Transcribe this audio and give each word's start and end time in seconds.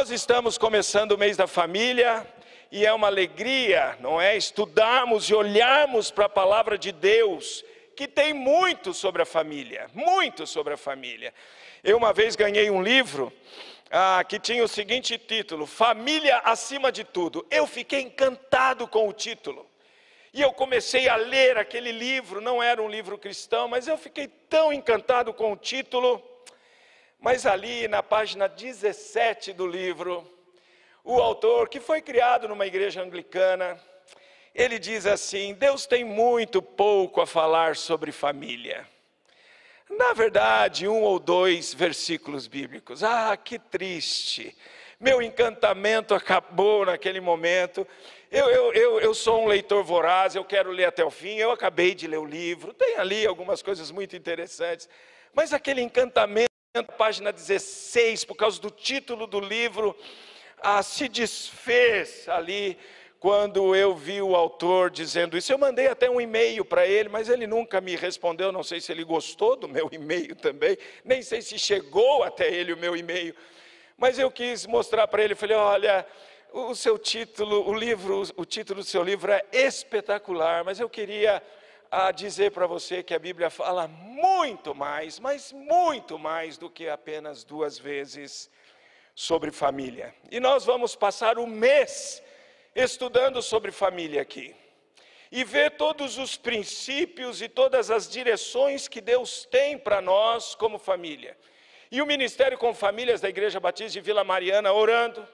Nós 0.00 0.08
estamos 0.08 0.56
começando 0.56 1.12
o 1.12 1.18
mês 1.18 1.36
da 1.36 1.46
família 1.46 2.26
e 2.72 2.86
é 2.86 2.92
uma 2.94 3.06
alegria, 3.06 3.98
não 4.00 4.18
é? 4.18 4.34
Estudarmos 4.34 5.28
e 5.28 5.34
olharmos 5.34 6.10
para 6.10 6.24
a 6.24 6.28
palavra 6.30 6.78
de 6.78 6.90
Deus, 6.90 7.62
que 7.94 8.08
tem 8.08 8.32
muito 8.32 8.94
sobre 8.94 9.20
a 9.20 9.26
família, 9.26 9.90
muito 9.92 10.46
sobre 10.46 10.72
a 10.72 10.78
família. 10.78 11.34
Eu 11.84 11.98
uma 11.98 12.14
vez 12.14 12.34
ganhei 12.34 12.70
um 12.70 12.82
livro 12.82 13.30
ah, 13.90 14.24
que 14.26 14.38
tinha 14.40 14.64
o 14.64 14.68
seguinte 14.68 15.18
título: 15.18 15.66
Família 15.66 16.38
acima 16.46 16.90
de 16.90 17.04
tudo. 17.04 17.46
Eu 17.50 17.66
fiquei 17.66 18.00
encantado 18.00 18.88
com 18.88 19.06
o 19.06 19.12
título. 19.12 19.68
E 20.32 20.40
eu 20.40 20.50
comecei 20.50 21.10
a 21.10 21.16
ler 21.16 21.58
aquele 21.58 21.92
livro, 21.92 22.40
não 22.40 22.62
era 22.62 22.82
um 22.82 22.88
livro 22.88 23.18
cristão, 23.18 23.68
mas 23.68 23.86
eu 23.86 23.98
fiquei 23.98 24.28
tão 24.48 24.72
encantado 24.72 25.34
com 25.34 25.52
o 25.52 25.56
título 25.58 26.29
mas 27.20 27.44
ali 27.44 27.86
na 27.86 28.02
página 28.02 28.48
17 28.48 29.52
do 29.52 29.66
livro, 29.66 30.26
o 31.04 31.20
autor, 31.20 31.68
que 31.68 31.78
foi 31.78 32.00
criado 32.00 32.48
numa 32.48 32.66
igreja 32.66 33.02
anglicana, 33.02 33.78
ele 34.54 34.78
diz 34.78 35.06
assim: 35.06 35.52
Deus 35.54 35.86
tem 35.86 36.02
muito 36.02 36.62
pouco 36.62 37.20
a 37.20 37.26
falar 37.26 37.76
sobre 37.76 38.10
família. 38.10 38.86
Na 39.90 40.12
verdade, 40.12 40.88
um 40.88 41.02
ou 41.02 41.18
dois 41.18 41.74
versículos 41.74 42.46
bíblicos. 42.46 43.02
Ah, 43.02 43.36
que 43.36 43.58
triste. 43.58 44.56
Meu 44.98 45.20
encantamento 45.20 46.14
acabou 46.14 46.86
naquele 46.86 47.20
momento. 47.20 47.86
Eu, 48.30 48.48
eu, 48.48 48.72
eu, 48.72 49.00
eu 49.00 49.14
sou 49.14 49.42
um 49.42 49.46
leitor 49.46 49.82
voraz, 49.82 50.34
eu 50.34 50.44
quero 50.44 50.70
ler 50.70 50.84
até 50.84 51.04
o 51.04 51.10
fim. 51.10 51.36
Eu 51.36 51.50
acabei 51.50 51.94
de 51.94 52.06
ler 52.06 52.18
o 52.18 52.24
livro, 52.24 52.72
tem 52.72 52.96
ali 52.96 53.26
algumas 53.26 53.62
coisas 53.62 53.90
muito 53.90 54.14
interessantes. 54.14 54.88
Mas 55.34 55.52
aquele 55.52 55.82
encantamento 55.82 56.49
página 56.96 57.32
16, 57.32 58.24
por 58.24 58.36
causa 58.36 58.60
do 58.60 58.70
título 58.70 59.26
do 59.26 59.40
livro, 59.40 59.96
ah, 60.62 60.80
se 60.84 61.08
desfez 61.08 62.28
ali 62.28 62.78
quando 63.18 63.74
eu 63.74 63.92
vi 63.96 64.22
o 64.22 64.36
autor 64.36 64.88
dizendo 64.88 65.36
isso. 65.36 65.52
Eu 65.52 65.58
mandei 65.58 65.88
até 65.88 66.08
um 66.08 66.20
e-mail 66.20 66.64
para 66.64 66.86
ele, 66.86 67.08
mas 67.08 67.28
ele 67.28 67.44
nunca 67.44 67.80
me 67.80 67.96
respondeu. 67.96 68.52
Não 68.52 68.62
sei 68.62 68.80
se 68.80 68.92
ele 68.92 69.02
gostou 69.02 69.56
do 69.56 69.66
meu 69.66 69.88
e-mail 69.90 70.36
também, 70.36 70.78
nem 71.04 71.22
sei 71.22 71.42
se 71.42 71.58
chegou 71.58 72.22
até 72.22 72.48
ele 72.48 72.72
o 72.72 72.78
meu 72.78 72.96
e-mail. 72.96 73.34
Mas 73.96 74.16
eu 74.16 74.30
quis 74.30 74.64
mostrar 74.64 75.08
para 75.08 75.24
ele, 75.24 75.34
falei: 75.34 75.56
olha, 75.56 76.06
o 76.52 76.72
seu 76.76 76.96
título, 76.96 77.68
o 77.68 77.74
livro, 77.74 78.22
o 78.36 78.44
título 78.44 78.80
do 78.80 78.86
seu 78.86 79.02
livro 79.02 79.32
é 79.32 79.44
espetacular, 79.50 80.62
mas 80.62 80.78
eu 80.78 80.88
queria 80.88 81.42
a 81.90 82.12
dizer 82.12 82.52
para 82.52 82.66
você 82.66 83.02
que 83.02 83.12
a 83.12 83.18
Bíblia 83.18 83.50
fala 83.50 83.88
muito 83.88 84.72
mais, 84.74 85.18
mas 85.18 85.50
muito 85.52 86.18
mais 86.18 86.56
do 86.56 86.70
que 86.70 86.88
apenas 86.88 87.42
duas 87.42 87.78
vezes 87.78 88.48
sobre 89.12 89.50
família. 89.50 90.14
E 90.30 90.38
nós 90.38 90.64
vamos 90.64 90.94
passar 90.94 91.36
o 91.36 91.46
mês 91.46 92.22
estudando 92.76 93.42
sobre 93.42 93.72
família 93.72 94.22
aqui. 94.22 94.54
E 95.32 95.42
ver 95.42 95.72
todos 95.72 96.16
os 96.18 96.36
princípios 96.36 97.42
e 97.42 97.48
todas 97.48 97.90
as 97.90 98.08
direções 98.08 98.86
que 98.86 99.00
Deus 99.00 99.44
tem 99.44 99.76
para 99.76 100.00
nós 100.00 100.54
como 100.54 100.78
família. 100.78 101.36
E 101.90 102.00
o 102.00 102.06
Ministério 102.06 102.56
com 102.56 102.72
Famílias 102.72 103.20
da 103.20 103.28
Igreja 103.28 103.58
Batista 103.58 103.92
de 103.92 104.00
Vila 104.00 104.22
Mariana 104.22 104.72
orando, 104.72 105.26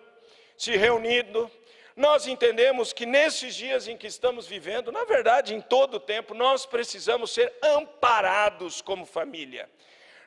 se 0.57 0.75
reunindo, 0.77 1.51
nós 1.97 2.27
entendemos 2.27 2.93
que 2.93 3.07
nesses 3.07 3.55
dias 3.55 3.89
em 3.89 3.97
que 3.97 4.07
estamos 4.07 4.47
vivendo, 4.47 4.93
na 4.93 5.05
verdade, 5.05 5.55
em 5.55 5.63
todo 5.63 5.95
o 5.95 6.01
tempo, 6.01 6.35
nós 6.35 6.67
precisamos 6.67 7.31
ser 7.31 7.51
amparados 7.63 8.83
como 8.83 9.07
família. 9.07 9.67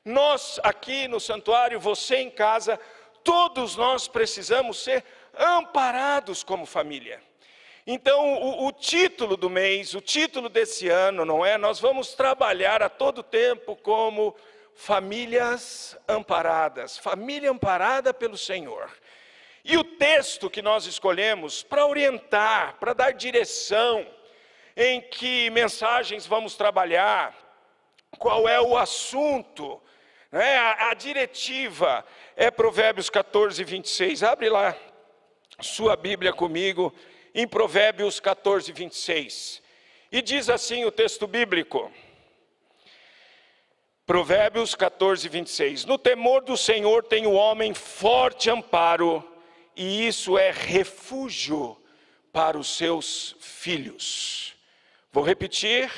Nós 0.03 0.59
aqui 0.63 1.07
no 1.07 1.19
santuário, 1.19 1.79
você 1.79 2.17
em 2.17 2.31
casa, 2.31 2.79
todos 3.23 3.75
nós 3.75 4.07
precisamos 4.07 4.79
ser 4.79 5.03
amparados 5.37 6.41
como 6.43 6.65
família. 6.65 7.21
Então, 7.85 8.33
o, 8.33 8.67
o, 8.67 8.71
título 8.71 9.37
do 9.37 9.49
mês, 9.49 9.93
o 9.93 10.01
título 10.01 10.49
desse 10.49 10.89
ano, 10.89 11.23
não 11.23 11.45
é? 11.45 11.55
Nós 11.55 11.79
vamos 11.79 12.13
trabalhar 12.13 12.81
a 12.81 12.89
todo 12.89 13.21
tempo 13.21 13.75
como 13.75 14.35
famílias 14.73 15.97
amparadas, 16.07 16.97
família 16.97 17.51
amparada 17.51 18.11
pelo 18.13 18.37
Senhor. 18.37 18.89
E 19.63 19.77
o 19.77 19.83
texto 19.83 20.49
que 20.49 20.61
nós 20.61 20.85
escolhemos 20.85 21.63
para 21.63 21.85
orientar, 21.85 22.77
para 22.79 22.93
dar 22.93 23.11
direção, 23.11 24.05
em 24.75 25.01
que 25.01 25.49
mensagens 25.49 26.25
vamos 26.25 26.55
trabalhar, 26.55 27.35
qual 28.17 28.47
é 28.47 28.59
o 28.61 28.77
assunto, 28.77 29.81
né? 30.31 30.57
a, 30.57 30.89
a 30.89 30.93
diretiva 30.93 32.05
é 32.35 32.49
Provérbios 32.49 33.09
14, 33.09 33.63
26. 33.63 34.23
Abre 34.23 34.49
lá 34.49 34.75
sua 35.59 35.95
Bíblia 35.95 36.31
comigo, 36.31 36.93
em 37.35 37.47
Provérbios 37.47 38.19
14, 38.19 38.71
26. 38.71 39.61
E 40.11 40.21
diz 40.21 40.49
assim 40.49 40.85
o 40.85 40.91
texto 40.91 41.27
bíblico. 41.27 41.91
Provérbios 44.05 44.73
14, 44.73 45.27
26. 45.29 45.85
No 45.85 45.97
temor 45.97 46.41
do 46.41 46.57
Senhor 46.57 47.03
tem 47.03 47.27
o 47.27 47.33
homem 47.33 47.73
forte 47.73 48.49
amparo 48.49 49.23
e 49.81 50.05
isso 50.05 50.37
é 50.37 50.51
refúgio 50.51 51.81
para 52.33 52.57
os 52.57 52.75
seus 52.75 53.33
filhos. 53.39 54.53
Vou 55.09 55.23
repetir. 55.23 55.89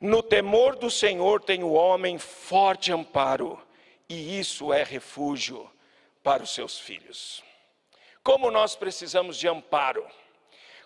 No 0.00 0.20
temor 0.20 0.74
do 0.74 0.90
Senhor 0.90 1.40
tem 1.40 1.62
o 1.62 1.70
homem 1.70 2.18
forte 2.18 2.90
amparo, 2.90 3.62
e 4.08 4.40
isso 4.40 4.72
é 4.72 4.82
refúgio 4.82 5.70
para 6.20 6.42
os 6.42 6.52
seus 6.52 6.80
filhos. 6.80 7.44
Como 8.24 8.50
nós 8.50 8.74
precisamos 8.74 9.36
de 9.36 9.46
amparo? 9.46 10.04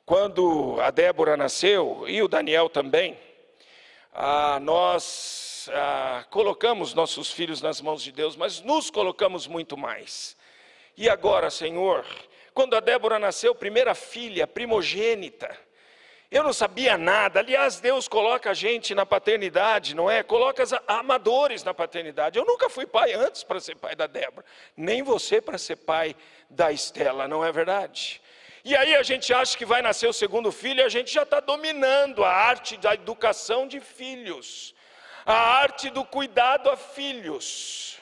Quando 0.04 0.78
a 0.78 0.90
Débora 0.90 1.38
nasceu, 1.38 2.04
e 2.06 2.20
o 2.20 2.28
Daniel 2.28 2.69
também, 2.69 3.19
ah, 4.12 4.60
nós 4.60 5.70
ah, 5.72 6.26
colocamos 6.28 6.92
nossos 6.92 7.30
filhos 7.30 7.62
nas 7.62 7.80
mãos 7.80 8.02
de 8.02 8.12
Deus, 8.12 8.36
mas 8.36 8.60
nos 8.60 8.90
colocamos 8.90 9.46
muito 9.46 9.75
mais. 9.75 10.36
E 11.00 11.09
agora, 11.09 11.48
Senhor, 11.48 12.04
quando 12.53 12.75
a 12.75 12.81
Débora 12.81 13.20
nasceu, 13.20 13.54
primeira 13.54 13.94
filha, 13.94 14.48
primogênita, 14.48 15.56
eu 16.28 16.42
não 16.42 16.53
sabia 16.53 16.98
nada. 16.98 17.38
Aliás, 17.38 17.78
Deus 17.78 18.09
coloca 18.09 18.50
a 18.50 18.53
gente 18.53 18.97
na 18.97 19.06
paternidade, 19.06 19.94
não 19.94 20.10
é? 20.10 20.25
Coloca 20.25 20.64
amadores 20.88 21.62
na 21.62 21.72
paternidade. 21.72 22.37
Eu 22.37 22.44
nunca 22.44 22.69
fui 22.69 22.84
pai 22.84 23.12
antes 23.12 23.44
para 23.44 23.60
ser 23.60 23.76
pai 23.76 23.94
da 23.94 24.08
Débora, 24.08 24.44
nem 24.76 25.00
você 25.00 25.41
para 25.41 25.56
ser 25.56 25.76
pai 25.76 26.16
da 26.50 26.72
Estela, 26.72 27.28
não 27.28 27.44
é 27.44 27.53
verdade? 27.53 28.20
E 28.64 28.75
aí 28.75 28.97
a 28.97 29.03
gente 29.04 29.32
acha 29.32 29.56
que 29.56 29.64
vai 29.64 29.81
nascer 29.81 30.08
o 30.08 30.12
segundo 30.12 30.50
filho 30.50 30.81
e 30.81 30.84
a 30.84 30.88
gente 30.88 31.14
já 31.14 31.22
está 31.22 31.38
dominando 31.38 32.25
a 32.25 32.32
arte 32.32 32.76
da 32.76 32.92
educação 32.92 33.69
de 33.69 33.78
filhos, 33.78 34.75
a 35.25 35.60
arte 35.60 35.91
do 35.91 36.04
cuidado 36.04 36.69
a 36.69 36.76
filhos. 36.76 37.97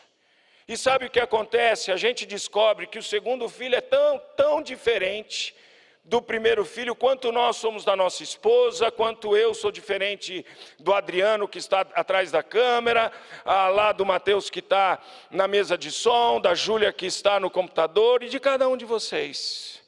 E 0.69 0.77
sabe 0.77 1.07
o 1.07 1.11
que 1.11 1.21
acontece? 1.21 1.93
A 1.93 1.97
gente 1.97 2.27
descobre 2.27 2.87
que 2.87 2.99
o 2.99 3.03
segundo 3.03 3.49
filho 3.49 3.77
é 3.77 3.81
tão, 3.81 4.19
tão 4.37 4.61
diferente 4.61 5.55
do 6.03 6.23
primeiro 6.23 6.65
filho, 6.65 6.95
quanto 6.95 7.33
nós 7.33 7.57
somos 7.57 7.85
da 7.85 7.97
nossa 7.97 8.23
esposa, 8.23 8.93
quanto 8.93 9.37
eu 9.37 9.53
sou 9.53 9.73
diferente 9.73 10.47
do 10.79 10.95
Adriano 10.95 11.49
que 11.49 11.59
está 11.59 11.81
atrás 11.81 12.31
da 12.31 12.45
câmera, 12.45 13.11
lá 13.45 13.91
do 13.91 14.07
Mateus 14.07 14.49
que 14.49 14.61
está 14.61 15.01
na 15.31 15.49
mesa 15.49 15.77
de 15.77 15.91
som, 15.91 16.41
da 16.41 16.55
Júlia 16.55 16.93
que 16.93 17.07
está 17.07 17.41
no 17.41 17.51
computador 17.51 18.23
e 18.23 18.29
de 18.29 18.39
cada 18.39 18.69
um 18.69 18.77
de 18.77 18.85
vocês. 18.85 19.83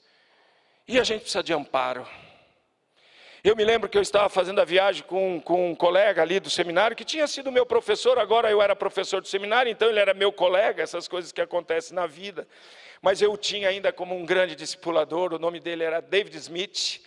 E 0.89 0.99
a 0.99 1.05
gente 1.05 1.23
precisa 1.23 1.43
de 1.43 1.53
amparo. 1.53 2.07
Eu 3.45 3.55
me 3.55 3.65
lembro 3.65 3.89
que 3.89 3.97
eu 3.97 4.03
estava 4.03 4.29
fazendo 4.29 4.61
a 4.61 4.65
viagem 4.65 5.05
com, 5.05 5.41
com 5.41 5.71
um 5.71 5.75
colega 5.75 6.23
ali 6.23 6.41
do 6.41 6.51
seminário, 6.51 6.97
que 6.97 7.05
tinha 7.05 7.25
sido 7.29 7.53
meu 7.53 7.65
professor, 7.65 8.19
agora 8.19 8.51
eu 8.51 8.61
era 8.61 8.75
professor 8.75 9.21
do 9.21 9.29
seminário, 9.29 9.71
então 9.71 9.89
ele 9.89 10.01
era 10.01 10.13
meu 10.13 10.33
colega, 10.33 10.83
essas 10.83 11.07
coisas 11.07 11.31
que 11.31 11.41
acontecem 11.41 11.95
na 11.95 12.05
vida. 12.05 12.49
Mas 13.01 13.23
eu 13.23 13.37
tinha 13.37 13.69
ainda 13.69 13.93
como 13.93 14.17
um 14.17 14.27
grande 14.27 14.57
discipulador, 14.57 15.33
o 15.33 15.39
nome 15.39 15.61
dele 15.61 15.85
era 15.85 16.01
David 16.01 16.37
Smith, 16.37 17.01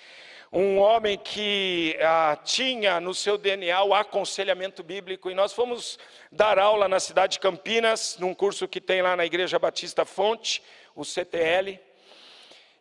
um 0.53 0.79
homem 0.79 1.17
que 1.17 1.97
ah, 1.99 2.37
tinha 2.41 3.01
no 3.01 3.13
seu 3.13 3.37
DNA 3.37 3.83
o 3.83 3.93
aconselhamento 3.93 4.83
bíblico, 4.83 5.29
e 5.29 5.35
nós 5.35 5.51
fomos 5.51 5.99
dar 6.31 6.57
aula 6.57 6.87
na 6.87 7.01
cidade 7.01 7.33
de 7.33 7.39
Campinas, 7.41 8.15
num 8.17 8.33
curso 8.33 8.69
que 8.69 8.79
tem 8.79 9.01
lá 9.01 9.17
na 9.17 9.25
Igreja 9.25 9.59
Batista 9.59 10.05
Fonte, 10.05 10.63
o 10.95 11.03
CTL. 11.03 11.77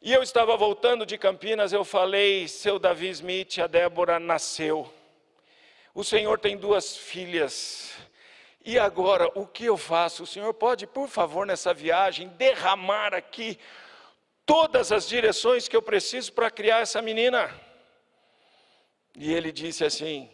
E 0.02 0.14
eu 0.14 0.22
estava 0.22 0.56
voltando 0.56 1.04
de 1.04 1.18
Campinas, 1.18 1.74
eu 1.74 1.84
falei, 1.84 2.48
seu 2.48 2.78
Davi 2.78 3.08
Smith, 3.10 3.58
a 3.58 3.66
Débora 3.66 4.18
nasceu. 4.18 4.90
O 5.94 6.02
senhor 6.02 6.38
tem 6.38 6.56
duas 6.56 6.96
filhas. 6.96 7.92
E 8.64 8.78
agora, 8.78 9.30
o 9.34 9.46
que 9.46 9.66
eu 9.66 9.76
faço? 9.76 10.22
O 10.22 10.26
senhor 10.26 10.54
pode, 10.54 10.86
por 10.86 11.06
favor, 11.06 11.46
nessa 11.46 11.74
viagem, 11.74 12.28
derramar 12.28 13.12
aqui 13.12 13.58
todas 14.46 14.90
as 14.90 15.06
direções 15.06 15.68
que 15.68 15.76
eu 15.76 15.82
preciso 15.82 16.32
para 16.32 16.50
criar 16.50 16.80
essa 16.80 17.02
menina? 17.02 17.54
E 19.14 19.34
ele 19.34 19.52
disse 19.52 19.84
assim: 19.84 20.30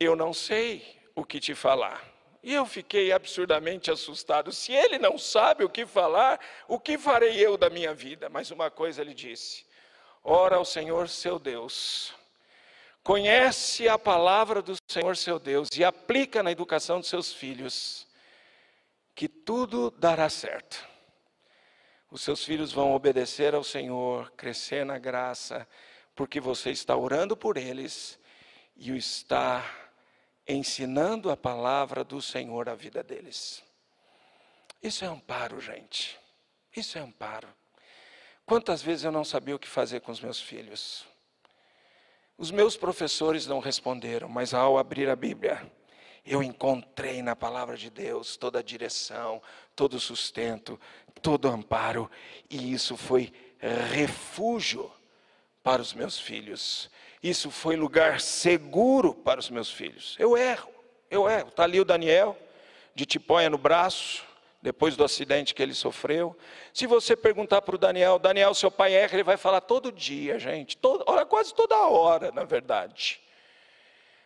Eu 0.00 0.16
não 0.16 0.32
sei 0.32 0.84
o 1.14 1.24
que 1.24 1.38
te 1.38 1.54
falar. 1.54 2.15
E 2.46 2.54
eu 2.54 2.64
fiquei 2.64 3.10
absurdamente 3.10 3.90
assustado. 3.90 4.52
Se 4.52 4.70
ele 4.70 5.00
não 5.00 5.18
sabe 5.18 5.64
o 5.64 5.68
que 5.68 5.84
falar, 5.84 6.38
o 6.68 6.78
que 6.78 6.96
farei 6.96 7.44
eu 7.44 7.56
da 7.56 7.68
minha 7.68 7.92
vida? 7.92 8.28
Mas 8.28 8.52
uma 8.52 8.70
coisa 8.70 9.02
ele 9.02 9.12
disse: 9.12 9.66
Ora 10.22 10.54
ao 10.54 10.64
Senhor 10.64 11.08
seu 11.08 11.40
Deus 11.40 12.14
conhece 13.02 13.88
a 13.88 13.98
palavra 13.98 14.62
do 14.62 14.76
Senhor 14.88 15.16
seu 15.16 15.40
Deus 15.40 15.68
e 15.76 15.82
aplica 15.82 16.40
na 16.40 16.52
educação 16.52 17.00
dos 17.00 17.08
seus 17.08 17.32
filhos, 17.32 18.06
que 19.12 19.28
tudo 19.28 19.90
dará 19.90 20.28
certo. 20.28 20.86
Os 22.08 22.22
seus 22.22 22.44
filhos 22.44 22.72
vão 22.72 22.92
obedecer 22.92 23.56
ao 23.56 23.64
Senhor, 23.64 24.30
crescer 24.36 24.86
na 24.86 24.98
graça, 24.98 25.66
porque 26.14 26.38
você 26.38 26.70
está 26.70 26.96
orando 26.96 27.36
por 27.36 27.56
eles 27.56 28.20
e 28.76 28.92
o 28.92 28.96
está 28.96 29.64
ensinando 30.46 31.30
a 31.30 31.36
palavra 31.36 32.04
do 32.04 32.20
Senhor 32.22 32.68
à 32.68 32.74
vida 32.74 33.02
deles. 33.02 33.62
Isso 34.82 35.04
é 35.04 35.08
amparo, 35.08 35.60
gente. 35.60 36.18
Isso 36.74 36.98
é 36.98 37.00
amparo. 37.00 37.48
Quantas 38.44 38.80
vezes 38.82 39.04
eu 39.04 39.10
não 39.10 39.24
sabia 39.24 39.56
o 39.56 39.58
que 39.58 39.66
fazer 39.66 40.00
com 40.00 40.12
os 40.12 40.20
meus 40.20 40.40
filhos? 40.40 41.04
Os 42.38 42.50
meus 42.50 42.76
professores 42.76 43.46
não 43.46 43.58
responderam, 43.58 44.28
mas 44.28 44.54
ao 44.54 44.78
abrir 44.78 45.08
a 45.08 45.16
Bíblia, 45.16 45.72
eu 46.24 46.42
encontrei 46.42 47.22
na 47.22 47.34
palavra 47.34 47.76
de 47.76 47.88
Deus 47.88 48.36
toda 48.36 48.58
a 48.58 48.62
direção, 48.62 49.42
todo 49.74 49.94
o 49.94 50.00
sustento, 50.00 50.78
todo 51.22 51.48
o 51.48 51.52
amparo, 51.52 52.10
e 52.50 52.72
isso 52.72 52.96
foi 52.96 53.32
refúgio 53.90 54.92
para 55.62 55.80
os 55.80 55.94
meus 55.94 56.18
filhos. 56.18 56.90
Isso 57.28 57.50
foi 57.50 57.74
lugar 57.74 58.20
seguro 58.20 59.12
para 59.12 59.40
os 59.40 59.50
meus 59.50 59.68
filhos. 59.68 60.14
Eu 60.16 60.36
erro, 60.36 60.70
eu 61.10 61.28
erro. 61.28 61.48
Está 61.48 61.64
ali 61.64 61.80
o 61.80 61.84
Daniel, 61.84 62.38
de 62.94 63.04
tipóia 63.04 63.50
no 63.50 63.58
braço, 63.58 64.24
depois 64.62 64.96
do 64.96 65.02
acidente 65.02 65.52
que 65.52 65.60
ele 65.60 65.74
sofreu. 65.74 66.38
Se 66.72 66.86
você 66.86 67.16
perguntar 67.16 67.62
para 67.62 67.74
o 67.74 67.78
Daniel, 67.78 68.20
Daniel, 68.20 68.54
seu 68.54 68.70
pai 68.70 68.94
erra, 68.94 69.14
ele 69.14 69.24
vai 69.24 69.36
falar 69.36 69.60
todo 69.60 69.90
dia, 69.90 70.38
gente, 70.38 70.76
toda, 70.76 71.26
quase 71.26 71.52
toda 71.52 71.76
hora, 71.88 72.30
na 72.30 72.44
verdade. 72.44 73.20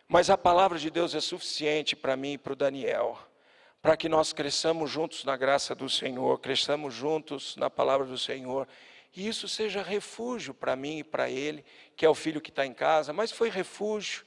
Mas 0.07 0.29
a 0.29 0.37
palavra 0.37 0.77
de 0.77 0.91
Deus 0.91 1.15
é 1.15 1.21
suficiente 1.21 1.95
para 1.95 2.15
mim 2.15 2.33
e 2.33 2.37
para 2.37 2.53
o 2.53 2.55
Daniel, 2.55 3.17
para 3.81 3.97
que 3.97 4.07
nós 4.07 4.31
cresçamos 4.31 4.91
juntos 4.91 5.23
na 5.23 5.35
graça 5.35 5.73
do 5.73 5.89
Senhor, 5.89 6.37
cresçamos 6.39 6.93
juntos 6.93 7.55
na 7.55 7.67
palavra 7.67 8.05
do 8.05 8.17
Senhor, 8.17 8.67
e 9.15 9.27
isso 9.27 9.47
seja 9.47 9.81
refúgio 9.81 10.53
para 10.53 10.75
mim 10.75 10.99
e 10.99 11.03
para 11.03 11.29
ele, 11.29 11.65
que 11.95 12.05
é 12.05 12.09
o 12.09 12.15
filho 12.15 12.41
que 12.41 12.49
está 12.49 12.65
em 12.65 12.73
casa, 12.73 13.11
mas 13.11 13.31
foi 13.31 13.49
refúgio 13.49 14.25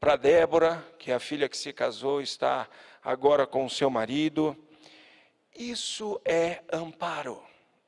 para 0.00 0.16
Débora, 0.16 0.84
que 0.98 1.10
é 1.10 1.14
a 1.14 1.20
filha 1.20 1.48
que 1.48 1.56
se 1.56 1.72
casou, 1.72 2.20
está 2.20 2.68
agora 3.02 3.46
com 3.46 3.64
o 3.64 3.70
seu 3.70 3.90
marido 3.90 4.56
isso 5.58 6.20
é 6.24 6.62
amparo 6.72 7.42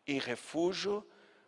e 0.05 0.19
refúgio 0.19 1.07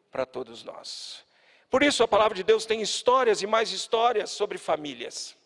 para 0.08 0.24
todos 0.24 0.62
nós. 0.62 1.24
Por 1.68 1.82
isso 1.82 2.04
a 2.04 2.08
palavra 2.08 2.36
de 2.36 2.44
Deus 2.44 2.64
tem 2.64 2.80
histórias 2.80 3.42
e 3.42 3.46
mais 3.46 3.72
histórias 3.72 4.30
sobre 4.30 4.56
famílias. 4.56 5.36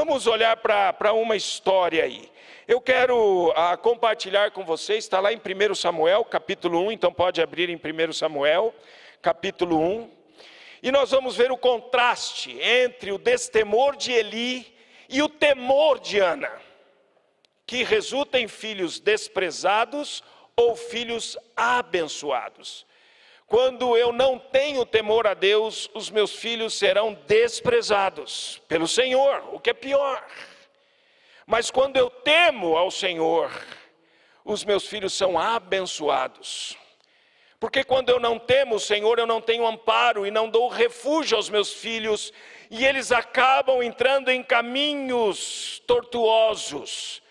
Vamos 0.00 0.28
olhar 0.28 0.56
para 0.58 1.12
uma 1.12 1.34
história 1.34 2.04
aí. 2.04 2.30
Eu 2.68 2.80
quero 2.80 3.52
ah, 3.56 3.76
compartilhar 3.76 4.52
com 4.52 4.64
vocês, 4.64 5.02
está 5.02 5.18
lá 5.18 5.32
em 5.32 5.38
1 5.38 5.74
Samuel, 5.74 6.24
capítulo 6.24 6.86
1, 6.86 6.92
então 6.92 7.12
pode 7.12 7.42
abrir 7.42 7.68
em 7.68 7.74
1 7.74 8.12
Samuel, 8.12 8.72
capítulo 9.20 9.80
1. 9.80 10.08
E 10.84 10.92
nós 10.92 11.10
vamos 11.10 11.34
ver 11.34 11.50
o 11.50 11.56
contraste 11.56 12.56
entre 12.62 13.10
o 13.10 13.18
destemor 13.18 13.96
de 13.96 14.12
Eli 14.12 14.72
e 15.08 15.20
o 15.20 15.28
temor 15.28 15.98
de 15.98 16.20
Ana 16.20 16.52
que 17.66 17.82
resulta 17.82 18.38
em 18.38 18.46
filhos 18.46 19.00
desprezados 19.00 20.22
ou 20.54 20.76
filhos 20.76 21.36
abençoados. 21.56 22.86
Quando 23.48 23.96
eu 23.96 24.12
não 24.12 24.38
tenho 24.38 24.84
temor 24.84 25.26
a 25.26 25.32
Deus, 25.32 25.90
os 25.94 26.10
meus 26.10 26.34
filhos 26.34 26.74
serão 26.74 27.14
desprezados 27.26 28.60
pelo 28.68 28.86
Senhor, 28.86 29.42
o 29.54 29.58
que 29.58 29.70
é 29.70 29.74
pior. 29.74 30.22
Mas 31.46 31.70
quando 31.70 31.96
eu 31.96 32.10
temo 32.10 32.76
ao 32.76 32.90
Senhor, 32.90 33.50
os 34.44 34.64
meus 34.64 34.86
filhos 34.86 35.14
são 35.14 35.38
abençoados. 35.38 36.76
Porque 37.58 37.82
quando 37.82 38.10
eu 38.10 38.20
não 38.20 38.38
temo 38.38 38.74
o 38.74 38.80
Senhor, 38.80 39.18
eu 39.18 39.26
não 39.26 39.40
tenho 39.40 39.66
amparo 39.66 40.26
e 40.26 40.30
não 40.30 40.50
dou 40.50 40.68
refúgio 40.68 41.34
aos 41.34 41.48
meus 41.48 41.72
filhos, 41.72 42.34
e 42.70 42.84
eles 42.84 43.10
acabam 43.10 43.82
entrando 43.82 44.30
em 44.30 44.42
caminhos 44.42 45.82
tortuosos, 45.86 47.22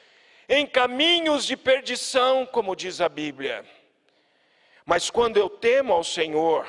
em 0.50 0.66
caminhos 0.66 1.46
de 1.46 1.56
perdição, 1.56 2.44
como 2.44 2.76
diz 2.76 3.02
a 3.02 3.08
Bíblia. 3.08 3.64
Mas 4.88 5.10
quando 5.10 5.36
eu 5.36 5.50
temo 5.50 5.92
ao 5.92 6.02
Senhor, 6.02 6.66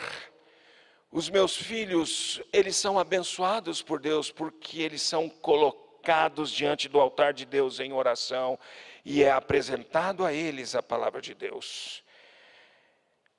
os 1.09 1.31
meus 1.31 1.56
filhos, 1.56 2.43
eles 2.53 2.76
são 2.76 2.99
abençoados 2.99 3.81
por 3.81 4.00
Deus, 4.00 4.29
porque 4.29 4.82
eles 4.82 5.03
são 5.03 5.29
colocados 5.29 6.50
diante 6.50 6.88
do 6.88 6.99
altar 6.99 7.32
de 7.32 7.47
Deus 7.47 7.79
em 7.79 7.93
oração 7.93 8.59
e 9.05 9.23
é 9.23 9.31
apresentado 9.31 10.26
a 10.26 10.32
eles 10.32 10.75
a 10.75 10.82
palavra 10.82 11.20
de 11.20 11.32
Deus. 11.32 12.03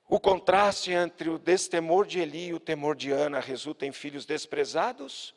O 0.08 0.18
contraste 0.18 0.92
entre 0.92 1.28
o 1.28 1.38
destemor 1.38 2.06
de 2.06 2.18
Eli 2.18 2.46
e 2.46 2.54
o 2.54 2.58
temor 2.58 2.96
de 2.96 3.12
Ana 3.12 3.38
resulta 3.38 3.84
em 3.84 3.92
filhos 3.92 4.24
desprezados 4.24 5.34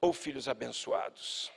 ou 0.00 0.12
filhos 0.12 0.48
abençoados. 0.48 1.48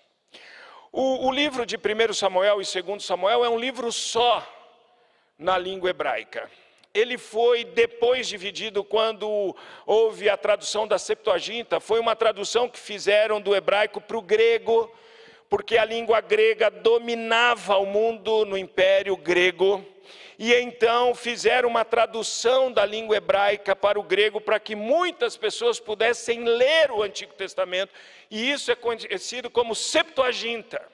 O, 0.91 1.29
o 1.29 1.31
livro 1.31 1.65
de 1.65 1.77
1 1.77 2.13
Samuel 2.13 2.61
e 2.61 2.81
2 2.83 3.03
Samuel 3.03 3.43
é 3.43 3.49
um 3.49 3.57
livro 3.57 3.91
só 3.91 4.47
na 5.35 5.57
língua 5.57 5.89
hebraica. 5.89 6.47
Ele 6.93 7.17
foi 7.17 7.63
depois 7.63 8.27
dividido 8.27 8.83
quando 8.83 9.55
houve 9.83 10.29
a 10.29 10.37
tradução 10.37 10.87
da 10.87 10.99
Septuaginta, 10.99 11.79
foi 11.79 11.99
uma 11.99 12.15
tradução 12.15 12.69
que 12.69 12.77
fizeram 12.77 13.41
do 13.41 13.55
hebraico 13.55 13.99
para 13.99 14.15
o 14.15 14.21
grego, 14.21 14.93
porque 15.49 15.75
a 15.75 15.85
língua 15.85 16.21
grega 16.21 16.69
dominava 16.69 17.77
o 17.77 17.85
mundo 17.87 18.45
no 18.45 18.55
Império 18.55 19.17
Grego. 19.17 19.83
E 20.37 20.53
então 20.53 21.15
fizeram 21.15 21.67
uma 21.67 21.83
tradução 21.83 22.71
da 22.71 22.85
língua 22.85 23.17
hebraica 23.17 23.75
para 23.75 23.99
o 23.99 24.03
grego 24.03 24.39
para 24.39 24.59
que 24.59 24.75
muitas 24.75 25.35
pessoas 25.35 25.79
pudessem 25.79 26.43
ler 26.43 26.91
o 26.91 27.01
Antigo 27.01 27.33
Testamento, 27.33 27.91
e 28.29 28.51
isso 28.51 28.71
é 28.71 28.75
conhecido 28.75 29.49
como 29.49 29.73
Septuaginta. 29.73 30.92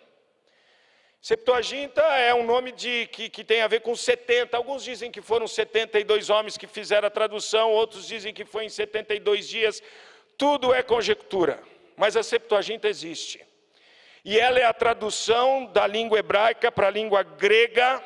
Septuaginta 1.21 2.01
é 2.01 2.33
um 2.33 2.45
nome 2.45 2.71
de, 2.71 3.07
que, 3.07 3.29
que 3.29 3.43
tem 3.43 3.61
a 3.61 3.67
ver 3.67 3.81
com 3.81 3.93
70. 3.93 4.55
Alguns 4.55 4.83
dizem 4.83 5.11
que 5.11 5.21
foram 5.21 5.47
72 5.47 6.29
homens 6.29 6.57
que 6.57 6.65
fizeram 6.65 7.07
a 7.07 7.11
tradução, 7.11 7.71
outros 7.71 8.07
dizem 8.07 8.33
que 8.33 8.45
foi 8.45 8.65
em 8.65 8.69
72 8.69 9.47
dias. 9.47 9.83
Tudo 10.37 10.73
é 10.73 10.81
conjectura, 10.81 11.61
mas 11.97 12.15
a 12.15 12.23
Septuaginta 12.23 12.87
existe. 12.87 13.45
E 14.23 14.39
ela 14.39 14.59
é 14.59 14.63
a 14.63 14.73
tradução 14.73 15.65
da 15.65 15.85
língua 15.85 16.19
hebraica 16.19 16.71
para 16.71 16.87
a 16.87 16.91
língua 16.91 17.21
grega 17.23 18.01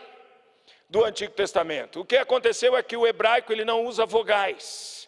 do 0.89 1.05
Antigo 1.05 1.34
Testamento. 1.34 2.00
O 2.00 2.05
que 2.05 2.17
aconteceu 2.17 2.75
é 2.75 2.82
que 2.82 2.98
o 2.98 3.05
hebraico 3.05 3.53
ele 3.53 3.63
não 3.63 3.86
usa 3.86 4.05
vogais, 4.08 5.08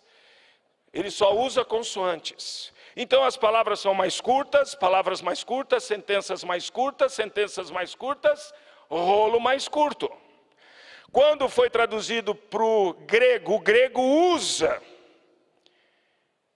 ele 0.94 1.10
só 1.10 1.36
usa 1.36 1.66
consoantes. 1.66 2.72
Então 2.96 3.24
as 3.24 3.36
palavras 3.36 3.80
são 3.82 3.94
mais 3.94 4.22
curtas, 4.22 4.74
palavras 4.74 5.22
mais 5.22 5.44
curtas, 5.44 5.84
sentenças 5.84 6.44
mais 6.44 6.70
curtas, 6.70 7.14
sentenças 7.14 7.70
mais 7.70 7.94
curtas, 7.94 8.54
rolo 8.90 9.40
mais 9.40 9.68
curto. 9.68 10.10
Quando 11.12 11.50
foi 11.50 11.70
traduzido 11.70 12.34
para 12.34 12.64
o 12.64 12.94
grego, 12.94 13.56
o 13.56 13.60
grego 13.60 14.02
usa 14.02 14.82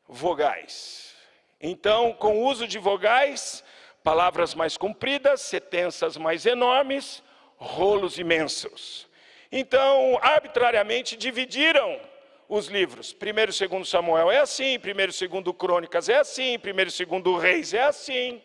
vogais. 0.08 1.13
Então, 1.62 2.13
com 2.13 2.39
o 2.39 2.46
uso 2.46 2.67
de 2.67 2.79
vogais, 2.79 3.63
palavras 4.03 4.55
mais 4.55 4.77
compridas, 4.77 5.41
sentenças 5.41 6.15
mais 6.15 6.46
enormes, 6.46 7.22
rolos 7.58 8.17
imensos. 8.17 9.08
Então, 9.51 10.17
arbitrariamente 10.22 11.17
dividiram 11.17 12.00
os 12.49 12.65
livros. 12.65 13.13
Primeiro 13.13 13.51
e 13.51 13.53
segundo 13.53 13.85
Samuel 13.85 14.31
é 14.31 14.39
assim, 14.39 14.79
primeiro 14.79 15.11
e 15.11 15.15
segundo 15.15 15.53
Crônicas 15.53 16.09
é 16.09 16.17
assim, 16.17 16.57
primeiro 16.57 16.89
e 16.89 16.91
segundo 16.93 17.37
Reis 17.37 17.73
é 17.75 17.83
assim. 17.83 18.41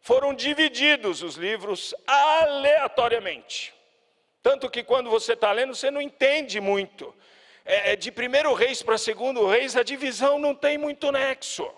Foram 0.00 0.34
divididos 0.34 1.22
os 1.22 1.36
livros 1.36 1.94
aleatoriamente. 2.04 3.72
Tanto 4.42 4.68
que 4.68 4.82
quando 4.82 5.08
você 5.08 5.34
está 5.34 5.52
lendo, 5.52 5.74
você 5.74 5.90
não 5.90 6.00
entende 6.00 6.60
muito. 6.60 7.14
É, 7.64 7.92
é 7.92 7.96
de 7.96 8.10
primeiro 8.10 8.52
Reis 8.54 8.82
para 8.82 8.98
segundo 8.98 9.46
Reis, 9.46 9.76
a 9.76 9.84
divisão 9.84 10.38
não 10.38 10.54
tem 10.54 10.76
muito 10.76 11.12
nexo. 11.12 11.70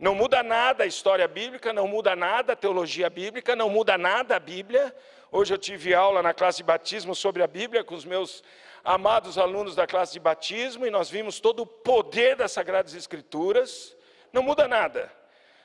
Não 0.00 0.14
muda 0.14 0.42
nada 0.42 0.84
a 0.84 0.86
história 0.86 1.28
bíblica, 1.28 1.74
não 1.74 1.86
muda 1.86 2.16
nada 2.16 2.54
a 2.54 2.56
teologia 2.56 3.10
bíblica, 3.10 3.54
não 3.54 3.68
muda 3.68 3.98
nada 3.98 4.36
a 4.36 4.40
Bíblia. 4.40 4.94
Hoje 5.30 5.52
eu 5.52 5.58
tive 5.58 5.92
aula 5.92 6.22
na 6.22 6.32
classe 6.32 6.58
de 6.58 6.64
batismo 6.64 7.14
sobre 7.14 7.42
a 7.42 7.46
Bíblia 7.46 7.84
com 7.84 7.94
os 7.94 8.06
meus 8.06 8.42
amados 8.84 9.38
alunos 9.38 9.74
da 9.74 9.86
classe 9.86 10.12
de 10.12 10.20
batismo 10.20 10.86
e 10.86 10.90
nós 10.90 11.10
vimos 11.10 11.40
todo 11.40 11.60
o 11.60 11.66
poder 11.66 12.36
das 12.36 12.52
Sagradas 12.52 12.94
Escrituras. 12.94 13.96
Não 14.32 14.42
muda 14.42 14.66
nada. 14.66 15.12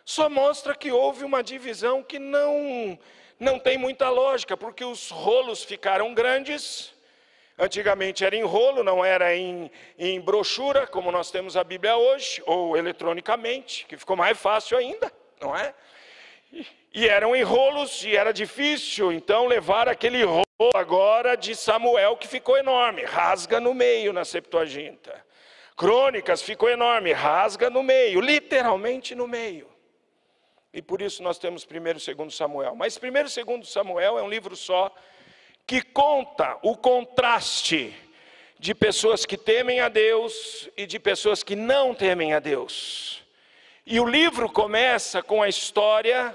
Só 0.03 0.29
mostra 0.29 0.75
que 0.75 0.91
houve 0.91 1.23
uma 1.23 1.41
divisão 1.41 2.03
que 2.03 2.19
não 2.19 2.97
não 3.39 3.59
tem 3.59 3.77
muita 3.77 4.09
lógica, 4.09 4.55
porque 4.55 4.83
os 4.83 5.09
rolos 5.09 5.63
ficaram 5.63 6.13
grandes. 6.13 6.93
Antigamente 7.57 8.25
era 8.25 8.35
em 8.35 8.43
rolo, 8.43 8.83
não 8.83 9.03
era 9.03 9.35
em, 9.35 9.71
em 9.97 10.19
brochura, 10.19 10.85
como 10.87 11.11
nós 11.11 11.31
temos 11.31 11.55
a 11.55 11.63
Bíblia 11.63 11.95
hoje, 11.95 12.43
ou 12.45 12.75
eletronicamente, 12.75 13.85
que 13.87 13.97
ficou 13.97 14.15
mais 14.15 14.37
fácil 14.37 14.77
ainda, 14.77 15.11
não 15.39 15.55
é? 15.55 15.73
E, 16.95 17.09
eram 17.09 17.35
em 17.35 17.43
rolos 17.43 18.05
e 18.05 18.15
era 18.15 18.31
difícil, 18.31 19.11
então 19.11 19.47
levar 19.47 19.89
aquele 19.89 20.23
rolo 20.23 20.45
agora 20.73 21.35
de 21.35 21.53
Samuel 21.53 22.15
que 22.15 22.25
ficou 22.25 22.57
enorme, 22.57 23.03
rasga 23.03 23.59
no 23.59 23.73
meio 23.73 24.13
na 24.13 24.23
Septuaginta. 24.23 25.13
Crônicas 25.75 26.41
ficou 26.41 26.69
enorme, 26.69 27.11
rasga 27.11 27.69
no 27.69 27.83
meio, 27.83 28.21
literalmente 28.21 29.13
no 29.13 29.27
meio. 29.27 29.67
E 30.73 30.81
por 30.81 31.01
isso 31.01 31.21
nós 31.21 31.37
temos 31.37 31.65
primeiro 31.65 31.99
e 31.99 32.01
segundo 32.01 32.31
Samuel. 32.31 32.77
Mas 32.77 32.97
primeiro 32.97 33.27
e 33.27 33.31
segundo 33.31 33.65
Samuel 33.65 34.17
é 34.17 34.23
um 34.23 34.29
livro 34.29 34.55
só 34.55 34.89
que 35.67 35.81
conta 35.81 36.57
o 36.61 36.77
contraste 36.77 37.93
de 38.57 38.73
pessoas 38.73 39.25
que 39.25 39.35
temem 39.35 39.81
a 39.81 39.89
Deus 39.89 40.69
e 40.77 40.85
de 40.85 40.97
pessoas 40.97 41.43
que 41.43 41.57
não 41.57 41.93
temem 41.93 42.33
a 42.33 42.39
Deus. 42.39 43.21
E 43.85 43.99
o 43.99 44.05
livro 44.05 44.49
começa 44.49 45.21
com 45.21 45.43
a 45.43 45.49
história 45.49 46.33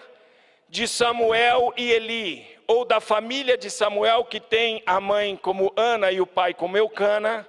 de 0.71 0.87
Samuel 0.87 1.75
e 1.77 1.91
Eli, 1.91 2.47
ou 2.65 2.85
da 2.85 3.01
família 3.01 3.59
de 3.59 3.69
Samuel 3.69 4.25
que 4.25 4.39
tem 4.39 4.81
a 4.87 5.01
mãe 5.01 5.37
como 5.37 5.73
Ana 5.77 6.13
e 6.13 6.21
o 6.21 6.27
pai 6.27 6.55
como 6.55 6.77
Eucana, 6.77 7.47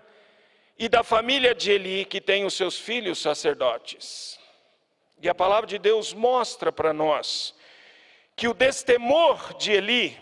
e 0.78 0.90
da 0.90 1.04
família 1.04 1.54
de 1.54 1.72
Eli 1.72 2.04
que 2.04 2.20
tem 2.20 2.44
os 2.44 2.56
seus 2.56 2.80
filhos 2.80 3.22
sacerdotes. 3.22 4.40
E 5.22 5.30
a 5.30 5.36
palavra 5.36 5.68
de 5.68 5.78
Deus 5.78 6.13
mostra 6.16 6.72
para 6.72 6.92
nós 6.92 7.54
que 8.36 8.48
o 8.48 8.56
destemor 8.56 9.56
de 9.56 9.72
Eli 9.72 10.18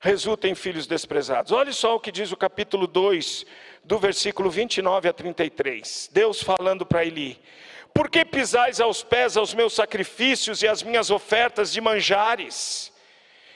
resulta 0.00 0.48
em 0.48 0.54
filhos 0.54 0.86
desprezados. 0.86 1.52
Olha 1.52 1.72
só 1.72 1.96
o 1.96 2.00
que 2.00 2.10
diz 2.10 2.32
o 2.32 2.36
capítulo 2.38 2.86
2, 2.86 3.44
do 3.84 3.98
versículo 3.98 4.48
29 4.48 5.08
a 5.10 5.12
33. 5.12 6.08
Deus 6.10 6.42
falando 6.42 6.86
para 6.86 7.04
Eli: 7.04 7.38
Por 7.94 8.10
que 8.10 8.24
pisais 8.24 8.80
aos 8.80 9.04
pés 9.04 9.36
aos 9.36 9.54
meus 9.54 9.72
sacrifícios 9.72 10.62
e 10.62 10.68
às 10.68 10.82
minhas 10.82 11.10
ofertas 11.10 11.72
de 11.72 11.80
manjares, 11.80 12.92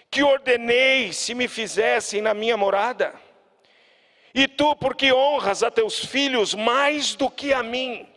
que 0.09 0.23
ordenei 0.23 1.12
se 1.12 1.35
me 1.35 1.49
fizessem 1.49 2.23
na 2.23 2.33
minha 2.33 2.57
morada? 2.57 3.12
E 4.33 4.47
tu, 4.47 4.76
porque 4.76 5.12
honras 5.12 5.64
a 5.64 5.71
teus 5.73 6.04
filhos 6.04 6.54
mais 6.54 7.16
do 7.16 7.28
que 7.28 7.52
a 7.52 7.64
mim, 7.64 8.09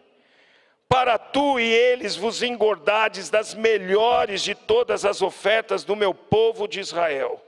para 0.87 1.17
tu 1.17 1.59
e 1.59 1.63
eles 1.63 2.15
vos 2.15 2.43
engordades 2.43 3.31
das 3.31 3.55
melhores 3.55 4.43
de 4.43 4.53
todas 4.53 5.05
as 5.05 5.23
ofertas 5.23 5.83
do 5.83 5.95
meu 5.95 6.13
povo 6.13 6.67
de 6.67 6.79
Israel. 6.79 7.43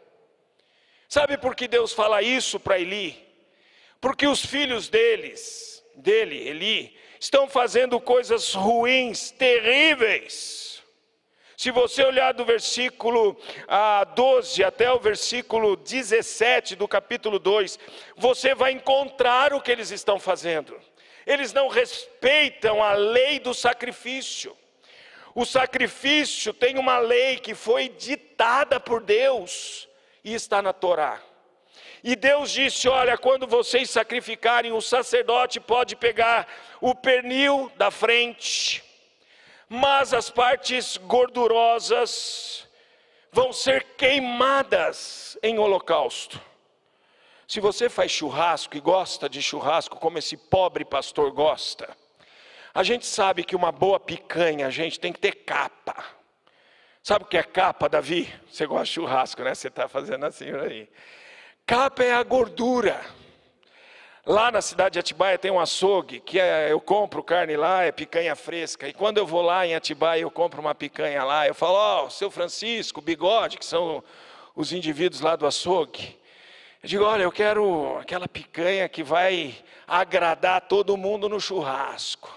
Sabe 1.08 1.38
por 1.38 1.56
que 1.56 1.68
Deus 1.68 1.94
fala 1.94 2.24
isso 2.24 2.60
para 2.60 2.80
Eli? 2.80 3.22
Porque 4.02 4.26
os 4.26 4.44
filhos 4.44 4.90
deles, 4.90 5.86
dele, 5.94 6.38
Eli, 6.48 6.98
estão 7.24 7.48
fazendo 7.48 8.00
coisas 8.00 8.54
ruins, 8.54 9.32
terríveis. 9.32 10.82
Se 11.56 11.72
você 11.72 12.04
olhar 12.04 12.34
do 12.34 12.44
versículo 12.44 13.38
ah, 13.68 14.04
12 14.04 14.64
até 14.64 14.92
o 14.92 15.00
versículo 15.00 15.76
17 15.76 16.76
do 16.76 16.88
capítulo 16.88 17.40
2, 17.40 17.80
você 18.18 18.56
vai 18.56 18.72
encontrar 18.72 19.54
o 19.54 19.62
que 19.62 19.72
eles 19.72 19.92
estão 19.92 20.20
fazendo 20.20 20.76
eles 21.26 21.54
não 21.54 21.68
respeitam 21.68 22.84
a 22.84 22.94
lei 22.94 23.40
do 23.40 23.54
sacrifício. 23.54 24.56
O 25.34 25.46
sacrifício 25.46 26.54
tem 26.54 26.78
uma 26.78 27.00
lei 27.00 27.38
que 27.38 27.56
foi 27.56 27.90
ditada 27.90 28.80
por 28.80 29.02
Deus 29.02 29.88
e 30.24 30.34
está 30.34 30.62
na 30.62 30.74
Torá. 30.74 31.22
E 32.04 32.16
Deus 32.16 32.52
disse: 32.52 32.90
Olha, 32.90 33.18
quando 33.18 33.48
vocês 33.48 33.90
sacrificarem, 33.90 34.74
o 34.74 34.82
sacerdote 34.82 35.60
pode 35.60 35.96
pegar 35.96 36.48
o 36.82 36.94
pernil 36.94 37.72
da 37.78 37.90
frente, 37.90 38.84
mas 39.70 40.14
as 40.14 40.30
partes 40.30 40.98
gordurosas 40.98 42.68
vão 43.32 43.54
ser 43.54 43.84
queimadas 43.98 45.38
em 45.42 45.58
holocausto. 45.58 46.42
Se 47.48 47.60
você 47.60 47.88
faz 47.88 48.12
churrasco 48.12 48.76
e 48.76 48.82
gosta 48.82 49.30
de 49.30 49.42
churrasco, 49.42 49.98
como 49.98 50.18
esse 50.18 50.36
pobre 50.36 50.84
pastor 50.84 51.32
gosta, 51.32 51.96
a 52.74 52.84
gente 52.84 53.06
sabe 53.06 53.44
que 53.44 53.56
uma 53.56 53.72
boa 53.72 54.00
picanha, 54.00 54.68
a 54.68 54.70
gente 54.70 55.00
tem 55.00 55.14
que 55.14 55.20
ter 55.20 55.32
capa. 55.32 56.04
Sabe 57.02 57.26
o 57.26 57.28
que 57.28 57.38
é 57.38 57.44
capa, 57.44 57.88
Davi? 57.88 58.34
Você 58.50 58.66
gosta 58.66 58.86
de 58.86 58.92
churrasco, 58.92 59.44
né? 59.44 59.54
Você 59.54 59.68
está 59.68 59.88
fazendo 59.88 60.26
assim 60.26 60.52
aí. 60.52 60.90
Capa 61.66 62.04
é 62.04 62.14
a 62.14 62.22
gordura. 62.24 63.00
Lá 64.26 64.52
na 64.52 64.62
cidade 64.62 64.94
de 64.94 65.00
Atibaia 65.00 65.38
tem 65.38 65.50
um 65.50 65.60
açougue, 65.60 66.20
que 66.20 66.38
é, 66.40 66.72
eu 66.72 66.80
compro 66.80 67.24
carne 67.24 67.56
lá, 67.56 67.84
é 67.84 67.92
picanha 67.92 68.36
fresca. 68.36 68.88
E 68.88 68.94
quando 68.94 69.18
eu 69.18 69.26
vou 69.26 69.42
lá 69.42 69.66
em 69.66 69.74
Atibaia, 69.74 70.22
eu 70.22 70.32
compro 70.32 70.60
uma 70.60 70.76
picanha 70.76 71.24
lá. 71.24 71.48
Eu 71.48 71.54
falo, 71.54 71.76
ó, 71.76 72.06
oh, 72.06 72.10
seu 72.10 72.30
Francisco, 72.30 73.02
Bigode, 73.02 73.58
que 73.58 73.66
são 73.66 74.04
os 74.54 74.74
indivíduos 74.74 75.22
lá 75.22 75.38
do 75.38 75.48
açougue. 75.48 76.20
Eu 76.82 76.90
digo, 76.90 77.06
olha, 77.06 77.24
eu 77.24 77.32
quero 77.32 77.98
aquela 77.98 78.28
picanha 78.28 78.90
que 78.90 79.02
vai 79.02 79.56
agradar 79.88 80.62
todo 80.68 80.98
mundo 80.98 81.30
no 81.30 81.40
churrasco. 81.40 82.30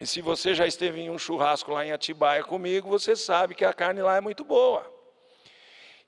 E 0.00 0.06
se 0.06 0.20
você 0.20 0.54
já 0.54 0.64
esteve 0.64 1.00
em 1.00 1.10
um 1.10 1.18
churrasco 1.18 1.72
lá 1.72 1.84
em 1.84 1.90
Atibaia 1.90 2.44
comigo, 2.44 2.88
você 2.88 3.16
sabe 3.16 3.56
que 3.56 3.64
a 3.64 3.72
carne 3.72 4.00
lá 4.00 4.16
é 4.16 4.20
muito 4.20 4.44
boa. 4.44 4.97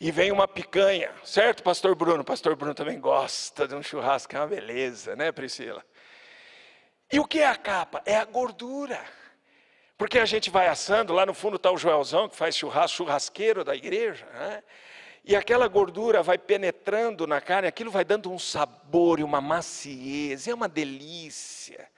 E 0.00 0.10
vem 0.10 0.32
uma 0.32 0.48
picanha, 0.48 1.12
certo, 1.22 1.62
pastor 1.62 1.94
Bruno? 1.94 2.24
Pastor 2.24 2.56
Bruno 2.56 2.72
também 2.74 2.98
gosta 2.98 3.68
de 3.68 3.74
um 3.74 3.82
churrasco, 3.82 4.34
é 4.34 4.38
uma 4.38 4.46
beleza, 4.46 5.14
né, 5.14 5.30
Priscila? 5.30 5.84
E 7.12 7.20
o 7.20 7.26
que 7.26 7.40
é 7.40 7.46
a 7.46 7.54
capa? 7.54 8.00
É 8.06 8.16
a 8.16 8.24
gordura. 8.24 8.98
Porque 9.98 10.18
a 10.18 10.24
gente 10.24 10.48
vai 10.48 10.68
assando, 10.68 11.12
lá 11.12 11.26
no 11.26 11.34
fundo 11.34 11.56
está 11.56 11.70
o 11.70 11.76
Joelzão, 11.76 12.30
que 12.30 12.36
faz 12.36 12.56
churrasco, 12.56 12.96
churrasqueiro 12.96 13.62
da 13.62 13.76
igreja, 13.76 14.24
né? 14.32 14.62
E 15.22 15.36
aquela 15.36 15.68
gordura 15.68 16.22
vai 16.22 16.38
penetrando 16.38 17.26
na 17.26 17.38
carne, 17.38 17.68
aquilo 17.68 17.90
vai 17.90 18.02
dando 18.02 18.32
um 18.32 18.38
sabor 18.38 19.20
e 19.20 19.22
uma 19.22 19.42
maciez, 19.42 20.48
é 20.48 20.54
uma 20.54 20.66
delícia. 20.66 21.89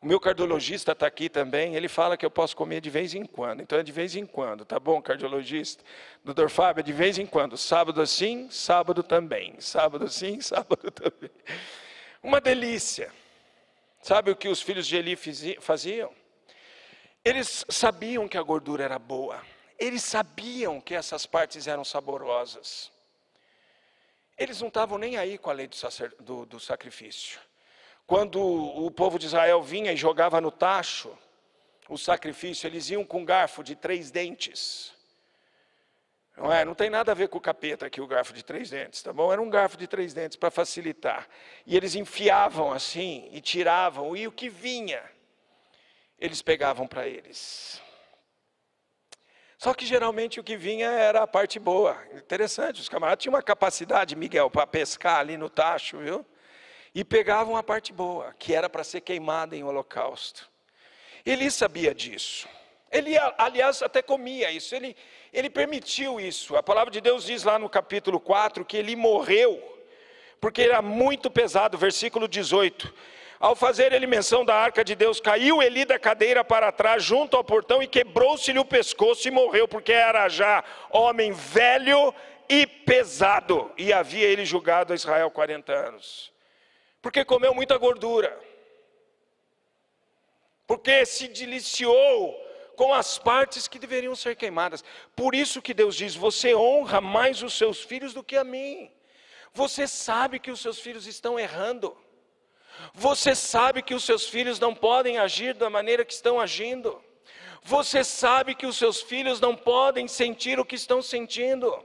O 0.00 0.06
meu 0.06 0.20
cardiologista 0.20 0.92
está 0.92 1.08
aqui 1.08 1.28
também, 1.28 1.74
ele 1.74 1.88
fala 1.88 2.16
que 2.16 2.24
eu 2.24 2.30
posso 2.30 2.56
comer 2.56 2.80
de 2.80 2.88
vez 2.88 3.14
em 3.14 3.24
quando. 3.24 3.62
Então 3.62 3.78
é 3.78 3.82
de 3.82 3.90
vez 3.90 4.14
em 4.14 4.24
quando, 4.24 4.64
tá 4.64 4.78
bom, 4.78 5.02
cardiologista? 5.02 5.82
Doutor 6.24 6.48
Fábio, 6.48 6.80
é 6.80 6.84
de 6.84 6.92
vez 6.92 7.18
em 7.18 7.26
quando. 7.26 7.56
Sábado 7.56 8.06
sim, 8.06 8.48
sábado 8.48 9.02
também. 9.02 9.60
Sábado 9.60 10.08
sim, 10.08 10.38
sábado 10.42 10.90
também. 10.92 11.30
Uma 12.22 12.40
delícia. 12.40 13.12
Sabe 14.00 14.30
o 14.30 14.36
que 14.36 14.48
os 14.48 14.62
filhos 14.62 14.86
de 14.86 14.96
Eli 14.96 15.18
faziam? 15.60 16.12
Eles 17.24 17.64
sabiam 17.68 18.28
que 18.28 18.38
a 18.38 18.42
gordura 18.42 18.84
era 18.84 18.98
boa. 18.98 19.42
Eles 19.76 20.04
sabiam 20.04 20.80
que 20.80 20.94
essas 20.94 21.26
partes 21.26 21.66
eram 21.66 21.84
saborosas. 21.84 22.90
Eles 24.36 24.60
não 24.60 24.68
estavam 24.68 24.96
nem 24.96 25.16
aí 25.16 25.36
com 25.36 25.50
a 25.50 25.52
lei 25.52 25.66
do, 25.66 25.76
do, 26.20 26.46
do 26.46 26.60
sacrifício. 26.60 27.40
Quando 28.08 28.42
o 28.42 28.90
povo 28.90 29.18
de 29.18 29.26
Israel 29.26 29.62
vinha 29.62 29.92
e 29.92 29.96
jogava 29.96 30.40
no 30.40 30.50
tacho 30.50 31.14
o 31.90 31.98
sacrifício, 31.98 32.66
eles 32.66 32.88
iam 32.88 33.04
com 33.04 33.20
um 33.20 33.24
garfo 33.24 33.62
de 33.62 33.76
três 33.76 34.10
dentes. 34.10 34.94
Não 36.34 36.50
é? 36.50 36.64
Não 36.64 36.74
tem 36.74 36.88
nada 36.88 37.12
a 37.12 37.14
ver 37.14 37.28
com 37.28 37.36
o 37.36 37.40
capeta 37.40 37.84
aqui, 37.84 38.00
o 38.00 38.06
garfo 38.06 38.32
de 38.32 38.42
três 38.42 38.70
dentes, 38.70 39.02
tá 39.02 39.12
bom? 39.12 39.30
Era 39.30 39.42
um 39.42 39.50
garfo 39.50 39.76
de 39.76 39.86
três 39.86 40.14
dentes 40.14 40.38
para 40.38 40.50
facilitar. 40.50 41.28
E 41.66 41.76
eles 41.76 41.94
enfiavam 41.94 42.72
assim 42.72 43.28
e 43.30 43.42
tiravam, 43.42 44.16
e 44.16 44.26
o 44.26 44.32
que 44.32 44.48
vinha, 44.48 45.02
eles 46.18 46.40
pegavam 46.40 46.86
para 46.86 47.06
eles. 47.06 47.78
Só 49.58 49.74
que 49.74 49.84
geralmente 49.84 50.40
o 50.40 50.44
que 50.44 50.56
vinha 50.56 50.88
era 50.88 51.24
a 51.24 51.26
parte 51.26 51.58
boa. 51.58 52.02
Interessante, 52.14 52.80
os 52.80 52.88
camaradas 52.88 53.22
tinham 53.22 53.34
uma 53.34 53.42
capacidade, 53.42 54.16
Miguel, 54.16 54.48
para 54.48 54.66
pescar 54.66 55.18
ali 55.18 55.36
no 55.36 55.50
tacho, 55.50 55.98
viu? 55.98 56.24
E 56.98 57.04
pegavam 57.04 57.56
a 57.56 57.62
parte 57.62 57.92
boa, 57.92 58.34
que 58.40 58.52
era 58.52 58.68
para 58.68 58.82
ser 58.82 59.02
queimada 59.02 59.54
em 59.54 59.62
holocausto. 59.62 60.50
Eli 61.24 61.48
sabia 61.48 61.94
disso. 61.94 62.48
Ele, 62.90 63.16
aliás, 63.38 63.84
até 63.84 64.02
comia 64.02 64.50
isso, 64.50 64.74
ele, 64.74 64.96
ele 65.32 65.48
permitiu 65.48 66.18
isso. 66.18 66.56
A 66.56 66.62
palavra 66.62 66.90
de 66.90 67.00
Deus 67.00 67.24
diz 67.24 67.44
lá 67.44 67.56
no 67.56 67.68
capítulo 67.68 68.18
4 68.18 68.64
que 68.64 68.76
ele 68.76 68.96
morreu, 68.96 69.62
porque 70.40 70.62
era 70.62 70.82
muito 70.82 71.30
pesado, 71.30 71.78
versículo 71.78 72.26
18. 72.26 72.92
Ao 73.38 73.54
fazer 73.54 73.92
ele 73.92 74.08
menção 74.08 74.44
da 74.44 74.56
arca 74.56 74.82
de 74.82 74.96
Deus, 74.96 75.20
caiu 75.20 75.62
Eli 75.62 75.84
da 75.84 76.00
cadeira 76.00 76.42
para 76.42 76.72
trás, 76.72 77.04
junto 77.04 77.36
ao 77.36 77.44
portão, 77.44 77.80
e 77.80 77.86
quebrou-se-lhe 77.86 78.58
o 78.58 78.64
pescoço 78.64 79.28
e 79.28 79.30
morreu, 79.30 79.68
porque 79.68 79.92
era 79.92 80.28
já 80.28 80.64
homem 80.90 81.30
velho 81.30 82.12
e 82.48 82.66
pesado, 82.66 83.70
e 83.78 83.92
havia 83.92 84.26
ele 84.26 84.44
julgado 84.44 84.92
a 84.92 84.96
Israel 84.96 85.30
40 85.30 85.72
anos. 85.72 86.36
Porque 87.00 87.24
comeu 87.24 87.54
muita 87.54 87.76
gordura, 87.76 88.38
porque 90.66 91.06
se 91.06 91.28
deliciou 91.28 92.36
com 92.76 92.92
as 92.92 93.18
partes 93.18 93.66
que 93.66 93.78
deveriam 93.78 94.14
ser 94.14 94.36
queimadas. 94.36 94.84
Por 95.14 95.34
isso 95.34 95.62
que 95.62 95.72
Deus 95.72 95.96
diz: 95.96 96.14
Você 96.14 96.54
honra 96.54 97.00
mais 97.00 97.42
os 97.42 97.54
seus 97.54 97.82
filhos 97.82 98.12
do 98.12 98.22
que 98.22 98.36
a 98.36 98.44
mim. 98.44 98.90
Você 99.52 99.86
sabe 99.86 100.38
que 100.38 100.50
os 100.50 100.60
seus 100.60 100.78
filhos 100.78 101.06
estão 101.06 101.38
errando. 101.38 101.96
Você 102.94 103.34
sabe 103.34 103.82
que 103.82 103.94
os 103.94 104.04
seus 104.04 104.28
filhos 104.28 104.60
não 104.60 104.74
podem 104.74 105.18
agir 105.18 105.54
da 105.54 105.68
maneira 105.68 106.04
que 106.04 106.12
estão 106.12 106.40
agindo. 106.40 107.02
Você 107.62 108.04
sabe 108.04 108.54
que 108.54 108.66
os 108.66 108.76
seus 108.76 109.00
filhos 109.02 109.40
não 109.40 109.56
podem 109.56 110.06
sentir 110.06 110.60
o 110.60 110.64
que 110.64 110.76
estão 110.76 111.02
sentindo. 111.02 111.84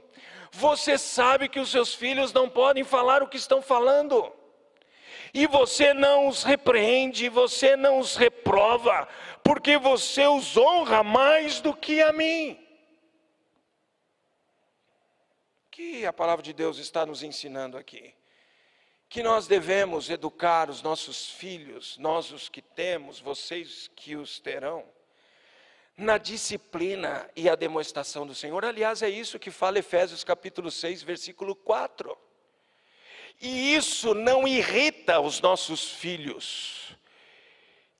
Você 0.52 0.96
sabe 0.96 1.48
que 1.48 1.58
os 1.58 1.70
seus 1.70 1.92
filhos 1.92 2.32
não 2.32 2.48
podem 2.48 2.84
falar 2.84 3.22
o 3.22 3.28
que 3.28 3.36
estão 3.36 3.60
falando 3.60 4.32
e 5.34 5.48
você 5.48 5.92
não 5.92 6.28
os 6.28 6.44
repreende, 6.44 7.28
você 7.28 7.74
não 7.76 7.98
os 7.98 8.14
reprova, 8.14 9.08
porque 9.42 9.76
você 9.76 10.28
os 10.28 10.56
honra 10.56 11.02
mais 11.02 11.60
do 11.60 11.74
que 11.74 12.00
a 12.00 12.12
mim. 12.12 12.64
Que 15.72 16.06
a 16.06 16.12
palavra 16.12 16.40
de 16.40 16.52
Deus 16.52 16.78
está 16.78 17.04
nos 17.04 17.24
ensinando 17.24 17.76
aqui? 17.76 18.14
Que 19.08 19.24
nós 19.24 19.48
devemos 19.48 20.08
educar 20.08 20.70
os 20.70 20.80
nossos 20.82 21.30
filhos, 21.30 21.98
nós 21.98 22.30
os 22.30 22.48
que 22.48 22.62
temos, 22.62 23.18
vocês 23.18 23.90
que 23.96 24.14
os 24.14 24.38
terão, 24.38 24.84
na 25.96 26.16
disciplina 26.16 27.28
e 27.34 27.48
a 27.48 27.56
demonstração 27.56 28.24
do 28.24 28.36
Senhor. 28.36 28.64
Aliás, 28.64 29.02
é 29.02 29.08
isso 29.08 29.38
que 29.38 29.50
fala 29.50 29.80
Efésios 29.80 30.22
capítulo 30.22 30.70
6, 30.70 31.02
versículo 31.02 31.56
4. 31.56 32.16
E 33.40 33.74
isso 33.74 34.14
não 34.14 34.46
irrita 34.46 35.20
os 35.20 35.40
nossos 35.40 35.90
filhos. 35.90 36.96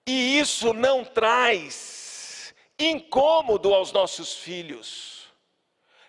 E 0.06 0.38
isso 0.38 0.72
não 0.72 1.04
traz 1.04 2.54
incômodo 2.78 3.74
aos 3.74 3.92
nossos 3.92 4.34
filhos. 4.34 5.28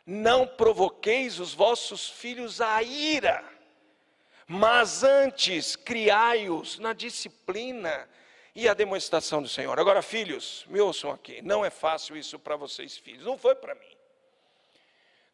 Não 0.05 0.45
provoqueis 0.45 1.39
os 1.39 1.53
vossos 1.53 2.07
filhos 2.09 2.61
a 2.61 2.83
ira, 2.83 3.43
mas 4.47 5.03
antes 5.03 5.75
criai-os 5.75 6.77
na 6.77 6.93
disciplina 6.93 8.07
e 8.53 8.69
a 8.69 8.73
demonstração 8.73 9.41
do 9.41 9.49
Senhor. 9.49 9.79
Agora, 9.79 10.03
filhos, 10.03 10.63
me 10.69 10.79
ouçam 10.79 11.11
aqui, 11.11 11.41
não 11.41 11.65
é 11.65 11.71
fácil 11.71 12.15
isso 12.15 12.37
para 12.37 12.55
vocês, 12.55 12.95
filhos, 12.97 13.25
não 13.25 13.37
foi 13.37 13.55
para 13.55 13.73
mim. 13.73 13.94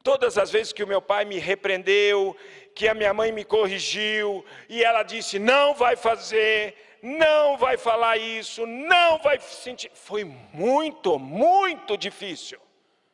Todas 0.04 0.38
as 0.38 0.50
vezes 0.50 0.74
que 0.74 0.84
o 0.84 0.88
meu 0.88 1.02
pai 1.02 1.26
me 1.26 1.38
repreendeu, 1.38 2.36
que 2.74 2.88
a 2.88 2.94
minha 2.94 3.14
mãe 3.14 3.32
me 3.32 3.46
corrigiu, 3.46 4.44
e 4.68 4.84
ela 4.84 5.04
disse: 5.04 5.38
não 5.38 5.74
vai 5.74 5.96
fazer, 5.96 6.76
não 7.02 7.58
vai 7.58 7.78
falar 7.78 8.18
isso, 8.18 8.66
não 8.66 9.20
vai 9.20 9.40
sentir. 9.40 9.92
Foi 9.94 10.24
muito, 10.24 11.20
muito 11.20 11.98
difícil. 11.98 12.60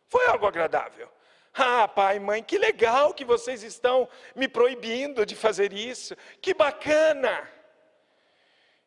Foi 0.07 0.25
algo 0.27 0.45
agradável. 0.45 1.09
Ah, 1.53 1.87
pai, 1.87 2.19
mãe, 2.19 2.43
que 2.43 2.57
legal 2.57 3.13
que 3.13 3.25
vocês 3.25 3.63
estão 3.63 4.07
me 4.35 4.47
proibindo 4.47 5.25
de 5.25 5.35
fazer 5.35 5.73
isso, 5.73 6.15
que 6.39 6.53
bacana. 6.53 7.49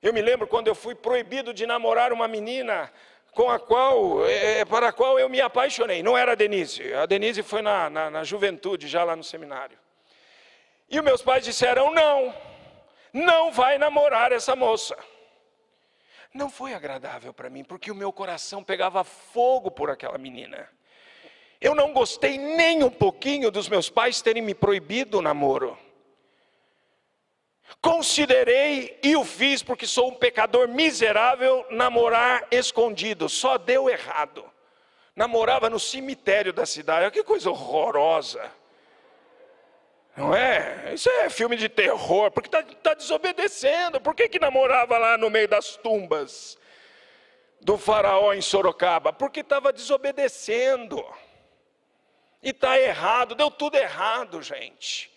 Eu 0.01 0.13
me 0.15 0.23
lembro 0.23 0.47
quando 0.47 0.69
eu 0.69 0.75
fui 0.75 0.95
proibido 0.95 1.53
de 1.53 1.67
namorar 1.67 2.13
uma 2.13 2.29
menina 2.29 2.91
com 3.33 3.51
a 3.51 3.59
qual, 3.59 4.27
é, 4.27 4.61
é, 4.61 4.65
para 4.65 4.89
a 4.89 4.93
qual 4.93 5.19
eu 5.19 5.29
me 5.29 5.41
apaixonei. 5.41 6.03
Não 6.03 6.17
era 6.17 6.33
a 6.33 6.35
Denise, 6.35 6.93
a 6.95 7.07
Denise 7.07 7.43
foi 7.43 7.63
na, 7.63 7.89
na, 7.89 8.11
na 8.11 8.25
juventude, 8.25 8.89
já 8.89 9.05
lá 9.05 9.15
no 9.15 9.25
seminário. 9.25 9.79
E 10.89 11.01
meus 11.01 11.23
pais 11.23 11.45
disseram: 11.45 11.93
não, 11.93 12.35
não 13.13 13.53
vai 13.53 13.79
namorar 13.79 14.33
essa 14.33 14.57
moça. 14.57 14.97
Não 16.33 16.49
foi 16.49 16.75
agradável 16.75 17.33
para 17.33 17.51
mim, 17.51 17.65
porque 17.65 17.91
o 17.91 17.95
meu 17.95 18.13
coração 18.13 18.63
pegava 18.63 19.03
fogo 19.03 19.71
por 19.71 19.91
aquela 19.91 20.17
menina. 20.17 20.69
Eu 21.61 21.75
não 21.75 21.93
gostei 21.93 22.39
nem 22.39 22.83
um 22.83 22.91
pouquinho 22.91 23.51
dos 23.51 23.69
meus 23.69 23.91
pais 23.91 24.23
terem 24.23 24.43
me 24.43 24.55
proibido 24.55 25.19
o 25.19 25.23
namoro. 25.23 25.77
Considerei 27.81 28.99
e 29.03 29.17
o 29.17 29.25
fiz 29.25 29.63
porque 29.63 29.87
sou 29.87 30.11
um 30.11 30.15
pecador 30.15 30.69
miserável 30.69 31.67
namorar 31.71 32.47
escondido, 32.51 33.29
só 33.29 33.57
deu 33.57 33.89
errado. 33.89 34.45
Namorava 35.15 35.69
no 35.71 35.79
cemitério 35.79 36.53
da 36.53 36.67
cidade, 36.67 37.11
que 37.11 37.23
coisa 37.23 37.51
horrorosa. 37.51 38.51
Não 40.17 40.35
é? 40.35 40.93
Isso 40.95 41.09
é 41.09 41.31
filme 41.31 41.57
de 41.57 41.69
terror, 41.69 42.31
porque 42.31 42.49
está 42.49 42.63
tá 42.63 42.95
desobedecendo. 42.95 44.01
Por 44.01 44.15
que, 44.15 44.29
que 44.29 44.39
namorava 44.39 44.99
lá 44.99 45.17
no 45.17 45.31
meio 45.31 45.49
das 45.49 45.77
tumbas 45.77 46.59
do 47.61 47.79
faraó 47.79 48.33
em 48.33 48.43
Sorocaba? 48.43 49.13
Porque 49.13 49.41
estava 49.41 49.73
desobedecendo. 49.73 51.03
E 52.43 52.51
está 52.51 52.79
errado, 52.79 53.35
deu 53.35 53.51
tudo 53.51 53.77
errado, 53.77 54.43
gente. 54.43 55.10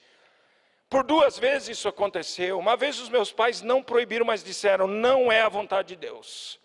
Por 0.94 1.04
duas 1.04 1.40
vezes 1.40 1.70
isso 1.70 1.88
aconteceu. 1.88 2.60
Uma 2.60 2.78
vez 2.78 3.00
os 3.00 3.10
meus 3.10 3.32
pais 3.32 3.64
não 3.64 3.82
proibiram, 3.82 4.28
mas 4.28 4.44
disseram: 4.44 4.86
não 4.86 5.32
é 5.32 5.42
a 5.42 5.50
vontade 5.50 5.88
de 5.88 5.96
Deus. 5.96 6.60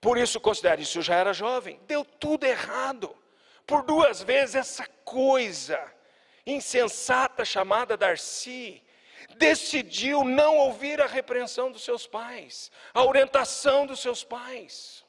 Por 0.00 0.18
isso 0.18 0.40
considero, 0.40 0.82
isso 0.82 0.98
eu 0.98 1.02
já 1.02 1.14
era 1.14 1.32
jovem, 1.32 1.78
deu 1.86 2.04
tudo 2.04 2.44
errado. 2.44 3.14
Por 3.64 3.84
duas 3.84 4.20
vezes 4.20 4.56
essa 4.56 4.84
coisa 5.04 5.80
insensata 6.44 7.44
chamada 7.44 7.96
Darcy 7.96 8.82
decidiu 9.36 10.24
não 10.24 10.56
ouvir 10.56 11.00
a 11.00 11.06
repreensão 11.06 11.70
dos 11.70 11.84
seus 11.84 12.04
pais, 12.04 12.68
a 12.92 13.04
orientação 13.04 13.86
dos 13.86 14.00
seus 14.00 14.24
pais. 14.24 15.04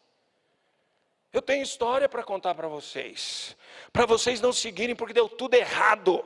Eu 1.34 1.42
tenho 1.42 1.64
história 1.64 2.08
para 2.08 2.22
contar 2.22 2.54
para 2.54 2.68
vocês, 2.68 3.58
para 3.92 4.06
vocês 4.06 4.40
não 4.40 4.54
seguirem 4.54 4.96
porque 4.96 5.12
deu 5.12 5.28
tudo 5.28 5.56
errado. 5.56 6.24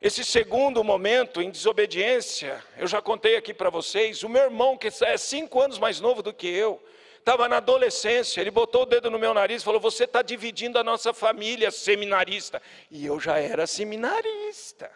Esse 0.00 0.24
segundo 0.24 0.84
momento 0.84 1.42
em 1.42 1.50
desobediência, 1.50 2.64
eu 2.76 2.86
já 2.86 3.02
contei 3.02 3.36
aqui 3.36 3.52
para 3.52 3.68
vocês. 3.68 4.22
O 4.22 4.28
meu 4.28 4.44
irmão, 4.44 4.76
que 4.76 4.88
é 5.02 5.16
cinco 5.16 5.60
anos 5.60 5.76
mais 5.76 6.00
novo 6.00 6.22
do 6.22 6.32
que 6.32 6.46
eu, 6.46 6.80
estava 7.18 7.48
na 7.48 7.56
adolescência. 7.56 8.40
Ele 8.40 8.52
botou 8.52 8.82
o 8.82 8.86
dedo 8.86 9.10
no 9.10 9.18
meu 9.18 9.34
nariz 9.34 9.60
e 9.60 9.64
falou: 9.64 9.80
Você 9.80 10.04
está 10.04 10.22
dividindo 10.22 10.78
a 10.78 10.84
nossa 10.84 11.12
família 11.12 11.72
seminarista. 11.72 12.62
E 12.92 13.04
eu 13.04 13.18
já 13.18 13.38
era 13.38 13.66
seminarista. 13.66 14.88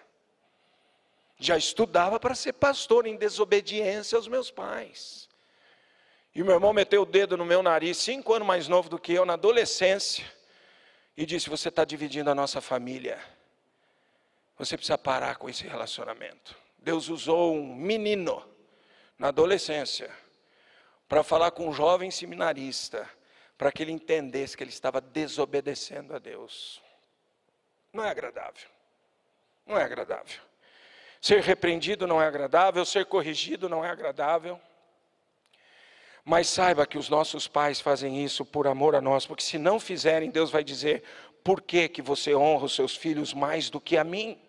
Já 1.37 1.57
estudava 1.57 2.21
para 2.21 2.37
ser 2.37 2.53
pastor 2.53 3.05
em 3.05 3.17
desobediência 3.17 4.15
aos 4.15 4.29
meus 4.29 4.53
pais. 4.53 5.29
E 6.33 6.41
o 6.41 6.45
meu 6.45 6.55
irmão 6.55 6.73
meteu 6.73 7.03
o 7.03 7.07
dedo 7.07 7.37
no 7.37 7.45
meu 7.45 7.61
nariz, 7.61 7.99
cinco 7.99 8.33
anos 8.33 8.47
mais 8.47 8.69
novo 8.69 8.89
do 8.89 9.01
que 9.01 9.13
eu, 9.13 9.27
na 9.27 9.33
adolescência, 9.33 10.25
e 11.17 11.27
disse: 11.27 11.51
Você 11.51 11.71
está 11.71 11.85
dividindo 11.85 12.31
a 12.31 12.37
nossa 12.37 12.61
família. 12.61 13.19
Você 14.63 14.77
precisa 14.77 14.97
parar 14.97 15.39
com 15.39 15.51
esse 15.51 15.67
relacionamento. 15.67 16.57
Deus 16.79 17.09
usou 17.09 17.53
um 17.53 17.75
menino 17.75 18.49
na 19.19 19.27
adolescência 19.27 20.09
para 21.09 21.25
falar 21.25 21.51
com 21.51 21.69
um 21.69 21.73
jovem 21.73 22.13
seminarista, 22.13 23.11
para 23.59 23.73
que 23.73 23.83
ele 23.83 23.91
entendesse 23.91 24.57
que 24.57 24.63
ele 24.63 24.71
estava 24.71 25.01
desobedecendo 25.01 26.15
a 26.15 26.21
Deus. 26.21 26.81
Não 27.93 28.05
é 28.05 28.11
agradável. 28.11 28.69
Não 29.67 29.77
é 29.77 29.83
agradável. 29.83 30.41
Ser 31.21 31.41
repreendido 31.43 32.07
não 32.07 32.23
é 32.23 32.27
agradável, 32.29 32.85
ser 32.85 33.07
corrigido 33.07 33.69
não 33.69 33.85
é 33.85 33.91
agradável. 33.91 34.61
Mas 36.25 36.47
saiba 36.47 36.87
que 36.87 36.99
os 36.99 37.09
nossos 37.09 37.49
pais 37.49 37.81
fazem 37.81 38.25
isso 38.25 38.45
por 38.45 38.69
amor 38.69 38.95
a 38.95 39.01
nós, 39.01 39.27
porque 39.27 39.43
se 39.43 39.59
não 39.59 39.81
fizerem, 39.81 40.31
Deus 40.31 40.53
vai 40.53 40.63
dizer: 40.63 41.03
por 41.43 41.61
que, 41.61 41.89
que 41.89 42.01
você 42.01 42.33
honra 42.33 42.67
os 42.67 42.77
seus 42.77 42.95
filhos 42.95 43.35
mais 43.35 43.69
do 43.69 43.81
que 43.81 43.99
a 43.99 44.05
mim? 44.05 44.41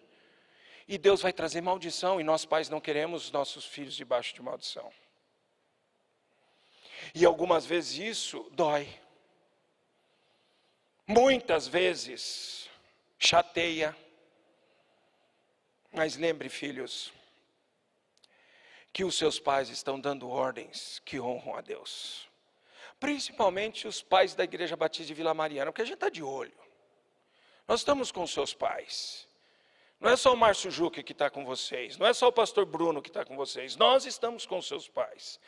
E 0.88 0.98
Deus 0.98 1.22
vai 1.22 1.32
trazer 1.32 1.62
maldição, 1.62 2.20
e 2.20 2.24
nós 2.24 2.46
pais 2.46 2.70
não 2.70 2.82
queremos 2.82 3.32
nossos 3.32 3.66
filhos 3.66 3.96
debaixo 3.96 4.34
de 4.34 4.42
maldição. 4.42 4.92
E 7.14 7.26
algumas 7.26 7.66
vezes 7.66 7.98
isso 7.98 8.50
dói. 8.52 8.88
Muitas 11.08 11.68
vezes 11.68 12.70
chateia. 13.20 13.96
Mas 15.92 16.16
lembre, 16.16 16.50
filhos, 16.50 17.14
que 18.92 19.04
os 19.04 19.16
seus 19.16 19.40
pais 19.40 19.70
estão 19.70 20.00
dando 20.00 20.30
ordens 20.30 21.02
que 21.06 21.20
honram 21.20 21.56
a 21.56 21.62
Deus. 21.62 22.28
Principalmente 23.00 23.88
os 23.88 24.02
pais 24.02 24.34
da 24.34 24.44
Igreja 24.44 24.76
Batista 24.76 25.08
de 25.08 25.14
Vila 25.14 25.34
Mariana, 25.34 25.72
porque 25.72 25.82
a 25.82 25.86
gente 25.86 25.96
está 25.96 26.10
de 26.10 26.24
olho. 26.24 26.58
Nós 27.68 27.82
estamos 27.82 28.12
com 28.12 28.24
os 28.24 28.32
seus 28.32 28.54
pais. 28.54 29.28
Não 30.04 30.12
é 30.12 30.18
só 30.18 30.34
o 30.34 30.38
Márcio 30.38 30.70
Juque 30.70 31.02
que 31.02 31.14
está 31.14 31.30
com 31.30 31.46
vocês, 31.46 31.98
não 31.98 32.06
é 32.06 32.12
só 32.12 32.28
o 32.28 32.32
pastor 32.32 32.66
Bruno 32.66 33.02
que 33.02 33.08
está 33.08 33.24
com 33.24 33.38
vocês, 33.38 33.78
nós 33.78 34.06
estamos 34.06 34.46
com 34.46 34.62
seus 34.62 34.86
pais. 34.86 35.40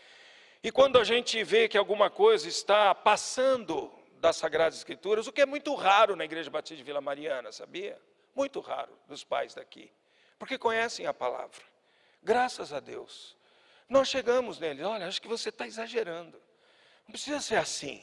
E 0.63 0.71
quando 0.71 0.97
a 0.97 1.03
gente 1.03 1.43
vê 1.43 1.67
que 1.67 1.77
alguma 1.77 2.09
coisa 2.09 2.47
está 2.47 2.95
passando 2.95 3.91
das 4.21 4.37
Sagradas 4.37 4.77
Escrituras, 4.77 5.27
o 5.27 5.33
que 5.33 5.41
é 5.41 5.45
muito 5.45 5.75
raro 5.75 6.15
na 6.15 6.23
Igreja 6.23 6.49
Batista 6.49 6.77
de 6.77 6.83
Vila 6.83 7.01
Mariana, 7.01 7.51
sabia? 7.51 8.01
Muito 8.33 8.61
raro 8.61 8.97
dos 9.09 9.25
pais 9.25 9.53
daqui, 9.53 9.91
porque 10.39 10.57
conhecem 10.57 11.05
a 11.05 11.13
palavra. 11.13 11.61
Graças 12.23 12.71
a 12.71 12.79
Deus. 12.79 13.35
Nós 13.89 14.07
chegamos 14.07 14.57
nele, 14.57 14.83
olha, 14.83 15.05
acho 15.05 15.21
que 15.21 15.27
você 15.27 15.49
está 15.49 15.67
exagerando. 15.67 16.41
Não 17.05 17.11
precisa 17.11 17.41
ser 17.41 17.57
assim. 17.57 18.01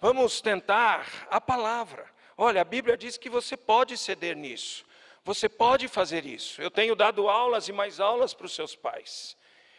Vamos 0.00 0.40
tentar 0.40 1.06
a 1.30 1.40
palavra. 1.40 2.04
Olha, 2.36 2.62
a 2.62 2.64
Bíblia 2.64 2.96
diz 2.96 3.16
que 3.16 3.30
você 3.30 3.56
pode 3.56 3.96
ceder 3.96 4.34
nisso. 4.34 4.84
Você 5.24 5.48
pode 5.48 5.88
fazer 5.88 6.26
isso. 6.26 6.60
Eu 6.60 6.70
tenho 6.70 6.94
dado 6.94 7.28
aulas 7.28 7.68
e 7.68 7.72
mais 7.72 7.98
aulas 7.98 8.34
para 8.34 8.46
os 8.46 8.54
seus 8.54 8.76
pais. 8.76 9.36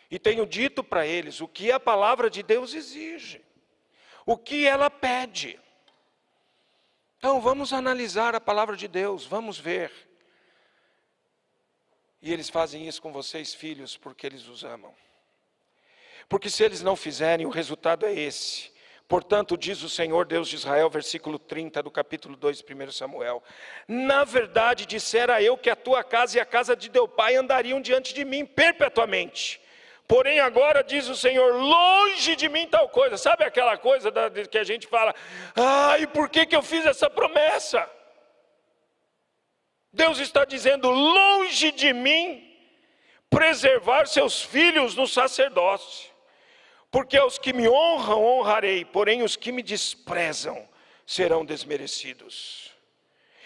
E 0.10 0.18
tenho 0.18 0.46
dito 0.46 0.84
para 0.84 1.06
eles 1.06 1.40
o 1.40 1.48
que 1.48 1.72
a 1.72 1.80
palavra 1.80 2.30
de 2.30 2.42
Deus 2.42 2.74
exige, 2.74 3.44
o 4.26 4.38
que 4.38 4.66
ela 4.66 4.90
pede. 4.90 5.60
Então 7.18 7.40
vamos 7.42 7.74
analisar 7.74 8.36
a 8.36 8.42
palavra 8.42 8.76
de 8.76 8.88
Deus, 8.88 9.26
vamos 9.26 9.60
ver. 9.60 9.92
E 12.22 12.34
eles 12.34 12.50
fazem 12.50 12.88
isso 12.88 13.02
com 13.02 13.12
vocês, 13.12 13.54
filhos, 13.54 13.98
porque 13.98 14.26
eles 14.26 14.48
os 14.48 14.64
amam. 14.64 14.96
Porque 16.28 16.50
se 16.50 16.64
eles 16.64 16.82
não 16.82 16.96
fizerem, 16.96 17.46
o 17.46 17.52
resultado 17.52 18.06
é 18.06 18.14
esse. 18.14 18.72
Portanto, 19.08 19.56
diz 19.56 19.84
o 19.84 19.90
Senhor 19.90 20.26
Deus 20.26 20.48
de 20.48 20.56
Israel, 20.56 20.90
versículo 20.90 21.38
30 21.38 21.84
do 21.84 21.92
capítulo 21.92 22.36
2 22.36 22.64
de 22.64 22.74
1 22.74 22.92
Samuel: 22.92 23.44
Na 23.88 24.24
verdade, 24.24 24.86
dissera 24.86 25.42
eu 25.42 25.56
que 25.58 25.70
a 25.70 25.76
tua 25.76 26.04
casa 26.04 26.38
e 26.38 26.42
a 26.42 26.46
casa 26.46 26.76
de 26.76 26.90
teu 26.90 27.08
pai 27.08 27.36
andariam 27.36 27.80
diante 27.80 28.16
de 28.16 28.26
mim 28.26 28.44
perpetuamente. 28.46 29.62
Porém, 30.08 30.40
agora 30.40 30.84
diz 30.84 31.08
o 31.08 31.16
Senhor: 31.16 31.54
longe 31.54 32.36
de 32.36 32.50
mim 32.50 32.68
tal 32.68 32.90
coisa. 32.90 33.16
Sabe 33.16 33.44
aquela 33.44 33.78
coisa 33.78 34.10
da, 34.10 34.30
que 34.30 34.58
a 34.58 34.64
gente 34.64 34.88
fala: 34.88 35.14
ah, 35.56 36.00
e 36.00 36.08
por 36.08 36.28
que, 36.28 36.48
que 36.48 36.56
eu 36.56 36.64
fiz 36.64 36.84
essa 36.84 37.08
promessa? 37.08 37.88
Deus 39.94 40.18
está 40.18 40.46
dizendo: 40.46 40.90
longe 40.90 41.72
de 41.72 41.94
mim 41.94 42.44
preservar 43.30 44.08
seus 44.08 44.42
filhos 44.42 44.96
no 44.96 45.06
sacerdócio. 45.06 46.15
Porque 46.96 47.18
aos 47.18 47.38
que 47.38 47.52
me 47.52 47.68
honram, 47.68 48.24
honrarei, 48.24 48.86
porém 48.86 49.22
os 49.22 49.36
que 49.36 49.52
me 49.52 49.62
desprezam 49.62 50.66
serão 51.06 51.44
desmerecidos. 51.44 52.72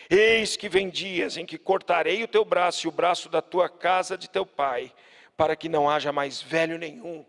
Eis 0.07 0.55
que 0.55 0.69
vem 0.69 0.87
dias 0.87 1.35
em 1.35 1.47
que 1.47 1.57
cortarei 1.57 2.23
o 2.23 2.27
teu 2.27 2.45
braço 2.45 2.85
e 2.85 2.87
o 2.87 2.91
braço 2.91 3.27
da 3.27 3.41
tua 3.41 3.67
casa 3.67 4.15
de 4.15 4.29
teu 4.29 4.45
pai, 4.45 4.93
para 5.35 5.55
que 5.55 5.67
não 5.67 5.89
haja 5.89 6.11
mais 6.11 6.39
velho 6.39 6.77
nenhum 6.77 7.25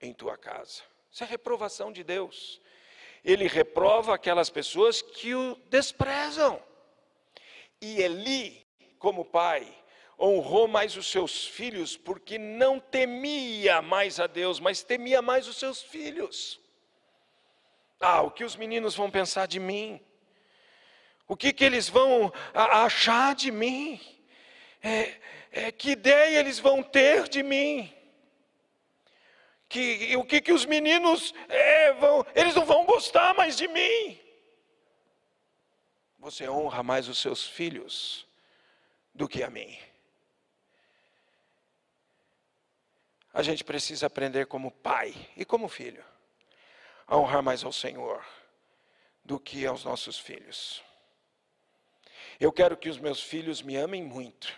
em 0.00 0.12
tua 0.12 0.36
casa. 0.36 0.82
Isso 1.12 1.22
é 1.22 1.26
reprovação 1.28 1.92
de 1.92 2.02
Deus. 2.02 2.60
Ele 3.24 3.46
reprova 3.46 4.16
aquelas 4.16 4.50
pessoas 4.50 5.00
que 5.00 5.32
o 5.32 5.56
desprezam. 5.70 6.60
E 7.80 8.02
Eli, 8.02 8.66
como 8.98 9.24
pai, 9.24 9.72
honrou 10.18 10.68
mais 10.68 10.96
os 10.96 11.10
seus 11.10 11.46
filhos, 11.46 11.96
porque 11.96 12.38
não 12.38 12.78
temia 12.78 13.82
mais 13.82 14.20
a 14.20 14.26
Deus, 14.26 14.60
mas 14.60 14.82
temia 14.82 15.20
mais 15.20 15.48
os 15.48 15.56
seus 15.56 15.82
filhos. 15.82 16.60
Ah, 18.00 18.22
o 18.22 18.30
que 18.30 18.44
os 18.44 18.56
meninos 18.56 18.94
vão 18.94 19.10
pensar 19.10 19.46
de 19.46 19.60
mim? 19.60 20.00
O 21.28 21.36
que, 21.36 21.52
que 21.52 21.64
eles 21.64 21.88
vão 21.88 22.32
achar 22.52 23.34
de 23.34 23.50
mim? 23.50 24.00
É, 24.82 25.14
é, 25.52 25.72
que 25.72 25.90
ideia 25.90 26.40
eles 26.40 26.58
vão 26.58 26.82
ter 26.82 27.28
de 27.28 27.42
mim? 27.42 27.92
Que, 29.68 30.16
o 30.16 30.24
que, 30.24 30.40
que 30.40 30.52
os 30.52 30.66
meninos 30.66 31.32
é, 31.48 31.92
vão, 31.94 32.26
eles 32.34 32.54
não 32.54 32.64
vão 32.64 32.84
gostar 32.84 33.34
mais 33.34 33.56
de 33.56 33.68
mim? 33.68 34.20
Você 36.18 36.48
honra 36.48 36.82
mais 36.82 37.08
os 37.08 37.18
seus 37.18 37.46
filhos 37.46 38.26
do 39.14 39.28
que 39.28 39.42
a 39.42 39.50
mim. 39.50 39.78
A 43.32 43.42
gente 43.42 43.64
precisa 43.64 44.06
aprender 44.06 44.46
como 44.46 44.70
pai 44.70 45.14
e 45.36 45.44
como 45.44 45.68
filho 45.68 46.04
a 47.06 47.16
honrar 47.16 47.42
mais 47.42 47.64
ao 47.64 47.72
Senhor 47.72 48.24
do 49.24 49.38
que 49.38 49.66
aos 49.66 49.84
nossos 49.84 50.18
filhos. 50.18 50.82
Eu 52.38 52.52
quero 52.52 52.76
que 52.76 52.88
os 52.88 52.98
meus 52.98 53.22
filhos 53.22 53.62
me 53.62 53.76
amem 53.76 54.02
muito. 54.02 54.52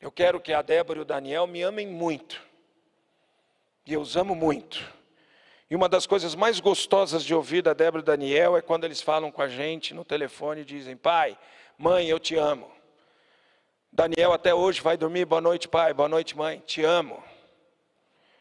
Eu 0.00 0.10
quero 0.10 0.40
que 0.40 0.52
a 0.52 0.62
Débora 0.62 0.98
e 0.98 1.02
o 1.02 1.04
Daniel 1.04 1.46
me 1.46 1.62
amem 1.62 1.86
muito. 1.86 2.42
E 3.86 3.92
eu 3.92 4.00
os 4.00 4.16
amo 4.16 4.34
muito. 4.34 4.84
E 5.70 5.76
uma 5.76 5.88
das 5.88 6.06
coisas 6.06 6.34
mais 6.34 6.60
gostosas 6.60 7.24
de 7.24 7.34
ouvir 7.34 7.62
da 7.62 7.72
Débora 7.72 8.02
e 8.02 8.06
Daniel 8.06 8.56
é 8.56 8.62
quando 8.62 8.84
eles 8.84 9.00
falam 9.00 9.30
com 9.30 9.40
a 9.40 9.48
gente 9.48 9.94
no 9.94 10.04
telefone 10.04 10.62
e 10.62 10.64
dizem: 10.64 10.96
Pai, 10.96 11.38
mãe, 11.78 12.08
eu 12.08 12.18
te 12.18 12.34
amo. 12.34 12.70
Daniel 13.94 14.32
até 14.32 14.54
hoje 14.54 14.80
vai 14.80 14.96
dormir, 14.96 15.26
boa 15.26 15.42
noite, 15.42 15.68
pai, 15.68 15.92
boa 15.92 16.08
noite, 16.08 16.34
mãe, 16.34 16.60
te 16.60 16.82
amo. 16.82 17.22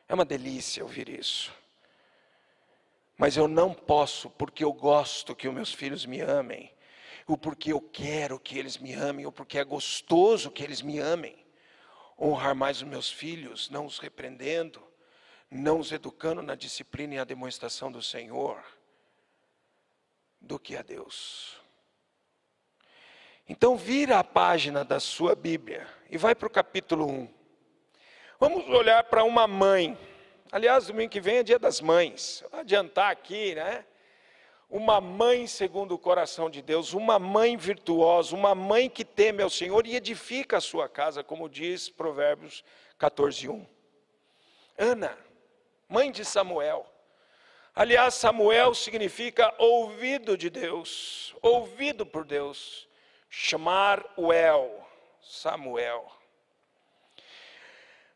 É 0.07 0.13
uma 0.13 0.23
delícia 0.23 0.81
ouvir 0.81 1.09
isso. 1.09 1.51
Mas 3.17 3.35
eu 3.35 3.49
não 3.49 3.73
posso, 3.73 4.29
porque 4.29 4.63
eu 4.63 4.71
gosto 4.71 5.35
que 5.35 5.49
os 5.49 5.53
meus 5.53 5.73
filhos 5.73 6.05
me 6.05 6.21
amem, 6.21 6.73
ou 7.27 7.37
porque 7.37 7.73
eu 7.73 7.81
quero 7.81 8.39
que 8.39 8.57
eles 8.57 8.77
me 8.77 8.93
amem, 8.93 9.25
ou 9.25 9.31
porque 9.31 9.57
é 9.57 9.63
gostoso 9.65 10.49
que 10.49 10.63
eles 10.63 10.81
me 10.81 10.99
amem, 10.99 11.35
honrar 12.17 12.55
mais 12.55 12.77
os 12.77 12.87
meus 12.87 13.11
filhos, 13.11 13.69
não 13.69 13.85
os 13.85 13.99
repreendendo, 13.99 14.81
não 15.49 15.79
os 15.79 15.91
educando 15.91 16.41
na 16.41 16.55
disciplina 16.55 17.15
e 17.15 17.19
a 17.19 17.25
demonstração 17.25 17.91
do 17.91 18.01
Senhor, 18.01 18.63
do 20.39 20.57
que 20.57 20.77
a 20.77 20.81
Deus. 20.81 21.60
Então, 23.47 23.75
vira 23.75 24.19
a 24.19 24.23
página 24.23 24.83
da 24.83 24.99
sua 24.99 25.35
Bíblia 25.35 25.87
e 26.09 26.17
vai 26.17 26.35
para 26.35 26.47
o 26.47 26.51
capítulo 26.51 27.07
1. 27.07 27.41
Vamos 28.39 28.67
olhar 28.69 29.03
para 29.03 29.23
uma 29.23 29.45
mãe. 29.47 29.97
Aliás, 30.51 30.87
domingo 30.87 31.11
que 31.11 31.21
vem 31.21 31.37
é 31.37 31.43
dia 31.43 31.59
das 31.59 31.79
mães. 31.79 32.43
Vou 32.51 32.59
adiantar 32.59 33.11
aqui, 33.11 33.55
né? 33.55 33.85
Uma 34.69 34.99
mãe 34.99 35.47
segundo 35.47 35.93
o 35.93 35.99
coração 35.99 36.49
de 36.49 36.61
Deus, 36.61 36.93
uma 36.93 37.19
mãe 37.19 37.55
virtuosa, 37.55 38.35
uma 38.35 38.55
mãe 38.55 38.89
que 38.89 39.05
teme 39.05 39.43
ao 39.43 39.49
Senhor 39.49 39.85
e 39.85 39.95
edifica 39.95 40.57
a 40.57 40.61
sua 40.61 40.89
casa, 40.89 41.23
como 41.23 41.49
diz 41.49 41.89
Provérbios 41.89 42.63
14, 42.97 43.47
1. 43.47 43.65
Ana, 44.77 45.17
mãe 45.87 46.11
de 46.11 46.25
Samuel. 46.25 46.85
Aliás, 47.75 48.15
Samuel 48.15 48.73
significa 48.73 49.53
ouvido 49.57 50.37
de 50.37 50.49
Deus, 50.49 51.35
ouvido 51.41 52.05
por 52.05 52.25
Deus 52.25 52.87
chamar 53.33 54.03
o 54.17 54.33
El, 54.33 54.85
Samuel. 55.21 56.05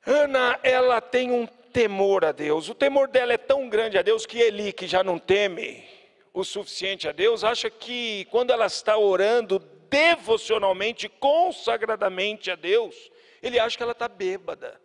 Ana, 0.06 0.60
ela 0.62 1.00
tem 1.00 1.32
um 1.32 1.48
temor 1.48 2.26
a 2.26 2.34
Deus. 2.34 2.68
O 2.68 2.76
temor 2.76 3.08
dela 3.08 3.32
é 3.34 3.38
tão 3.38 3.70
grande 3.70 3.98
a 3.98 4.02
Deus 4.02 4.26
que 4.26 4.38
Eli, 4.38 4.74
que 4.74 4.86
já 4.86 5.04
não 5.04 5.18
teme 5.18 5.88
o 6.34 6.44
suficiente 6.44 7.08
a 7.08 7.14
Deus, 7.14 7.46
acha 7.46 7.70
que 7.70 8.26
quando 8.26 8.52
ela 8.52 8.66
está 8.66 8.98
orando 8.98 9.58
devocionalmente, 9.90 11.08
consagradamente 11.08 12.52
a 12.52 12.56
Deus, 12.56 13.10
ele 13.42 13.58
acha 13.58 13.78
que 13.78 13.84
ela 13.84 13.94
está 13.94 14.10
bêbada. 14.10 14.80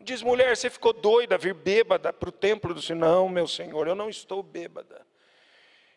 Diz, 0.00 0.22
mulher, 0.22 0.56
você 0.56 0.68
ficou 0.68 0.92
doida 0.92 1.38
vir 1.38 1.54
bêbada 1.54 2.12
para 2.12 2.28
o 2.28 2.32
templo 2.32 2.74
do 2.74 2.82
Senhor? 2.82 2.98
Não, 2.98 3.28
meu 3.28 3.46
Senhor, 3.46 3.86
eu 3.86 3.94
não 3.94 4.10
estou 4.10 4.42
bêbada. 4.42 5.06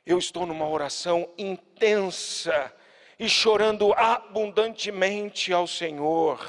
Eu 0.05 0.19
estou 0.19 0.45
numa 0.45 0.69
oração 0.69 1.27
intensa 1.35 2.71
e 3.19 3.27
chorando 3.27 3.93
abundantemente 3.93 5.51
ao 5.51 5.67
Senhor, 5.67 6.39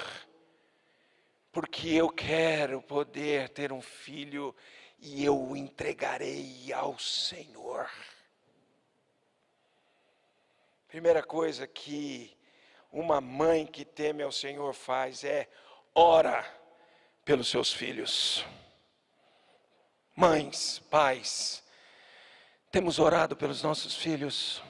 porque 1.51 1.89
eu 1.89 2.09
quero 2.09 2.81
poder 2.81 3.49
ter 3.49 3.73
um 3.73 3.83
filho 3.83 4.55
e 5.01 5.25
eu 5.25 5.37
o 5.37 5.57
entregarei 5.57 6.73
ao 6.73 6.97
Senhor. 6.97 7.91
Primeira 10.87 11.25
coisa 11.25 11.67
que 11.67 12.37
uma 12.93 13.21
mãe 13.21 13.67
que 13.67 13.85
teme 13.85 14.23
ao 14.23 14.31
Senhor 14.31 14.73
faz 14.73 15.25
é 15.25 15.49
ora 15.93 16.45
pelos 17.25 17.49
seus 17.49 17.73
filhos. 17.73 18.45
Mães, 20.15 20.79
pais, 20.91 21.65
temos 22.71 22.99
orado 23.01 23.37
pelos 23.37 23.63
nossos 23.63 23.97
filhos. 23.97 24.63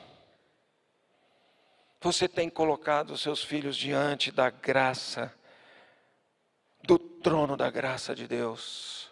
Você 2.03 2.27
tem 2.27 2.49
colocado 2.49 3.11
os 3.11 3.21
seus 3.21 3.45
filhos 3.45 3.77
diante 3.77 4.33
da 4.33 4.49
graça 4.49 5.35
do 6.83 6.99
trono 6.99 7.59
da 7.59 7.71
graça 7.71 8.15
de 8.15 8.27
Deus. 8.27 9.11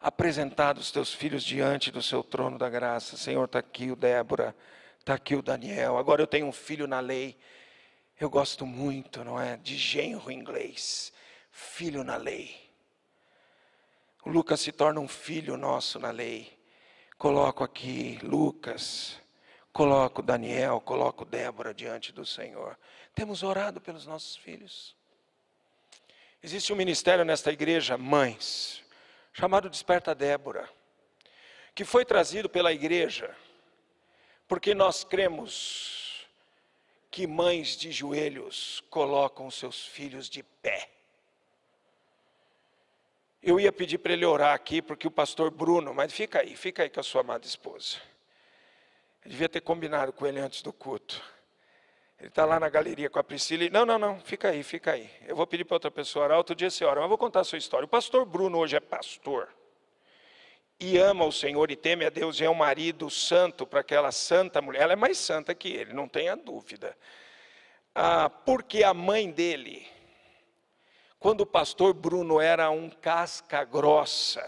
Apresentado 0.00 0.78
os 0.78 0.92
teus 0.92 1.12
filhos 1.12 1.42
diante 1.42 1.90
do 1.90 2.00
seu 2.00 2.22
trono 2.22 2.56
da 2.56 2.70
graça. 2.70 3.16
Senhor, 3.16 3.44
está 3.44 3.58
aqui 3.58 3.90
o 3.90 3.96
Débora, 3.96 4.54
está 5.00 5.14
aqui 5.14 5.34
o 5.34 5.42
Daniel. 5.42 5.98
Agora 5.98 6.22
eu 6.22 6.28
tenho 6.28 6.46
um 6.46 6.52
filho 6.52 6.86
na 6.86 7.00
lei. 7.00 7.36
Eu 8.20 8.30
gosto 8.30 8.64
muito, 8.64 9.24
não 9.24 9.40
é? 9.40 9.56
De 9.56 9.76
genro 9.76 10.30
inglês. 10.30 11.12
Filho 11.50 12.04
na 12.04 12.16
lei. 12.16 12.70
O 14.24 14.30
Lucas 14.30 14.60
se 14.60 14.70
torna 14.70 15.00
um 15.00 15.08
filho 15.08 15.56
nosso 15.56 15.98
na 15.98 16.10
lei. 16.12 16.56
Coloco 17.18 17.64
aqui 17.64 18.18
Lucas, 18.22 19.19
coloco 19.72 20.22
Daniel, 20.22 20.80
coloco 20.80 21.24
Débora 21.24 21.72
diante 21.72 22.12
do 22.12 22.24
Senhor. 22.26 22.78
Temos 23.14 23.42
orado 23.42 23.80
pelos 23.80 24.06
nossos 24.06 24.36
filhos. 24.36 24.96
Existe 26.42 26.72
um 26.72 26.76
ministério 26.76 27.24
nesta 27.24 27.52
igreja, 27.52 27.98
mães, 27.98 28.82
chamado 29.32 29.68
Desperta 29.68 30.14
Débora, 30.14 30.68
que 31.74 31.84
foi 31.84 32.04
trazido 32.04 32.48
pela 32.48 32.72
igreja, 32.72 33.34
porque 34.48 34.74
nós 34.74 35.04
cremos 35.04 36.26
que 37.10 37.26
mães 37.26 37.76
de 37.76 37.92
joelhos 37.92 38.82
colocam 38.88 39.50
seus 39.50 39.84
filhos 39.84 40.30
de 40.30 40.42
pé. 40.42 40.88
Eu 43.42 43.58
ia 43.58 43.72
pedir 43.72 43.98
para 43.98 44.12
ele 44.12 44.24
orar 44.24 44.54
aqui, 44.54 44.80
porque 44.80 45.06
o 45.06 45.10
pastor 45.10 45.50
Bruno, 45.50 45.92
mas 45.92 46.12
fica 46.12 46.40
aí, 46.40 46.54
fica 46.54 46.82
aí 46.82 46.90
com 46.90 47.00
a 47.00 47.02
sua 47.02 47.22
amada 47.22 47.46
esposa. 47.46 47.98
Eu 49.24 49.30
devia 49.30 49.48
ter 49.48 49.60
combinado 49.60 50.12
com 50.12 50.26
ele 50.26 50.40
antes 50.40 50.62
do 50.62 50.72
culto. 50.72 51.22
Ele 52.18 52.28
está 52.28 52.44
lá 52.44 52.60
na 52.60 52.68
galeria 52.68 53.08
com 53.08 53.18
a 53.18 53.24
Priscila 53.24 53.64
e, 53.64 53.70
não, 53.70 53.86
não, 53.86 53.98
não, 53.98 54.20
fica 54.20 54.50
aí, 54.50 54.62
fica 54.62 54.92
aí. 54.92 55.10
Eu 55.26 55.34
vou 55.34 55.46
pedir 55.46 55.64
para 55.64 55.76
outra 55.76 55.90
pessoa 55.90 56.26
orar, 56.26 56.36
outro 56.36 56.54
dia 56.54 56.70
você 56.70 56.84
ora, 56.84 57.00
mas 57.00 57.08
vou 57.08 57.16
contar 57.16 57.40
a 57.40 57.44
sua 57.44 57.56
história. 57.56 57.86
O 57.86 57.88
pastor 57.88 58.26
Bruno 58.26 58.58
hoje 58.58 58.76
é 58.76 58.80
pastor. 58.80 59.48
E 60.78 60.98
ama 60.98 61.24
o 61.24 61.32
Senhor 61.32 61.70
e 61.70 61.76
teme 61.76 62.04
a 62.04 62.10
Deus, 62.10 62.40
e 62.40 62.44
é 62.44 62.50
um 62.50 62.54
marido 62.54 63.08
santo 63.08 63.66
para 63.66 63.80
aquela 63.80 64.12
santa 64.12 64.60
mulher. 64.60 64.82
Ela 64.82 64.92
é 64.94 64.96
mais 64.96 65.16
santa 65.16 65.54
que 65.54 65.68
ele, 65.68 65.92
não 65.94 66.08
tenha 66.08 66.36
dúvida. 66.36 66.96
Ah, 67.94 68.28
porque 68.30 68.82
a 68.82 68.92
mãe 68.92 69.30
dele, 69.30 69.86
quando 71.18 71.42
o 71.42 71.46
pastor 71.46 71.94
Bruno 71.94 72.40
era 72.40 72.70
um 72.70 72.88
casca 72.88 73.64
grossa, 73.64 74.46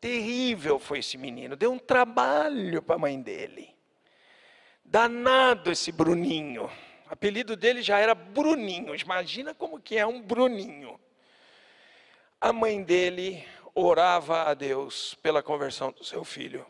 terrível 0.00 0.78
foi 0.78 1.00
esse 1.00 1.18
menino, 1.18 1.56
deu 1.56 1.72
um 1.72 1.78
trabalho 1.78 2.80
para 2.80 2.96
a 2.96 2.98
mãe 2.98 3.20
dele. 3.20 3.71
Danado 4.92 5.72
esse 5.72 5.90
Bruninho 5.90 6.70
apelido 7.08 7.56
dele 7.56 7.80
já 7.80 7.98
era 7.98 8.14
Bruninho. 8.14 8.94
Imagina 8.94 9.54
como 9.54 9.80
que 9.80 9.96
é 9.96 10.06
um 10.06 10.20
Bruninho. 10.20 11.00
A 12.38 12.52
mãe 12.52 12.82
dele 12.82 13.42
orava 13.74 14.42
a 14.42 14.52
Deus 14.52 15.14
pela 15.22 15.42
conversão 15.42 15.92
do 15.92 16.04
seu 16.04 16.24
filho. 16.24 16.66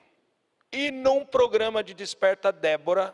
E 0.71 0.93
num 0.93 1.25
programa 1.25 1.83
de 1.83 1.95
desperta 1.95 2.53
Débora, 2.53 3.13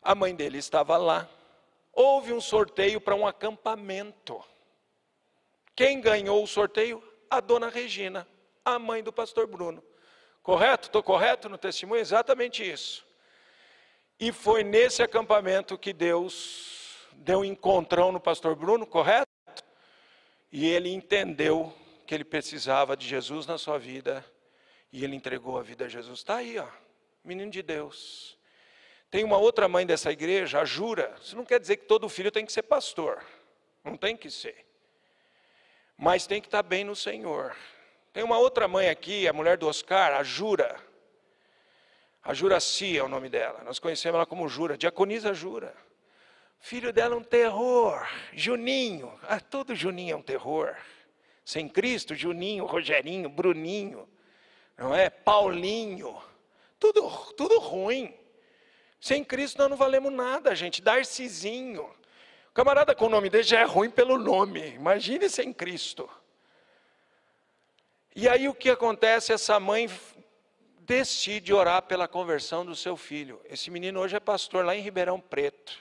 a 0.00 0.14
mãe 0.14 0.32
dele 0.32 0.58
estava 0.58 0.96
lá. 0.96 1.28
Houve 1.92 2.32
um 2.32 2.40
sorteio 2.40 3.00
para 3.00 3.16
um 3.16 3.26
acampamento. 3.26 4.40
Quem 5.74 6.00
ganhou 6.00 6.44
o 6.44 6.46
sorteio? 6.46 7.02
A 7.28 7.40
dona 7.40 7.70
Regina, 7.70 8.24
a 8.64 8.78
mãe 8.78 9.02
do 9.02 9.12
pastor 9.12 9.48
Bruno. 9.48 9.82
Correto? 10.42 10.86
Estou 10.86 11.02
correto 11.02 11.48
no 11.48 11.58
testemunho? 11.58 12.00
Exatamente 12.00 12.68
isso. 12.68 13.05
E 14.18 14.32
foi 14.32 14.64
nesse 14.64 15.02
acampamento 15.02 15.76
que 15.76 15.92
Deus 15.92 17.06
deu 17.12 17.40
um 17.40 17.44
encontrão 17.44 18.10
no 18.10 18.20
pastor 18.20 18.54
Bruno, 18.54 18.86
correto? 18.86 19.26
E 20.50 20.66
ele 20.66 20.88
entendeu 20.90 21.72
que 22.06 22.14
ele 22.14 22.24
precisava 22.24 22.96
de 22.96 23.06
Jesus 23.06 23.46
na 23.46 23.58
sua 23.58 23.78
vida. 23.78 24.24
E 24.90 25.04
ele 25.04 25.14
entregou 25.14 25.58
a 25.58 25.62
vida 25.62 25.84
a 25.84 25.88
Jesus. 25.88 26.20
Está 26.20 26.36
aí, 26.36 26.58
ó, 26.58 26.66
menino 27.22 27.50
de 27.50 27.62
Deus. 27.62 28.38
Tem 29.10 29.22
uma 29.22 29.36
outra 29.36 29.68
mãe 29.68 29.84
dessa 29.84 30.10
igreja, 30.10 30.60
a 30.60 30.64
Jura. 30.64 31.14
Isso 31.20 31.36
não 31.36 31.44
quer 31.44 31.60
dizer 31.60 31.76
que 31.76 31.84
todo 31.84 32.08
filho 32.08 32.30
tem 32.30 32.46
que 32.46 32.52
ser 32.52 32.62
pastor. 32.62 33.22
Não 33.84 33.96
tem 33.96 34.16
que 34.16 34.30
ser. 34.30 34.66
Mas 35.96 36.26
tem 36.26 36.40
que 36.40 36.48
estar 36.48 36.62
bem 36.62 36.84
no 36.84 36.96
Senhor. 36.96 37.54
Tem 38.12 38.24
uma 38.24 38.38
outra 38.38 38.66
mãe 38.66 38.88
aqui, 38.88 39.28
a 39.28 39.32
mulher 39.32 39.58
do 39.58 39.68
Oscar, 39.68 40.14
a 40.14 40.22
Jura. 40.22 40.80
A 42.26 42.34
Juraci 42.34 42.98
é 42.98 43.04
o 43.04 43.08
nome 43.08 43.28
dela. 43.28 43.62
Nós 43.62 43.78
conhecemos 43.78 44.16
ela 44.16 44.26
como 44.26 44.48
Jura, 44.48 44.76
Diaconisa 44.76 45.32
Jura. 45.32 45.72
Filho 46.58 46.92
dela 46.92 47.14
é 47.14 47.18
um 47.18 47.22
terror. 47.22 48.04
Juninho, 48.32 49.16
ah, 49.28 49.38
todo 49.38 49.76
Juninho 49.76 50.14
é 50.14 50.16
um 50.16 50.22
terror. 50.22 50.74
Sem 51.44 51.68
Cristo, 51.68 52.16
Juninho, 52.16 52.66
Rogerinho, 52.66 53.28
Bruninho, 53.28 54.08
não 54.76 54.92
é? 54.92 55.08
Paulinho, 55.08 56.20
tudo, 56.80 57.08
tudo 57.36 57.60
ruim. 57.60 58.12
Sem 59.00 59.22
Cristo 59.22 59.58
nós 59.58 59.70
não 59.70 59.76
valemos 59.76 60.12
nada, 60.12 60.52
gente. 60.52 60.82
Darcizinho. 60.82 61.88
O 62.50 62.52
camarada 62.52 62.92
com 62.92 63.06
o 63.06 63.08
nome 63.08 63.30
dele 63.30 63.44
já 63.44 63.60
é 63.60 63.64
ruim 63.64 63.88
pelo 63.88 64.18
nome. 64.18 64.70
Imagine 64.70 65.30
sem 65.30 65.52
Cristo. 65.52 66.10
E 68.16 68.28
aí 68.28 68.48
o 68.48 68.54
que 68.54 68.68
acontece? 68.68 69.32
Essa 69.32 69.60
mãe 69.60 69.88
decide 70.86 71.52
orar 71.52 71.82
pela 71.82 72.06
conversão 72.06 72.64
do 72.64 72.76
seu 72.76 72.96
filho. 72.96 73.40
Esse 73.46 73.70
menino 73.70 73.98
hoje 73.98 74.14
é 74.14 74.20
pastor 74.20 74.64
lá 74.64 74.76
em 74.76 74.80
Ribeirão 74.80 75.20
Preto, 75.20 75.76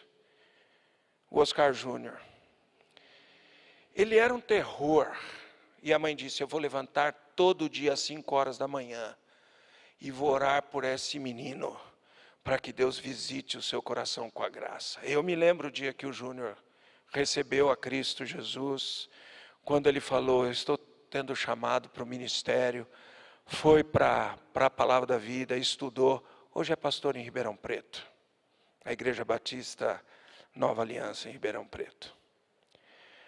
o 1.30 1.40
Oscar 1.40 1.72
Júnior. 1.74 2.20
Ele 3.94 4.18
era 4.18 4.34
um 4.34 4.42
terror. 4.42 5.16
E 5.82 5.94
a 5.94 6.00
mãe 6.00 6.16
disse: 6.16 6.42
Eu 6.42 6.48
vou 6.48 6.60
levantar 6.60 7.14
todo 7.36 7.70
dia 7.70 7.94
às 7.94 8.00
5 8.00 8.36
horas 8.36 8.58
da 8.58 8.68
manhã 8.68 9.16
e 10.02 10.10
vou 10.10 10.30
orar 10.30 10.64
por 10.64 10.84
esse 10.84 11.20
menino, 11.20 11.80
para 12.44 12.58
que 12.58 12.74
Deus 12.74 12.98
visite 12.98 13.58
o 13.58 13.62
seu 13.62 13.82
coração 13.82 14.30
com 14.32 14.44
a 14.44 14.50
graça. 14.50 15.00
Eu 15.04 15.22
me 15.22 15.36
lembro 15.36 15.68
o 15.68 15.72
dia 15.72 15.94
que 15.94 16.08
o 16.08 16.14
Júnior 16.14 16.58
recebeu 17.14 17.70
a 17.70 17.78
Cristo 17.78 18.26
Jesus, 18.26 19.08
quando 19.64 19.88
ele 19.88 20.00
falou: 20.00 20.46
Eu 20.46 20.52
estou 20.52 20.78
tendo 20.78 21.36
chamado 21.36 21.90
para 21.90 22.04
o 22.04 22.08
ministério 22.08 22.88
foi 23.46 23.84
para 23.84 24.38
a 24.56 24.70
Palavra 24.70 25.06
da 25.06 25.18
Vida, 25.18 25.56
estudou. 25.58 26.26
Hoje 26.54 26.74
é 26.74 26.76
pastor 26.76 27.16
em 27.16 27.24
Ribeirão 27.24 27.56
Preto, 27.56 28.06
a 28.84 28.92
Igreja 28.92 29.24
Batista 29.24 30.02
Nova 30.54 30.82
Aliança 30.82 31.30
em 31.30 31.32
Ribeirão 31.32 31.66
Preto. 31.68 32.16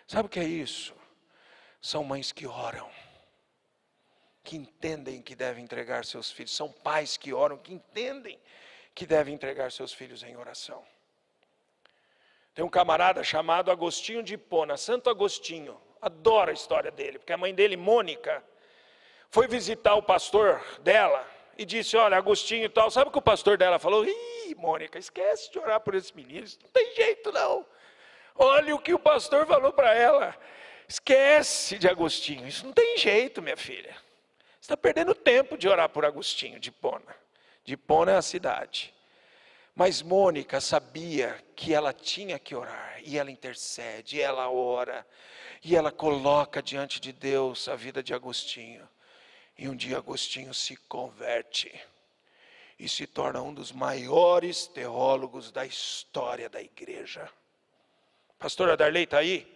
Sabe 0.08 0.28
o 0.28 0.30
que 0.30 0.40
é 0.40 0.46
isso? 0.46 0.96
São 1.82 2.04
mães 2.04 2.32
que 2.32 2.48
oram, 2.48 2.90
que 4.44 4.56
entendem 4.56 5.22
que 5.22 5.36
devem 5.36 5.64
entregar 5.64 6.06
seus 6.06 6.32
filhos, 6.32 6.56
são 6.56 6.72
pais 6.72 7.18
que 7.18 7.34
oram, 7.34 7.58
que 7.58 7.74
entendem 7.74 8.40
que 8.96 9.06
devem 9.06 9.36
entregar 9.36 9.72
seus 9.72 9.94
filhos 9.94 10.24
em 10.24 10.36
oração. 10.36 10.84
Tem 12.56 12.66
um 12.66 12.70
camarada 12.70 13.24
chamado 13.24 13.70
Agostinho 13.70 14.24
de 14.24 14.34
Hipona, 14.34 14.78
Santo 14.78 15.10
Agostinho, 15.10 15.80
adoro 16.02 16.50
a 16.50 16.54
história 16.54 16.90
dele, 16.90 17.20
porque 17.20 17.34
a 17.34 17.38
mãe 17.38 17.54
dele, 17.54 17.78
Mônica, 17.78 18.44
foi 19.30 19.48
visitar 19.48 19.96
o 19.96 20.04
pastor 20.04 20.62
dela 20.82 21.26
e 21.58 21.66
disse: 21.66 21.98
Olha, 21.98 22.18
Agostinho 22.18 22.66
e 22.66 22.70
tal. 22.70 22.90
Sabe 22.92 23.10
o 23.10 23.12
que 23.12 23.18
o 23.18 23.22
pastor 23.22 23.58
dela 23.58 23.80
falou? 23.80 24.06
Ih, 24.06 24.56
Mônica, 24.56 24.98
esquece 24.98 25.52
de 25.52 25.60
orar 25.60 25.80
por 25.80 25.96
esses 25.96 26.12
meninos. 26.12 26.58
Não 26.62 26.70
tem 26.70 26.96
jeito, 26.96 27.32
não. 27.32 27.66
Olha 28.36 28.76
o 28.76 28.80
que 28.80 28.94
o 28.94 29.00
pastor 29.00 29.46
falou 29.46 29.74
para 29.74 29.94
ela. 29.94 30.36
Esquece 30.88 31.78
de 31.78 31.88
Agostinho. 31.88 32.48
Isso 32.48 32.66
não 32.66 32.74
tem 32.74 32.98
jeito, 32.98 33.42
minha 33.42 33.58
filha. 33.58 33.96
Você 34.60 34.62
está 34.62 34.78
perdendo 34.78 35.14
tempo 35.14 35.58
de 35.58 35.68
orar 35.68 35.90
por 35.90 36.06
Agostinho 36.06 36.60
de 36.60 36.72
Pona. 36.72 37.16
De 37.64 37.76
Pona 37.76 38.14
é 38.14 38.16
a 38.16 38.22
cidade. 38.22 38.94
Mas 39.76 40.02
Mônica 40.02 40.60
sabia 40.62 41.38
que 41.56 41.74
ela 41.74 41.94
tinha 41.94 42.40
que 42.40 42.56
orar, 42.56 43.00
e 43.04 43.16
ela 43.16 43.30
intercede, 43.30 44.18
e 44.18 44.22
ela 44.22 44.50
ora, 44.50 45.06
e 45.64 45.76
ela 45.76 45.92
coloca 45.92 46.64
diante 46.64 47.00
de 47.00 47.12
Deus 47.12 47.68
a 47.68 47.76
vida 47.76 48.02
de 48.02 48.12
Agostinho. 48.12 48.90
E 49.58 49.68
um 49.68 49.76
dia 49.76 49.98
Agostinho 49.98 50.54
se 50.54 50.76
converte 50.76 51.74
e 52.78 52.88
se 52.88 53.08
torna 53.08 53.42
um 53.42 53.54
dos 53.54 53.72
maiores 53.72 54.68
teólogos 54.68 55.52
da 55.52 55.66
história 55.66 56.48
da 56.48 56.62
igreja. 56.62 57.28
Pastora 58.38 58.78
Darley 58.78 59.06
está 59.06 59.18
aí? 59.18 59.52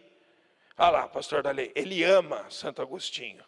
Ah 0.76 0.90
lá, 0.90 1.08
pastor 1.08 1.44
Darley, 1.44 1.72
ele 1.76 2.04
ama 2.04 2.50
Santo 2.50 2.82
Agostinho, 2.82 3.46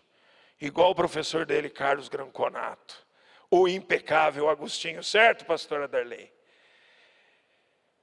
igual 0.62 0.92
o 0.92 0.96
professor 0.96 1.44
dele, 1.44 1.70
Carlos 1.70 2.08
Granconato, 2.08 3.04
o 3.50 3.68
impecável 3.68 4.48
Agostinho, 4.48 5.04
certo, 5.04 5.44
pastora 5.46 5.88
Darley? 5.88 6.32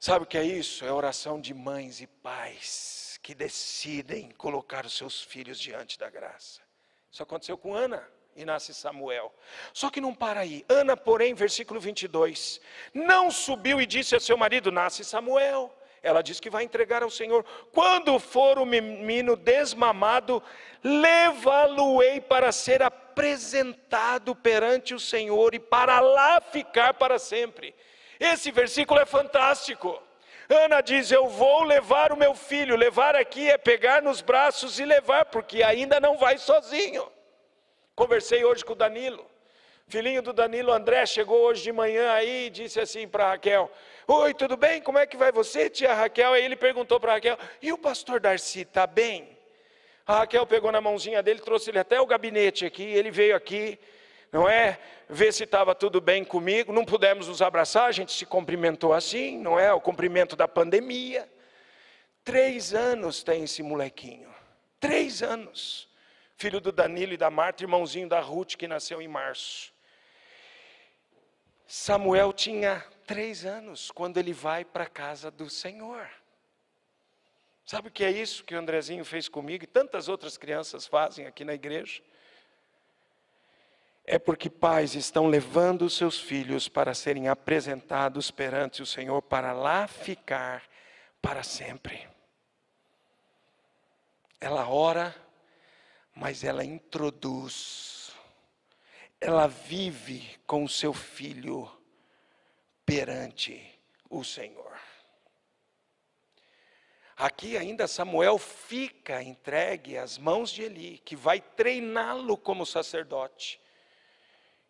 Sabe 0.00 0.24
o 0.24 0.26
que 0.26 0.38
é 0.38 0.44
isso? 0.44 0.84
É 0.84 0.90
oração 0.90 1.40
de 1.40 1.54
mães 1.54 2.00
e 2.00 2.06
pais 2.08 3.20
que 3.22 3.32
decidem 3.32 4.30
colocar 4.32 4.84
os 4.84 4.96
seus 4.96 5.22
filhos 5.22 5.60
diante 5.60 5.96
da 5.96 6.10
graça. 6.10 6.60
Isso 7.12 7.22
aconteceu 7.22 7.56
com 7.56 7.74
Ana 7.74 8.04
e 8.40 8.44
nasce 8.44 8.74
Samuel. 8.74 9.33
Só 9.72 9.90
que 9.90 10.00
não 10.00 10.14
para 10.14 10.40
aí. 10.40 10.64
Ana, 10.68 10.96
porém, 10.96 11.35
versículo 11.35 11.79
22, 11.79 12.61
não 12.92 13.31
subiu 13.31 13.81
e 13.81 13.87
disse 13.87 14.16
a 14.16 14.20
seu 14.20 14.37
marido: 14.37 14.72
Nasce 14.72 15.05
Samuel. 15.05 15.74
Ela 16.03 16.22
diz 16.22 16.40
que 16.40 16.48
vai 16.48 16.64
entregar 16.64 17.03
ao 17.03 17.11
Senhor. 17.11 17.44
Quando 17.72 18.18
for 18.18 18.59
o 18.59 18.64
menino 18.64 19.37
desmamado, 19.37 20.42
levá-lo-ei 20.83 22.22
para 22.22 22.50
ser 22.53 22.83
apresentado 22.83 24.35
perante 24.35 24.94
o 24.94 25.00
Senhor 25.00 25.55
e 25.55 25.59
para 25.59 26.00
lá 26.00 26.40
ficar 26.40 26.94
para 26.94 27.18
sempre. 27.18 27.74
Esse 28.18 28.50
versículo 28.50 28.98
é 28.98 29.05
fantástico. 29.05 30.00
Ana 30.48 30.81
diz: 30.81 31.11
Eu 31.11 31.29
vou 31.29 31.64
levar 31.64 32.12
o 32.12 32.16
meu 32.16 32.35
filho. 32.35 32.76
Levar 32.76 33.14
aqui 33.14 33.50
é 33.50 33.59
pegar 33.59 34.03
nos 34.03 34.22
braços 34.22 34.81
e 34.81 34.85
levar, 34.85 35.26
porque 35.26 35.62
ainda 35.62 36.00
não 36.00 36.16
vai 36.16 36.38
sozinho. 36.38 37.07
Conversei 38.00 38.42
hoje 38.46 38.64
com 38.64 38.72
o 38.72 38.76
Danilo. 38.76 39.26
Filhinho 39.86 40.22
do 40.22 40.32
Danilo 40.32 40.72
André 40.72 41.04
chegou 41.04 41.38
hoje 41.42 41.64
de 41.64 41.70
manhã 41.70 42.12
aí 42.12 42.46
e 42.46 42.50
disse 42.50 42.80
assim 42.80 43.06
para 43.06 43.28
Raquel: 43.28 43.70
Oi, 44.06 44.32
tudo 44.32 44.56
bem? 44.56 44.80
Como 44.80 44.96
é 44.96 45.04
que 45.04 45.18
vai 45.18 45.30
você, 45.30 45.68
tia 45.68 45.92
Raquel? 45.92 46.32
Aí 46.32 46.42
ele 46.42 46.56
perguntou 46.56 46.98
para 46.98 47.12
Raquel: 47.12 47.38
E 47.60 47.70
o 47.74 47.76
pastor 47.76 48.18
Darcy 48.18 48.62
está 48.62 48.86
bem? 48.86 49.36
A 50.06 50.20
Raquel 50.20 50.46
pegou 50.46 50.72
na 50.72 50.80
mãozinha 50.80 51.22
dele, 51.22 51.40
trouxe 51.40 51.68
ele 51.68 51.78
até 51.78 52.00
o 52.00 52.06
gabinete 52.06 52.64
aqui. 52.64 52.84
Ele 52.84 53.10
veio 53.10 53.36
aqui, 53.36 53.78
não 54.32 54.48
é? 54.48 54.78
Ver 55.06 55.30
se 55.30 55.44
estava 55.44 55.74
tudo 55.74 56.00
bem 56.00 56.24
comigo. 56.24 56.72
Não 56.72 56.86
pudemos 56.86 57.28
nos 57.28 57.42
abraçar, 57.42 57.84
a 57.84 57.92
gente 57.92 58.12
se 58.12 58.24
cumprimentou 58.24 58.94
assim, 58.94 59.36
não 59.36 59.60
é? 59.60 59.74
O 59.74 59.80
cumprimento 59.80 60.34
da 60.34 60.48
pandemia. 60.48 61.28
Três 62.24 62.72
anos 62.72 63.22
tem 63.22 63.44
esse 63.44 63.62
molequinho. 63.62 64.34
Três 64.80 65.22
anos. 65.22 65.89
Filho 66.40 66.59
do 66.59 66.72
Danilo 66.72 67.12
e 67.12 67.18
da 67.18 67.29
Marta, 67.29 67.62
irmãozinho 67.62 68.09
da 68.09 68.18
Ruth, 68.18 68.57
que 68.57 68.66
nasceu 68.66 69.03
em 69.03 69.07
março. 69.07 69.74
Samuel 71.66 72.33
tinha 72.33 72.83
três 73.07 73.44
anos 73.44 73.90
quando 73.90 74.16
ele 74.16 74.33
vai 74.33 74.64
para 74.64 74.85
a 74.85 74.88
casa 74.88 75.31
do 75.31 75.50
Senhor. 75.50 76.09
Sabe 77.66 77.88
o 77.88 77.90
que 77.90 78.03
é 78.03 78.11
isso 78.11 78.42
que 78.42 78.55
o 78.55 78.59
Andrezinho 78.59 79.05
fez 79.05 79.29
comigo 79.29 79.64
e 79.64 79.66
tantas 79.66 80.09
outras 80.09 80.38
crianças 80.38 80.87
fazem 80.87 81.26
aqui 81.26 81.44
na 81.44 81.53
igreja? 81.53 82.00
É 84.07 84.18
porque 84.18 84.48
pais 84.48 84.94
estão 84.94 85.26
levando 85.26 85.83
os 85.83 85.94
seus 85.94 86.18
filhos 86.18 86.70
para 86.70 86.94
serem 86.94 87.29
apresentados 87.29 88.31
perante 88.31 88.81
o 88.81 88.87
Senhor 88.87 89.20
para 89.20 89.53
lá 89.53 89.87
ficar 89.87 90.62
para 91.20 91.42
sempre. 91.42 92.09
Ela 94.40 94.66
ora, 94.66 95.14
mas 96.20 96.44
ela 96.44 96.62
introduz, 96.62 98.12
ela 99.18 99.46
vive 99.46 100.38
com 100.46 100.64
o 100.64 100.68
seu 100.68 100.92
filho 100.92 101.66
perante 102.85 103.66
o 104.11 104.22
Senhor. 104.22 104.78
Aqui 107.16 107.56
ainda 107.56 107.88
Samuel 107.88 108.37
fica 108.37 109.22
entregue 109.22 109.96
às 109.96 110.18
mãos 110.18 110.50
de 110.50 110.61
Eli, 110.61 110.98
que 110.98 111.16
vai 111.16 111.40
treiná-lo 111.40 112.37
como 112.37 112.66
sacerdote. 112.66 113.59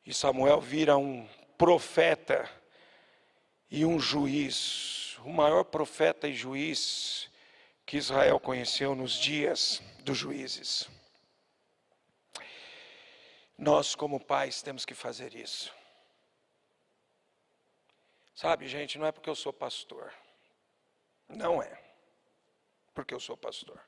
E 0.06 0.14
Samuel 0.14 0.60
vira 0.60 0.96
um 0.96 1.28
profeta 1.58 2.48
e 3.68 3.84
um 3.84 3.98
juiz, 3.98 5.18
o 5.24 5.30
maior 5.30 5.64
profeta 5.64 6.28
e 6.28 6.32
juiz 6.32 7.28
que 7.84 7.96
Israel 7.96 8.38
conheceu 8.38 8.94
nos 8.94 9.14
dias 9.14 9.82
dos 10.04 10.16
juízes. 10.16 10.88
Nós, 13.60 13.94
como 13.94 14.18
pais, 14.18 14.62
temos 14.62 14.86
que 14.86 14.94
fazer 14.94 15.34
isso. 15.34 15.70
Sabe, 18.34 18.66
gente, 18.66 18.98
não 18.98 19.04
é 19.04 19.12
porque 19.12 19.28
eu 19.28 19.34
sou 19.34 19.52
pastor. 19.52 20.10
Não 21.28 21.62
é 21.62 21.78
porque 22.94 23.12
eu 23.12 23.20
sou 23.20 23.36
pastor. 23.36 23.78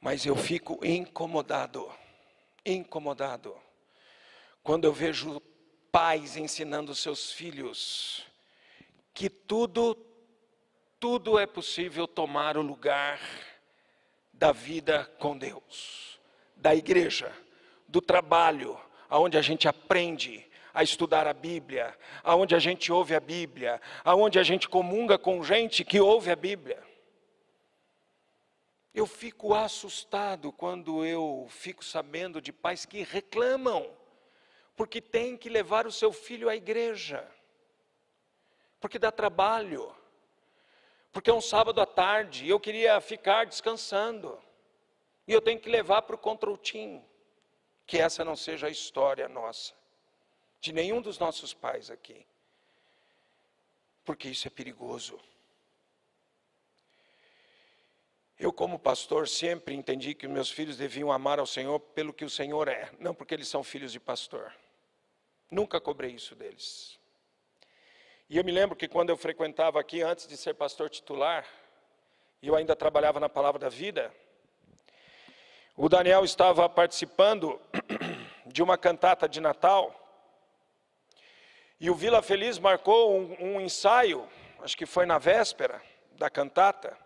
Mas 0.00 0.24
eu 0.24 0.36
fico 0.36 0.78
incomodado, 0.86 1.92
incomodado, 2.64 3.60
quando 4.62 4.84
eu 4.84 4.92
vejo 4.92 5.40
pais 5.90 6.36
ensinando 6.36 6.94
seus 6.94 7.32
filhos 7.32 8.24
que 9.12 9.28
tudo, 9.28 9.96
tudo 11.00 11.36
é 11.36 11.46
possível 11.48 12.06
tomar 12.06 12.56
o 12.56 12.62
lugar 12.62 13.20
da 14.32 14.52
vida 14.52 15.04
com 15.18 15.36
Deus, 15.36 16.20
da 16.54 16.76
igreja, 16.76 17.36
do 17.92 18.00
trabalho, 18.00 18.80
aonde 19.06 19.36
a 19.36 19.42
gente 19.42 19.68
aprende, 19.68 20.48
a 20.72 20.82
estudar 20.82 21.26
a 21.26 21.34
Bíblia, 21.34 21.94
aonde 22.24 22.54
a 22.54 22.58
gente 22.58 22.90
ouve 22.90 23.14
a 23.14 23.20
Bíblia, 23.20 23.78
aonde 24.02 24.38
a 24.38 24.42
gente 24.42 24.66
comunga 24.66 25.18
com 25.18 25.44
gente 25.44 25.84
que 25.84 26.00
ouve 26.00 26.30
a 26.30 26.36
Bíblia. 26.36 26.82
Eu 28.94 29.06
fico 29.06 29.52
assustado 29.52 30.50
quando 30.50 31.04
eu 31.04 31.46
fico 31.50 31.84
sabendo 31.84 32.40
de 32.40 32.50
pais 32.50 32.86
que 32.86 33.02
reclamam, 33.02 33.86
porque 34.74 34.98
tem 34.98 35.36
que 35.36 35.50
levar 35.50 35.86
o 35.86 35.92
seu 35.92 36.14
filho 36.14 36.48
à 36.48 36.56
igreja, 36.56 37.30
porque 38.80 38.98
dá 38.98 39.12
trabalho, 39.12 39.94
porque 41.12 41.28
é 41.28 41.34
um 41.34 41.42
sábado 41.42 41.78
à 41.78 41.84
tarde 41.84 42.46
e 42.46 42.48
eu 42.48 42.58
queria 42.58 42.98
ficar 43.02 43.44
descansando, 43.44 44.40
e 45.28 45.32
eu 45.34 45.42
tenho 45.42 45.60
que 45.60 45.68
levar 45.68 46.00
para 46.00 46.16
o 46.16 46.18
control 46.18 46.56
team. 46.56 47.11
Que 47.92 47.98
essa 47.98 48.24
não 48.24 48.34
seja 48.34 48.68
a 48.68 48.70
história 48.70 49.28
nossa, 49.28 49.74
de 50.62 50.72
nenhum 50.72 51.02
dos 51.02 51.18
nossos 51.18 51.52
pais 51.52 51.90
aqui, 51.90 52.24
porque 54.02 54.30
isso 54.30 54.48
é 54.48 54.50
perigoso. 54.50 55.20
Eu, 58.38 58.50
como 58.50 58.78
pastor, 58.78 59.28
sempre 59.28 59.74
entendi 59.74 60.14
que 60.14 60.26
meus 60.26 60.50
filhos 60.50 60.78
deviam 60.78 61.12
amar 61.12 61.38
ao 61.38 61.44
Senhor 61.44 61.78
pelo 61.78 62.14
que 62.14 62.24
o 62.24 62.30
Senhor 62.30 62.66
é, 62.66 62.90
não 62.98 63.14
porque 63.14 63.34
eles 63.34 63.48
são 63.48 63.62
filhos 63.62 63.92
de 63.92 64.00
pastor. 64.00 64.54
Nunca 65.50 65.78
cobrei 65.78 66.12
isso 66.12 66.34
deles. 66.34 66.98
E 68.26 68.38
eu 68.38 68.44
me 68.44 68.52
lembro 68.52 68.74
que 68.74 68.88
quando 68.88 69.10
eu 69.10 69.18
frequentava 69.18 69.78
aqui, 69.78 70.00
antes 70.00 70.26
de 70.26 70.38
ser 70.38 70.54
pastor 70.54 70.88
titular, 70.88 71.46
e 72.40 72.48
eu 72.48 72.56
ainda 72.56 72.74
trabalhava 72.74 73.20
na 73.20 73.28
Palavra 73.28 73.58
da 73.58 73.68
Vida, 73.68 74.10
o 75.74 75.88
Daniel 75.88 76.22
estava 76.22 76.68
participando 76.68 77.58
de 78.46 78.62
uma 78.62 78.76
cantata 78.76 79.28
de 79.28 79.40
Natal, 79.40 79.94
e 81.78 81.90
o 81.90 81.94
Vila 81.94 82.22
Feliz 82.22 82.58
marcou 82.58 83.18
um, 83.18 83.36
um 83.40 83.60
ensaio, 83.60 84.28
acho 84.62 84.76
que 84.76 84.86
foi 84.86 85.04
na 85.04 85.18
véspera 85.18 85.82
da 86.12 86.30
cantata, 86.30 86.96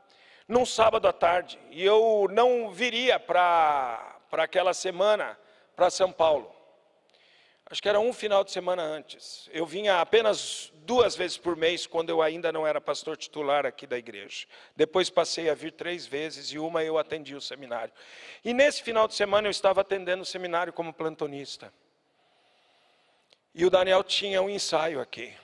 num 0.47 0.67
sábado 0.67 1.09
à 1.09 1.13
tarde, 1.13 1.59
e 1.71 1.83
eu 1.85 2.29
não 2.31 2.71
viria 2.71 3.19
para 3.19 4.19
aquela 4.33 4.75
semana 4.75 5.39
para 5.75 5.91
São 5.91 6.13
Paulo. 6.13 6.55
Acho 7.69 7.83
que 7.83 7.89
era 7.89 7.99
um 7.99 8.13
final 8.13 8.45
de 8.45 8.53
semana 8.53 8.83
antes. 8.83 9.49
Eu 9.53 9.67
vinha 9.67 10.01
apenas 10.01 10.73
duas 10.87 11.17
vezes 11.17 11.37
por 11.37 11.57
mês, 11.57 11.87
quando 11.87 12.09
eu 12.11 12.23
ainda 12.23 12.53
não 12.53 12.67
era 12.67 12.81
pastor 12.81 13.17
titular 13.17 13.67
aqui 13.67 13.87
da 13.87 13.99
igreja. 13.99 14.47
Depois 14.75 15.11
passei 15.11 15.51
a 15.51 15.55
vir 15.55 15.73
três 15.73 16.07
vezes 16.07 16.53
e 16.53 16.59
uma 16.59 16.83
eu 16.85 16.97
atendi 16.97 17.35
o 17.35 17.41
seminário. 17.41 17.93
E 18.45 18.55
nesse 18.55 18.83
final 18.83 19.09
de 19.09 19.15
semana 19.15 19.49
eu 19.49 19.51
estava 19.51 19.81
atendendo 19.81 20.23
o 20.23 20.27
seminário 20.27 20.73
como 20.73 20.95
plantonista. 20.95 21.73
E 23.55 23.67
o 23.67 23.71
Daniel 23.71 24.05
tinha 24.05 24.41
um 24.41 24.49
ensaio 24.49 25.01
aqui. 25.01 25.35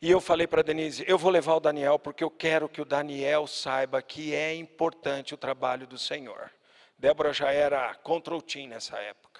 E 0.00 0.10
eu 0.10 0.20
falei 0.20 0.46
para 0.46 0.62
Denise, 0.62 1.04
eu 1.08 1.18
vou 1.18 1.30
levar 1.30 1.54
o 1.54 1.60
Daniel 1.60 1.98
porque 1.98 2.22
eu 2.22 2.30
quero 2.30 2.68
que 2.68 2.80
o 2.80 2.84
Daniel 2.84 3.46
saiba 3.46 4.00
que 4.02 4.34
é 4.34 4.54
importante 4.54 5.34
o 5.34 5.36
trabalho 5.36 5.86
do 5.86 5.98
Senhor. 5.98 6.50
Débora 6.96 7.32
já 7.32 7.52
era 7.52 7.94
control 7.96 8.42
team 8.42 8.68
nessa 8.68 8.96
época. 8.98 9.37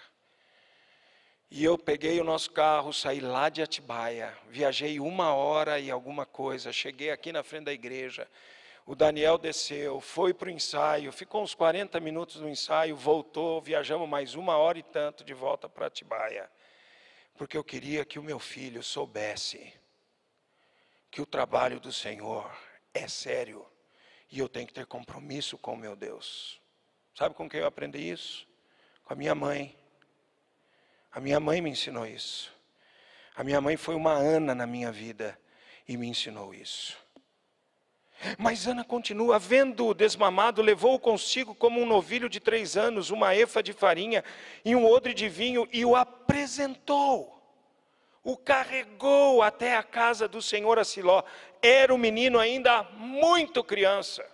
E 1.50 1.64
eu 1.64 1.78
peguei 1.78 2.20
o 2.20 2.24
nosso 2.24 2.50
carro, 2.50 2.92
saí 2.92 3.20
lá 3.20 3.48
de 3.48 3.62
Atibaia, 3.62 4.36
viajei 4.48 5.00
uma 5.00 5.32
hora 5.32 5.78
e 5.80 5.90
alguma 5.90 6.26
coisa, 6.26 6.70
cheguei 6.72 7.10
aqui 7.10 7.32
na 7.32 7.42
frente 7.42 7.64
da 7.64 7.72
igreja. 7.72 8.28
O 8.84 8.94
Daniel 8.94 9.38
desceu, 9.38 10.00
foi 10.00 10.34
para 10.34 10.48
o 10.48 10.50
ensaio, 10.50 11.10
ficou 11.10 11.42
uns 11.42 11.54
40 11.54 11.98
minutos 12.00 12.36
no 12.36 12.48
ensaio, 12.48 12.96
voltou, 12.96 13.62
viajamos 13.62 14.06
mais 14.08 14.34
uma 14.34 14.56
hora 14.56 14.78
e 14.78 14.82
tanto 14.82 15.24
de 15.24 15.32
volta 15.32 15.68
para 15.68 15.86
Atibaia. 15.86 16.50
Porque 17.36 17.56
eu 17.56 17.64
queria 17.64 18.04
que 18.04 18.18
o 18.18 18.22
meu 18.22 18.38
filho 18.38 18.82
soubesse 18.82 19.72
que 21.10 21.22
o 21.22 21.26
trabalho 21.26 21.80
do 21.80 21.92
Senhor 21.92 22.50
é 22.92 23.08
sério 23.08 23.66
e 24.30 24.38
eu 24.38 24.48
tenho 24.48 24.66
que 24.66 24.74
ter 24.74 24.86
compromisso 24.86 25.56
com 25.56 25.72
o 25.72 25.78
meu 25.78 25.96
Deus. 25.96 26.60
Sabe 27.14 27.34
com 27.34 27.48
quem 27.48 27.60
eu 27.60 27.66
aprendi 27.66 27.98
isso? 27.98 28.46
Com 29.04 29.14
a 29.14 29.16
minha 29.16 29.34
mãe. 29.34 29.77
A 31.18 31.20
minha 31.20 31.40
mãe 31.40 31.60
me 31.60 31.68
ensinou 31.68 32.06
isso. 32.06 32.48
A 33.34 33.42
minha 33.42 33.60
mãe 33.60 33.76
foi 33.76 33.96
uma 33.96 34.12
Ana 34.12 34.54
na 34.54 34.68
minha 34.68 34.92
vida 34.92 35.36
e 35.88 35.96
me 35.96 36.06
ensinou 36.06 36.54
isso. 36.54 36.96
Mas 38.38 38.68
Ana 38.68 38.84
continua, 38.84 39.36
vendo-o 39.36 39.94
desmamado, 39.94 40.62
levou 40.62 40.96
consigo 40.96 41.56
como 41.56 41.80
um 41.80 41.86
novilho 41.86 42.28
de 42.28 42.38
três 42.38 42.76
anos, 42.76 43.10
uma 43.10 43.34
efa 43.34 43.60
de 43.60 43.72
farinha 43.72 44.22
e 44.64 44.76
um 44.76 44.86
odre 44.86 45.12
de 45.12 45.28
vinho 45.28 45.66
e 45.72 45.84
o 45.84 45.96
apresentou 45.96 47.36
o 48.22 48.36
carregou 48.36 49.42
até 49.42 49.76
a 49.76 49.82
casa 49.82 50.28
do 50.28 50.40
Senhor 50.40 50.78
a 50.78 50.84
Siló. 50.84 51.24
era 51.60 51.92
um 51.92 51.98
menino 51.98 52.38
ainda 52.38 52.84
muito 52.92 53.64
criança. 53.64 54.24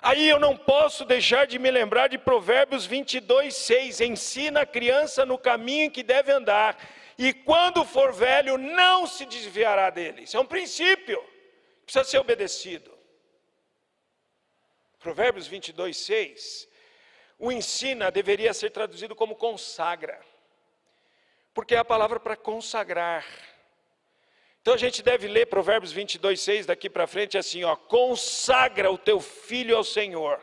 Aí 0.00 0.28
eu 0.28 0.38
não 0.38 0.56
posso 0.56 1.04
deixar 1.04 1.46
de 1.46 1.58
me 1.58 1.70
lembrar 1.70 2.08
de 2.08 2.18
Provérbios 2.18 2.86
22, 2.86 3.54
6. 3.54 4.00
Ensina 4.00 4.60
a 4.60 4.66
criança 4.66 5.26
no 5.26 5.36
caminho 5.36 5.86
em 5.86 5.90
que 5.90 6.02
deve 6.02 6.30
andar, 6.30 6.78
e 7.16 7.32
quando 7.32 7.84
for 7.84 8.12
velho, 8.12 8.56
não 8.56 9.06
se 9.06 9.26
desviará 9.26 9.90
dele. 9.90 10.22
Isso 10.22 10.36
é 10.36 10.40
um 10.40 10.46
princípio, 10.46 11.22
precisa 11.84 12.04
ser 12.04 12.18
obedecido. 12.18 12.96
Provérbios 15.00 15.46
22, 15.46 15.96
6. 15.96 16.68
O 17.38 17.50
ensina 17.50 18.10
deveria 18.10 18.52
ser 18.54 18.70
traduzido 18.70 19.14
como 19.14 19.34
consagra, 19.34 20.20
porque 21.54 21.74
é 21.74 21.78
a 21.78 21.84
palavra 21.84 22.20
para 22.20 22.36
consagrar. 22.36 23.24
Então 24.68 24.74
a 24.74 24.78
gente 24.78 25.02
deve 25.02 25.26
ler 25.28 25.46
Provérbios 25.46 25.92
22, 25.92 26.38
6 26.38 26.66
daqui 26.66 26.90
para 26.90 27.06
frente 27.06 27.38
assim: 27.38 27.64
ó, 27.64 27.74
consagra 27.74 28.90
o 28.90 28.98
teu 28.98 29.18
filho 29.18 29.74
ao 29.74 29.82
Senhor, 29.82 30.38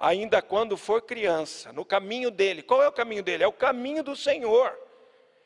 ainda 0.00 0.42
quando 0.42 0.76
for 0.76 1.00
criança, 1.00 1.72
no 1.72 1.84
caminho 1.84 2.28
dele. 2.28 2.60
Qual 2.60 2.82
é 2.82 2.88
o 2.88 2.92
caminho 2.92 3.22
dele? 3.22 3.44
É 3.44 3.46
o 3.46 3.52
caminho 3.52 4.02
do 4.02 4.16
Senhor. 4.16 4.76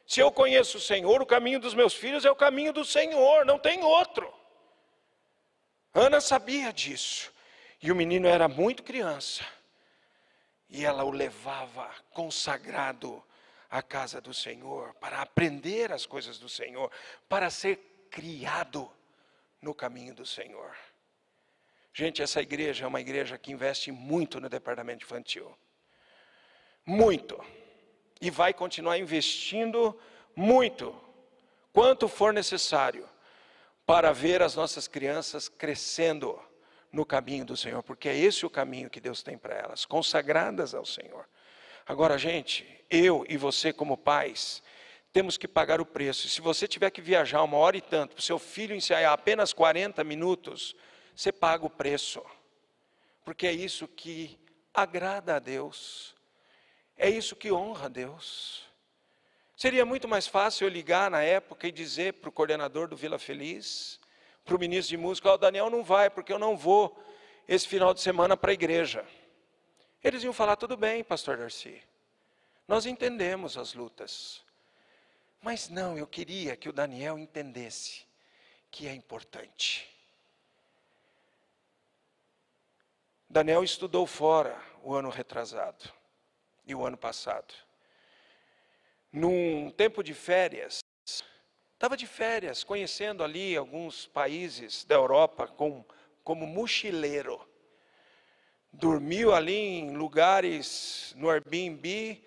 Se 0.07 0.19
eu 0.19 0.33
conheço 0.33 0.79
o 0.79 0.81
Senhor, 0.81 1.21
o 1.21 1.27
caminho 1.27 1.61
dos 1.61 1.75
meus 1.75 1.93
filhos 1.93 2.25
é 2.25 2.31
o 2.31 2.35
caminho 2.35 2.73
do 2.73 2.87
Senhor, 2.87 3.45
não 3.45 3.59
tem 3.59 3.85
outro. 3.85 4.33
Ana 5.93 6.19
sabia 6.19 6.73
disso. 6.73 7.31
E 7.83 7.93
o 7.93 7.95
menino 7.95 8.27
era 8.27 8.49
muito 8.49 8.83
criança. 8.83 9.45
E 10.71 10.87
ela 10.87 11.05
o 11.05 11.11
levava 11.11 11.91
consagrado 12.12 13.23
à 13.71 13.83
casa 13.83 14.23
do 14.23 14.33
Senhor, 14.33 14.95
para 14.95 15.21
aprender 15.21 15.93
as 15.93 16.07
coisas 16.07 16.39
do 16.39 16.49
Senhor, 16.49 16.91
para 17.29 17.51
ser 17.51 17.96
criado 18.11 18.91
no 19.61 19.75
caminho 19.75 20.15
do 20.15 20.25
Senhor. 20.25 20.77
Gente, 21.93 22.23
essa 22.23 22.43
igreja 22.43 22.85
é 22.85 22.89
uma 22.89 23.01
igreja 23.01 23.39
que 23.39 23.53
investe 23.53 23.91
muito 23.91 24.41
no 24.41 24.49
departamento 24.49 25.05
infantil. 25.05 25.57
Muito. 26.85 27.43
E 28.21 28.31
vai 28.31 28.53
continuar 28.53 28.99
investindo 28.99 29.99
muito, 30.35 30.95
quanto 31.73 32.07
for 32.07 32.33
necessário, 32.33 33.09
para 33.87 34.13
ver 34.13 34.43
as 34.43 34.55
nossas 34.55 34.87
crianças 34.87 35.49
crescendo 35.49 36.39
no 36.93 37.05
caminho 37.05 37.45
do 37.45 37.57
Senhor, 37.57 37.83
porque 37.83 38.09
é 38.09 38.17
esse 38.17 38.45
o 38.45 38.51
caminho 38.51 38.91
que 38.91 39.01
Deus 39.01 39.23
tem 39.23 39.39
para 39.39 39.55
elas, 39.55 39.85
consagradas 39.85 40.75
ao 40.75 40.85
Senhor. 40.85 41.27
Agora, 41.87 42.19
gente, 42.19 42.67
eu 42.91 43.25
e 43.29 43.37
você, 43.37 43.73
como 43.73 43.97
pais, 43.97 44.63
temos 45.13 45.37
que 45.37 45.49
pagar 45.49 45.81
o 45.81 45.87
preço. 45.87 46.29
Se 46.29 46.41
você 46.41 46.69
tiver 46.69 46.91
que 46.91 47.01
viajar 47.01 47.43
uma 47.43 47.57
hora 47.57 47.77
e 47.77 47.81
tanto, 47.81 48.15
para 48.15 48.21
o 48.21 48.23
seu 48.23 48.39
filho 48.39 48.75
ensaiar 48.75 49.13
apenas 49.13 49.53
40 49.53 50.05
minutos, 50.05 50.75
você 51.15 51.33
paga 51.33 51.65
o 51.65 51.71
preço, 51.71 52.23
porque 53.25 53.47
é 53.47 53.53
isso 53.53 53.89
que 53.89 54.39
agrada 54.75 55.37
a 55.37 55.39
Deus, 55.39 56.15
é 56.97 57.09
isso 57.09 57.35
que 57.35 57.51
honra 57.51 57.87
a 57.87 57.89
Deus. 57.89 58.65
Seria 59.57 59.87
muito 59.87 60.07
mais 60.07 60.27
fácil 60.27 60.67
eu 60.67 60.71
ligar 60.71 61.11
na 61.11 61.23
época 61.23 61.67
e 61.67 61.73
dizer 61.73 62.15
para 62.15 62.29
o 62.29 62.33
coordenador 62.33 62.89
do 62.89 62.97
Vila 62.97 63.19
Feliz, 63.19 63.99
para 64.45 64.55
o 64.55 64.59
ministro 64.59 64.97
de 64.97 65.03
música, 65.03 65.33
o 65.33 65.39
Daniel 65.39 65.71
não 65.71 65.83
vai, 65.83 66.11
porque 66.11 66.33
eu 66.33 66.39
não 66.39 66.57
vou 66.57 67.03
esse 67.49 67.67
final 67.67 67.95
de 67.95 68.01
semana 68.01 68.37
para 68.37 68.51
a 68.51 68.55
igreja. 68.55 69.05
Eles 70.05 70.23
iam 70.23 70.33
falar, 70.33 70.57
tudo 70.57 70.77
bem, 70.77 71.03
pastor 71.03 71.37
Darcy, 71.37 71.83
nós 72.69 72.87
entendemos 72.87 73.57
as 73.57 73.75
lutas. 73.75 74.45
Mas 75.47 75.69
não, 75.69 75.97
eu 75.97 76.09
queria 76.09 76.57
que 76.57 76.69
o 76.69 76.73
Daniel 76.73 77.17
entendesse 77.17 78.05
que 78.69 78.89
é 78.89 78.93
importante. 78.93 79.89
Daniel 83.31 83.63
estudou 83.63 84.09
fora 84.09 84.61
o 84.83 84.93
ano 84.93 85.09
retrasado 85.09 85.89
e 86.67 86.75
o 86.75 86.85
ano 86.85 86.97
passado. 86.97 87.55
Num 89.13 89.71
tempo 89.71 90.03
de 90.03 90.15
férias, 90.15 90.81
Estava 91.75 91.97
de 91.97 92.09
férias, 92.09 92.65
conhecendo 92.65 93.23
ali 93.23 93.57
alguns 93.57 94.05
países 94.05 94.85
da 94.85 94.97
Europa 94.97 95.47
com, 95.47 95.85
como 96.25 96.45
mochileiro. 96.45 97.41
Dormiu 98.73 99.33
ali 99.33 99.55
em 99.55 99.97
lugares 99.97 101.15
no 101.17 101.31
Airbnb, 101.31 102.25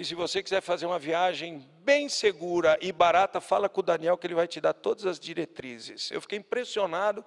que 0.00 0.04
se 0.06 0.14
você 0.14 0.42
quiser 0.42 0.62
fazer 0.62 0.86
uma 0.86 0.98
viagem 0.98 1.68
bem 1.84 2.08
segura 2.08 2.78
e 2.80 2.90
barata, 2.90 3.38
fala 3.38 3.68
com 3.68 3.80
o 3.80 3.82
Daniel 3.82 4.16
que 4.16 4.26
ele 4.26 4.34
vai 4.34 4.48
te 4.48 4.58
dar 4.58 4.72
todas 4.72 5.04
as 5.04 5.20
diretrizes. 5.20 6.10
Eu 6.10 6.22
fiquei 6.22 6.38
impressionado 6.38 7.22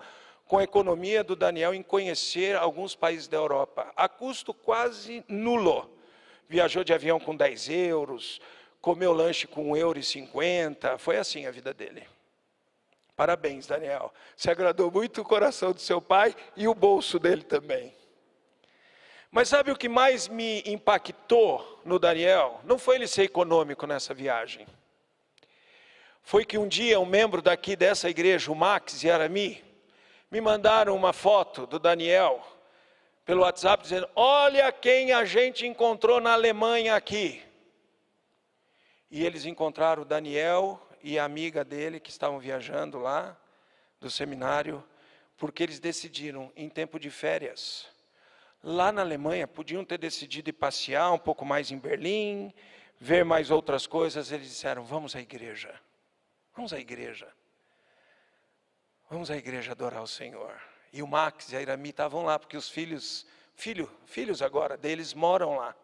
com 0.48 0.58
a 0.58 0.64
economia 0.64 1.24
do 1.24 1.36
Daniel 1.36 1.72
em 1.76 1.84
conhecer 1.84 2.56
alguns 2.56 2.96
países 2.96 3.28
da 3.28 3.38
Europa, 3.38 3.94
a 3.96 4.10
custo 4.10 4.56
quase 4.56 5.24
nulo. 5.28 5.88
Viajou 6.50 6.84
de 6.84 6.92
avião 6.92 7.20
com 7.20 7.36
10 7.36 7.70
euros, 7.70 8.42
comeu 8.82 9.14
lanche 9.14 9.46
com 9.46 9.70
1,50€, 9.70 10.98
foi 10.98 11.18
assim 11.18 11.46
a 11.46 11.52
vida 11.52 11.76
dele. 11.76 12.08
Parabéns, 13.16 13.68
Daniel. 13.68 14.12
Você 14.36 14.50
agradou 14.50 14.90
muito 14.90 15.22
o 15.22 15.24
coração 15.24 15.74
do 15.74 15.80
seu 15.80 16.02
pai 16.02 16.36
e 16.58 16.68
o 16.68 16.74
bolso 16.74 17.20
dele 17.20 17.44
também. 17.44 17.94
Mas 19.34 19.50
sabe 19.50 19.72
o 19.72 19.76
que 19.76 19.90
mais 19.90 20.28
me 20.28 20.62
impactou 20.64 21.82
no 21.84 21.98
Daniel? 21.98 22.62
Não 22.64 22.78
foi 22.78 22.98
ele 22.98 23.08
ser 23.08 23.24
econômico 23.24 23.88
nessa 23.88 24.14
viagem. 24.14 24.68
Foi 26.22 26.46
que 26.46 26.56
um 26.56 26.68
dia 26.68 27.00
um 27.00 27.06
membro 27.06 27.42
daqui 27.42 27.76
dessa 27.76 28.08
igreja, 28.08 28.52
o 28.52 28.56
Max 28.56 29.04
e 29.04 29.10
Arami, 29.10 29.64
me 30.30 30.40
mandaram 30.40 30.96
uma 30.96 31.12
foto 31.12 31.66
do 31.66 31.80
Daniel 31.80 32.46
pelo 33.26 33.42
WhatsApp 33.42 33.82
dizendo: 33.82 34.08
Olha 34.16 34.72
quem 34.72 35.12
a 35.12 35.26
gente 35.26 35.66
encontrou 35.66 36.22
na 36.22 36.34
Alemanha 36.34 36.96
aqui. 36.96 37.42
E 39.10 39.26
eles 39.26 39.46
encontraram 39.46 40.06
Daniel 40.06 40.80
e 41.02 41.18
a 41.18 41.26
amiga 41.26 41.66
dele 41.66 42.00
que 42.00 42.12
estavam 42.12 42.38
viajando 42.38 43.00
lá 43.00 43.36
do 44.00 44.12
seminário, 44.12 44.84
porque 45.38 45.64
eles 45.64 45.80
decidiram 45.80 46.52
em 46.56 46.70
tempo 46.70 47.00
de 47.00 47.10
férias. 47.10 47.92
Lá 48.64 48.94
na 48.94 49.02
Alemanha 49.02 49.46
podiam 49.46 49.84
ter 49.84 49.98
decidido 49.98 50.50
ir 50.50 50.54
passear 50.54 51.12
um 51.12 51.20
pouco 51.20 51.44
mais 51.44 51.70
em 51.70 51.78
Berlim, 51.78 52.54
ver 52.98 53.26
mais 53.26 53.52
outras 53.52 53.86
coisas. 53.86 54.32
Eles 54.32 54.48
disseram: 54.48 54.86
"Vamos 54.86 55.16
à 55.18 55.20
igreja. 55.20 55.78
Vamos 56.56 56.72
à 56.72 56.80
igreja. 56.80 57.28
Vamos 59.10 59.30
à 59.30 59.36
igreja 59.36 59.74
adorar 59.74 60.02
o 60.02 60.08
Senhor." 60.08 60.58
E 60.94 61.02
o 61.02 61.08
Max 61.08 61.52
e 61.52 61.58
a 61.58 61.62
Irami 61.62 61.90
estavam 61.90 62.24
lá 62.24 62.40
porque 62.40 62.56
os 62.56 62.70
filhos, 62.70 63.26
filho, 63.56 63.92
filhos 64.06 64.42
agora 64.42 64.78
deles 64.78 65.14
moram 65.14 65.58
lá. 65.58 65.76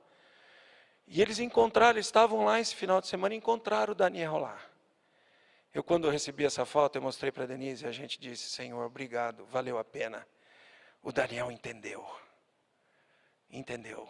E 1.05 1.21
eles 1.21 1.39
encontraram, 1.39 1.99
estavam 1.99 2.45
lá 2.45 2.61
esse 2.61 2.75
final 2.75 3.01
de 3.01 3.07
semana 3.07 3.33
encontraram 3.35 3.91
o 3.91 3.95
Daniel 3.95 4.37
lá. 4.37 4.57
Eu, 5.73 5.83
quando 5.83 6.09
recebi 6.09 6.45
essa 6.45 6.65
foto, 6.65 6.95
eu 6.95 7.01
mostrei 7.01 7.31
para 7.31 7.43
a 7.43 7.47
Denise 7.47 7.83
e 7.83 7.87
a 7.87 7.91
gente 7.91 8.19
disse: 8.19 8.49
Senhor, 8.49 8.85
obrigado, 8.85 9.45
valeu 9.47 9.77
a 9.77 9.83
pena. 9.83 10.25
O 11.01 11.11
Daniel 11.11 11.51
entendeu, 11.51 12.07
entendeu 13.49 14.09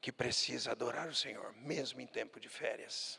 que 0.00 0.12
precisa 0.12 0.72
adorar 0.72 1.08
o 1.08 1.14
Senhor, 1.14 1.52
mesmo 1.54 2.00
em 2.00 2.06
tempo 2.06 2.38
de 2.38 2.48
férias. 2.48 3.18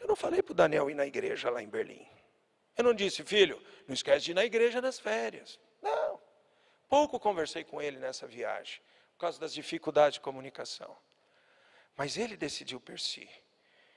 Eu 0.00 0.06
não 0.06 0.16
falei 0.16 0.42
para 0.42 0.52
o 0.52 0.54
Daniel 0.54 0.90
ir 0.90 0.94
na 0.94 1.06
igreja 1.06 1.50
lá 1.50 1.62
em 1.62 1.68
Berlim. 1.68 2.06
Eu 2.76 2.84
não 2.84 2.94
disse, 2.94 3.24
filho, 3.24 3.60
não 3.86 3.94
esquece 3.94 4.26
de 4.26 4.30
ir 4.30 4.34
na 4.34 4.44
igreja 4.44 4.80
nas 4.80 4.98
férias. 4.98 5.58
Não. 5.82 6.20
Pouco 6.88 7.18
conversei 7.18 7.64
com 7.64 7.82
ele 7.82 7.98
nessa 7.98 8.26
viagem, 8.26 8.80
por 9.12 9.18
causa 9.18 9.38
das 9.38 9.52
dificuldades 9.52 10.14
de 10.14 10.20
comunicação. 10.20 10.96
Mas 11.96 12.16
ele 12.16 12.36
decidiu 12.36 12.80
por 12.80 12.98
si. 12.98 13.28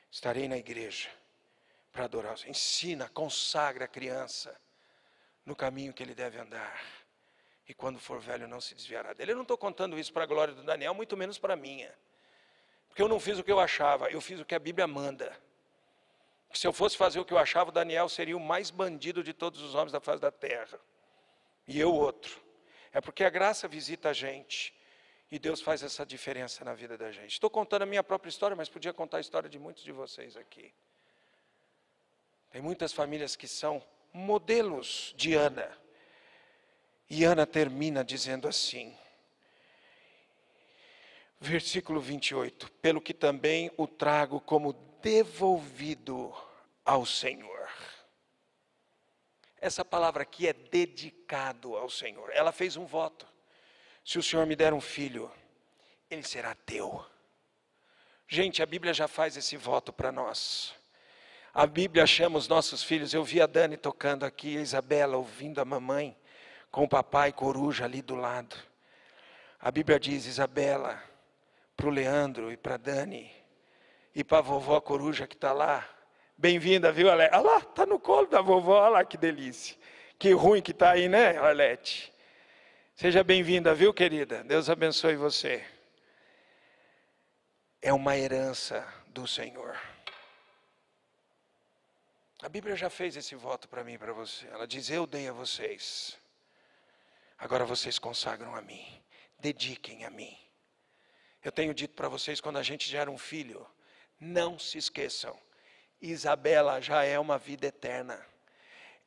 Estarei 0.10 0.48
na 0.48 0.58
igreja 0.58 1.10
para 1.92 2.06
adorar. 2.06 2.36
Ensina, 2.48 3.08
consagra 3.10 3.86
a 3.86 3.88
criança 3.88 4.60
no 5.46 5.56
caminho 5.56 5.94
que 5.94 6.02
ele 6.02 6.16
deve 6.16 6.38
andar. 6.38 6.84
E 7.72 7.74
quando 7.74 8.00
for 8.00 8.20
velho, 8.20 8.50
não 8.50 8.60
se 8.60 8.76
desviará 8.76 9.14
dele. 9.14 9.32
Eu 9.32 9.38
não 9.38 9.44
estou 9.44 9.58
contando 9.58 9.98
isso 9.98 10.12
para 10.12 10.24
a 10.24 10.26
glória 10.26 10.54
do 10.54 10.62
Daniel, 10.62 10.94
muito 10.94 11.16
menos 11.16 11.40
para 11.40 11.54
a 11.54 11.56
minha. 11.56 11.90
Porque 12.90 13.02
eu 13.02 13.08
não 13.08 13.18
fiz 13.18 13.40
o 13.40 13.44
que 13.46 13.52
eu 13.52 13.62
achava, 13.62 14.10
eu 14.10 14.20
fiz 14.20 14.42
o 14.42 14.44
que 14.44 14.54
a 14.54 14.60
Bíblia 14.60 14.86
manda. 14.86 15.34
Se 16.54 16.68
eu 16.68 16.74
fosse 16.74 16.98
fazer 16.98 17.22
o 17.22 17.24
que 17.24 17.34
eu 17.34 17.38
achava, 17.38 17.70
o 17.70 17.72
Daniel 17.72 18.10
seria 18.10 18.36
o 18.36 18.42
mais 18.42 18.70
bandido 18.70 19.24
de 19.24 19.32
todos 19.32 19.62
os 19.62 19.74
homens 19.74 19.94
da 19.94 20.02
face 20.02 20.20
da 20.20 20.30
terra. 20.30 20.82
E 21.66 21.80
eu 21.80 21.94
outro. 21.94 22.42
É 22.92 23.00
porque 23.00 23.24
a 23.24 23.30
graça 23.30 23.70
visita 23.70 24.10
a 24.10 24.14
gente. 24.14 24.76
E 25.32 25.40
Deus 25.40 25.62
faz 25.62 25.82
essa 25.82 26.06
diferença 26.06 26.66
na 26.66 26.74
vida 26.74 26.98
da 26.98 27.10
gente. 27.10 27.32
Estou 27.32 27.50
contando 27.50 27.84
a 27.84 27.86
minha 27.86 28.04
própria 28.04 28.30
história, 28.30 28.54
mas 28.54 28.68
podia 28.68 28.92
contar 28.92 29.16
a 29.16 29.22
história 29.22 29.50
de 29.50 29.58
muitos 29.58 29.82
de 29.82 29.94
vocês 29.94 30.36
aqui. 30.36 30.74
Tem 32.50 32.62
muitas 32.62 32.92
famílias 32.92 33.38
que 33.38 33.48
são 33.48 33.82
modelos 34.12 35.14
de 35.16 35.36
Ana. 35.36 35.81
E 37.14 37.26
Ana 37.26 37.46
termina 37.46 38.06
dizendo 38.06 38.48
assim, 38.48 38.96
versículo 41.42 42.00
28, 42.00 42.72
pelo 42.82 43.02
que 43.02 43.14
também 43.14 43.70
o 43.76 43.86
trago 43.86 44.40
como 44.40 44.72
devolvido 45.02 46.34
ao 46.86 47.06
Senhor. 47.06 47.70
Essa 49.60 49.84
palavra 49.84 50.24
aqui 50.24 50.48
é 50.48 50.54
dedicado 50.54 51.76
ao 51.76 51.90
Senhor. 51.90 52.32
Ela 52.34 52.54
fez 52.54 52.78
um 52.78 52.86
voto. 52.86 53.28
Se 54.06 54.18
o 54.18 54.24
Senhor 54.24 54.46
me 54.46 54.56
der 54.56 54.74
um 54.74 54.80
filho, 54.80 55.30
ele 56.10 56.24
será 56.24 56.56
teu. 56.56 57.06
Gente, 58.26 58.64
a 58.64 58.66
Bíblia 58.66 58.94
já 58.94 59.10
faz 59.10 59.36
esse 59.36 59.58
voto 59.58 59.92
para 59.92 60.14
nós. 60.14 60.74
A 61.54 61.68
Bíblia 61.68 62.08
chama 62.08 62.38
os 62.38 62.48
nossos 62.48 62.82
filhos. 62.82 63.14
Eu 63.14 63.22
vi 63.22 63.42
a 63.42 63.48
Dani 63.48 63.76
tocando 63.76 64.24
aqui, 64.24 64.58
a 64.58 64.62
Isabela 64.62 65.18
ouvindo 65.18 65.60
a 65.60 65.66
mamãe, 65.66 66.16
com 66.72 66.86
o 66.86 66.90
papai 66.90 67.34
coruja 67.34 67.86
ali 67.86 68.02
do 68.02 68.16
lado. 68.16 68.56
A 69.60 69.70
Bíblia 69.70 70.00
diz: 70.00 70.26
Isabela, 70.26 71.02
para 71.76 71.88
o 71.88 71.92
Leandro 71.92 72.52
e 72.52 72.58
para 72.58 72.78
Dani, 72.78 73.30
e 74.16 74.24
para 74.24 74.40
a 74.40 74.42
vovó 74.42 74.80
coruja 74.80 75.28
que 75.28 75.36
está 75.36 75.52
lá. 75.52 75.88
Bem-vinda, 76.38 76.92
viu, 76.92 77.12
Alete? 77.12 77.36
Olha 77.36 77.44
lá, 77.44 77.58
está 77.60 77.86
no 77.86 78.00
colo 78.00 78.26
da 78.28 78.42
vovó, 78.42 78.82
olha 78.82 78.90
lá 78.90 79.06
que 79.06 79.18
delícia. 79.18 79.78
Que 80.18 80.32
ruim 80.32 80.62
que 80.62 80.72
está 80.72 80.92
aí, 80.92 81.08
né, 81.08 81.38
Alete? 81.38 82.12
Seja 82.96 83.24
bem-vinda, 83.24 83.74
viu, 83.76 83.94
querida? 83.94 84.44
Deus 84.44 84.70
abençoe 84.70 85.16
você. 85.16 85.64
É 87.82 87.92
uma 87.94 88.18
herança 88.18 88.88
do 89.08 89.28
Senhor. 89.28 89.80
A 92.42 92.50
Bíblia 92.50 92.76
já 92.76 92.90
fez 92.90 93.16
esse 93.16 93.36
voto 93.36 93.68
para 93.68 93.84
mim 93.84 93.94
e 93.94 93.98
para 93.98 94.14
você. 94.14 94.48
Ela 94.48 94.68
diz: 94.68 94.90
Eu 94.90 95.06
dei 95.06 95.28
a 95.28 95.34
vocês. 95.34 96.21
Agora 97.42 97.66
vocês 97.66 98.00
consagram 98.00 98.56
a 98.56 98.62
mim. 98.62 98.86
Dediquem 99.38 100.06
a 100.06 100.10
mim. 100.10 100.38
Eu 101.44 101.52
tenho 101.52 101.74
dito 101.74 101.94
para 101.94 102.08
vocês 102.08 102.40
quando 102.40 102.58
a 102.58 102.64
gente 102.64 102.88
gera 102.88 103.12
um 103.12 103.18
filho, 103.18 103.68
não 104.20 104.58
se 104.58 104.78
esqueçam. 104.78 105.38
Isabela 106.02 106.80
já 106.80 107.04
é 107.04 107.20
uma 107.20 107.38
vida 107.38 107.68
eterna. 107.68 108.24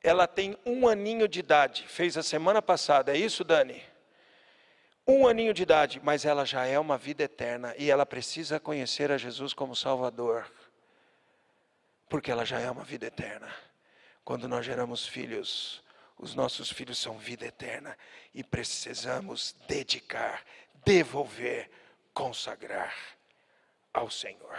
Ela 0.03 0.27
tem 0.27 0.59
um 0.67 0.87
aninho 0.87 1.27
de 1.27 1.41
idade, 1.41 1.87
fez 1.89 2.19
a 2.19 2.23
semana 2.23 2.61
passada, 2.61 3.13
é 3.13 3.17
isso, 3.17 3.43
Dani? 3.43 3.83
Um 5.07 5.27
aninho 5.27 5.55
de 5.55 5.63
idade, 5.63 6.01
mas 6.05 6.27
ela 6.27 6.45
já 6.45 6.67
é 6.67 6.79
uma 6.79 6.99
vida 6.99 7.23
eterna 7.23 7.75
e 7.79 7.91
ela 7.91 8.05
precisa 8.05 8.61
conhecer 8.61 9.11
a 9.11 9.17
Jesus 9.17 9.55
como 9.55 9.75
Salvador 9.75 10.47
porque 12.09 12.31
ela 12.31 12.45
já 12.45 12.61
é 12.61 12.71
uma 12.71 12.85
vida 12.85 13.07
eterna. 13.07 13.53
Quando 14.25 14.49
nós 14.49 14.65
geramos 14.65 15.07
filhos, 15.07 15.83
os 16.25 16.35
nossos 16.35 16.73
filhos 16.73 16.99
são 16.99 17.19
vida 17.19 17.45
eterna 17.45 17.95
e 18.33 18.43
precisamos 18.43 19.55
dedicar, 19.69 20.43
devolver, 20.83 21.71
consagrar 22.15 22.97
ao 23.93 24.11
Senhor. 24.11 24.59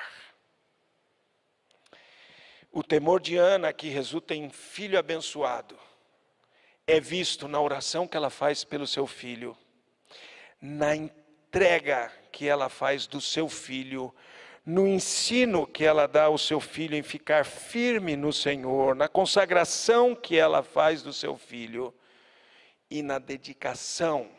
O 2.71 2.83
temor 2.83 3.19
de 3.19 3.35
Ana, 3.35 3.73
que 3.73 3.89
resulta 3.89 4.35
em 4.35 4.47
filho 4.51 4.99
abençoado, 4.99 5.75
é 6.85 6.99
visto 6.99 7.47
na 7.47 7.59
oração 7.59 8.07
que 8.07 8.15
ela 8.15 8.29
faz 8.29 8.63
pelo 8.63 8.85
seu 8.85 9.07
filho, 9.07 9.57
na 10.61 10.95
entrega 10.95 12.13
que 12.31 12.47
ela 12.47 12.69
faz 12.69 13.07
do 13.07 13.19
seu 13.19 13.49
filho 13.49 14.13
no 14.65 14.87
ensino 14.87 15.67
que 15.67 15.85
ela 15.85 16.07
dá 16.07 16.23
ao 16.23 16.37
seu 16.37 16.59
filho 16.59 16.95
em 16.95 17.03
ficar 17.03 17.45
firme 17.45 18.15
no 18.15 18.33
Senhor, 18.33 18.95
na 18.95 19.07
consagração 19.07 20.15
que 20.15 20.35
ela 20.35 20.63
faz 20.63 21.03
do 21.03 21.13
seu 21.13 21.37
filho 21.37 21.93
e 22.89 23.03
na 23.03 23.19
dedicação 23.19 24.29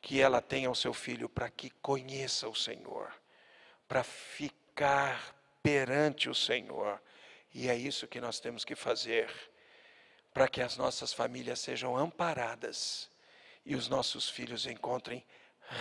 que 0.00 0.20
ela 0.20 0.40
tem 0.40 0.64
ao 0.64 0.74
seu 0.74 0.94
filho 0.94 1.28
para 1.28 1.50
que 1.50 1.70
conheça 1.82 2.48
o 2.48 2.54
Senhor, 2.54 3.12
para 3.86 4.02
ficar 4.02 5.34
perante 5.62 6.28
o 6.28 6.34
Senhor. 6.34 7.00
E 7.52 7.68
é 7.68 7.76
isso 7.76 8.06
que 8.06 8.20
nós 8.20 8.40
temos 8.40 8.64
que 8.64 8.74
fazer 8.74 9.30
para 10.32 10.48
que 10.48 10.60
as 10.60 10.76
nossas 10.76 11.12
famílias 11.12 11.60
sejam 11.60 11.96
amparadas 11.96 13.08
e 13.64 13.76
os 13.76 13.88
nossos 13.88 14.28
filhos 14.28 14.66
encontrem 14.66 15.24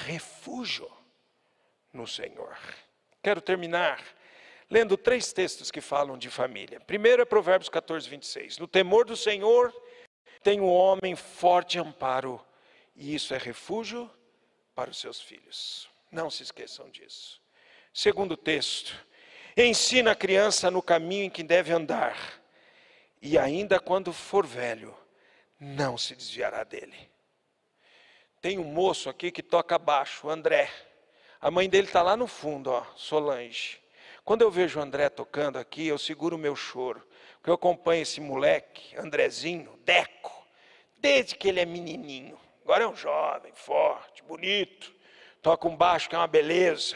refúgio 0.06 0.90
no 1.92 2.08
Senhor. 2.08 2.56
Quero 3.24 3.40
terminar 3.40 4.04
lendo 4.70 4.98
três 4.98 5.32
textos 5.32 5.72
que 5.72 5.80
falam 5.80 6.18
de 6.18 6.30
família. 6.30 6.80
Primeiro 6.82 7.22
é 7.22 7.26
Provérbios 7.26 7.70
14, 7.70 8.10
26. 8.10 8.58
No 8.58 8.68
temor 8.68 9.06
do 9.06 9.16
Senhor 9.16 9.74
tem 10.44 10.60
o 10.60 10.66
um 10.66 10.74
homem 10.74 11.16
forte 11.16 11.80
amparo, 11.80 12.44
e 12.94 13.16
isso 13.16 13.34
é 13.34 13.38
refúgio 13.38 14.12
para 14.76 14.90
os 14.90 15.00
seus 15.00 15.22
filhos. 15.22 15.88
Não 16.12 16.30
se 16.30 16.44
esqueçam 16.44 16.90
disso. 16.90 17.42
Segundo 17.94 18.36
texto, 18.36 18.94
ensina 19.56 20.12
a 20.12 20.16
criança 20.16 20.70
no 20.70 20.82
caminho 20.82 21.24
em 21.24 21.30
que 21.30 21.44
deve 21.44 21.72
andar, 21.72 22.42
e 23.22 23.38
ainda 23.38 23.80
quando 23.80 24.12
for 24.12 24.46
velho, 24.46 24.94
não 25.58 25.98
se 25.98 26.14
desviará 26.14 26.66
dele. 26.66 27.10
Tem 28.42 28.60
um 28.60 28.66
moço 28.66 29.10
aqui 29.10 29.32
que 29.32 29.42
toca 29.42 29.80
baixo, 29.80 30.30
André. 30.30 30.70
A 31.44 31.52
mãe 31.52 31.68
dele 31.68 31.88
está 31.88 32.02
lá 32.02 32.16
no 32.16 32.26
fundo, 32.26 32.72
ó, 32.72 32.86
Solange. 32.96 33.78
Quando 34.24 34.44
eu 34.44 34.50
vejo 34.50 34.80
o 34.80 34.82
André 34.82 35.10
tocando 35.10 35.60
aqui, 35.60 35.86
eu 35.86 35.98
seguro 35.98 36.38
o 36.38 36.40
meu 36.40 36.56
choro. 36.56 37.06
Porque 37.34 37.50
eu 37.50 37.56
acompanho 37.56 38.04
esse 38.04 38.22
moleque, 38.22 38.96
Andrezinho, 38.96 39.78
Deco, 39.84 40.32
desde 41.00 41.36
que 41.36 41.50
ele 41.50 41.60
é 41.60 41.66
menininho. 41.66 42.40
Agora 42.64 42.86
é 42.86 42.88
um 42.88 42.96
jovem, 42.96 43.52
forte, 43.54 44.24
bonito. 44.24 44.96
Toca 45.42 45.68
um 45.68 45.76
baixo 45.76 46.08
que 46.08 46.16
é 46.16 46.18
uma 46.18 46.28
beleza. 46.28 46.96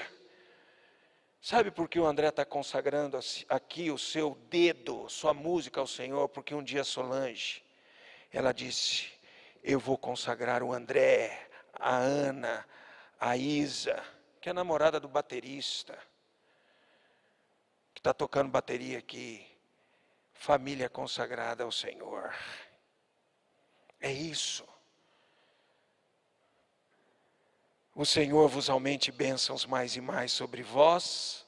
Sabe 1.41 1.69
por 1.69 1.89
que 1.89 1.99
o 1.99 2.05
André 2.05 2.29
está 2.29 2.45
consagrando 2.45 3.19
aqui 3.49 3.91
o 3.91 3.97
seu 3.97 4.33
dedo, 4.49 5.09
sua 5.09 5.33
música 5.33 5.81
ao 5.81 5.87
Senhor? 5.87 6.29
Porque 6.29 6.55
um 6.55 6.63
dia 6.63 6.85
Solange, 6.85 7.61
ela 8.31 8.53
disse: 8.53 9.09
Eu 9.61 9.77
vou 9.77 9.97
consagrar 9.97 10.63
o 10.63 10.71
André, 10.71 11.37
a 11.73 11.97
Ana, 11.97 12.65
a 13.19 13.35
Isa 13.35 14.01
que 14.47 14.51
é 14.51 14.53
namorada 14.53 14.97
do 14.97 15.09
baterista, 15.09 15.99
que 17.93 17.99
está 17.99 18.13
tocando 18.13 18.49
bateria 18.49 18.97
aqui. 18.97 19.45
Família 20.31 20.87
consagrada 20.87 21.65
ao 21.65 21.71
Senhor. 21.71 22.33
É 23.99 24.09
isso. 24.09 24.65
O 27.93 28.05
Senhor 28.05 28.47
vos 28.47 28.69
aumente 28.69 29.11
bênçãos 29.11 29.65
mais 29.65 29.97
e 29.97 29.99
mais 29.99 30.31
sobre 30.31 30.63
vós 30.63 31.45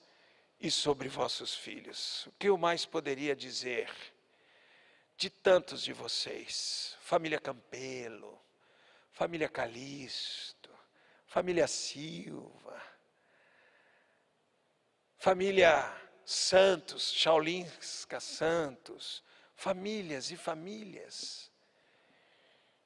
e 0.60 0.70
sobre 0.70 1.08
vossos 1.08 1.56
filhos. 1.56 2.26
O 2.26 2.34
que 2.34 2.50
eu 2.50 2.58
mais 2.58 2.86
poderia 2.86 3.34
dizer 3.34 3.90
de 5.16 5.30
tantos 5.30 5.82
de 5.82 5.94
vocês? 5.94 6.98
Família 7.00 7.40
Campelo, 7.40 8.38
família 9.14 9.48
Calixto, 9.48 10.70
família 11.26 11.66
Silva, 11.66 12.89
família 15.20 15.86
Santos, 16.24 17.12
Chaulinska 17.12 18.22
Santos, 18.22 19.22
famílias 19.54 20.32
e 20.32 20.38
famílias 20.38 21.52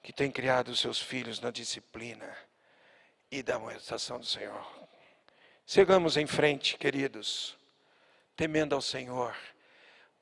que 0.01 0.11
têm 0.11 0.31
criado 0.31 0.75
seus 0.75 0.99
filhos 0.99 1.39
na 1.39 1.51
disciplina 1.51 2.35
e 3.31 3.43
da 3.43 3.55
amonestação 3.55 4.19
do 4.19 4.25
Senhor. 4.25 4.65
Chegamos 5.65 6.17
em 6.17 6.25
frente, 6.25 6.75
queridos, 6.75 7.55
temendo 8.35 8.73
ao 8.73 8.81
Senhor, 8.81 9.35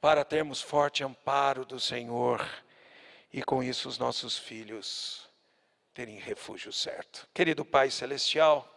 para 0.01 0.26
termos 0.26 0.62
forte 0.62 1.03
amparo 1.03 1.64
do 1.64 1.80
Senhor 1.80 2.45
e 3.32 3.41
com 3.41 3.64
isso 3.64 3.88
os 3.88 3.97
nossos 3.97 4.38
filhos 4.38 5.30
terem 5.93 6.20
refúgio 6.20 6.74
certo. 6.74 7.28
Querido 7.34 7.64
Pai 7.64 7.89
Celestial, 7.89 8.68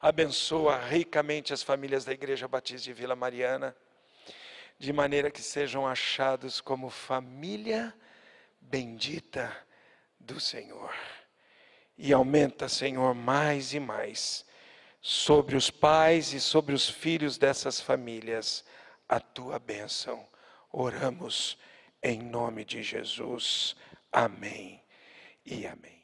abençoa 0.00 0.78
ricamente 0.78 1.52
as 1.52 1.62
famílias 1.62 2.04
da 2.04 2.12
Igreja 2.12 2.46
Batista 2.46 2.84
de 2.84 2.92
Vila 2.92 3.16
Mariana, 3.16 3.76
de 4.78 4.92
maneira 4.92 5.30
que 5.30 5.42
sejam 5.42 5.86
achados 5.86 6.60
como 6.60 6.90
família 6.90 7.94
bendita 8.60 9.56
do 10.18 10.38
Senhor. 10.38 10.94
E 11.96 12.12
aumenta, 12.12 12.68
Senhor, 12.68 13.14
mais 13.14 13.72
e 13.72 13.80
mais 13.80 14.44
sobre 15.00 15.56
os 15.56 15.70
pais 15.70 16.32
e 16.32 16.40
sobre 16.40 16.74
os 16.74 16.88
filhos 16.88 17.38
dessas 17.38 17.80
famílias 17.80 18.64
a 19.08 19.20
tua 19.20 19.58
bênção. 19.58 20.26
Oramos 20.72 21.56
em 22.02 22.20
nome 22.20 22.64
de 22.64 22.82
Jesus. 22.82 23.76
Amém 24.12 24.82
e 25.44 25.66
amém. 25.66 25.95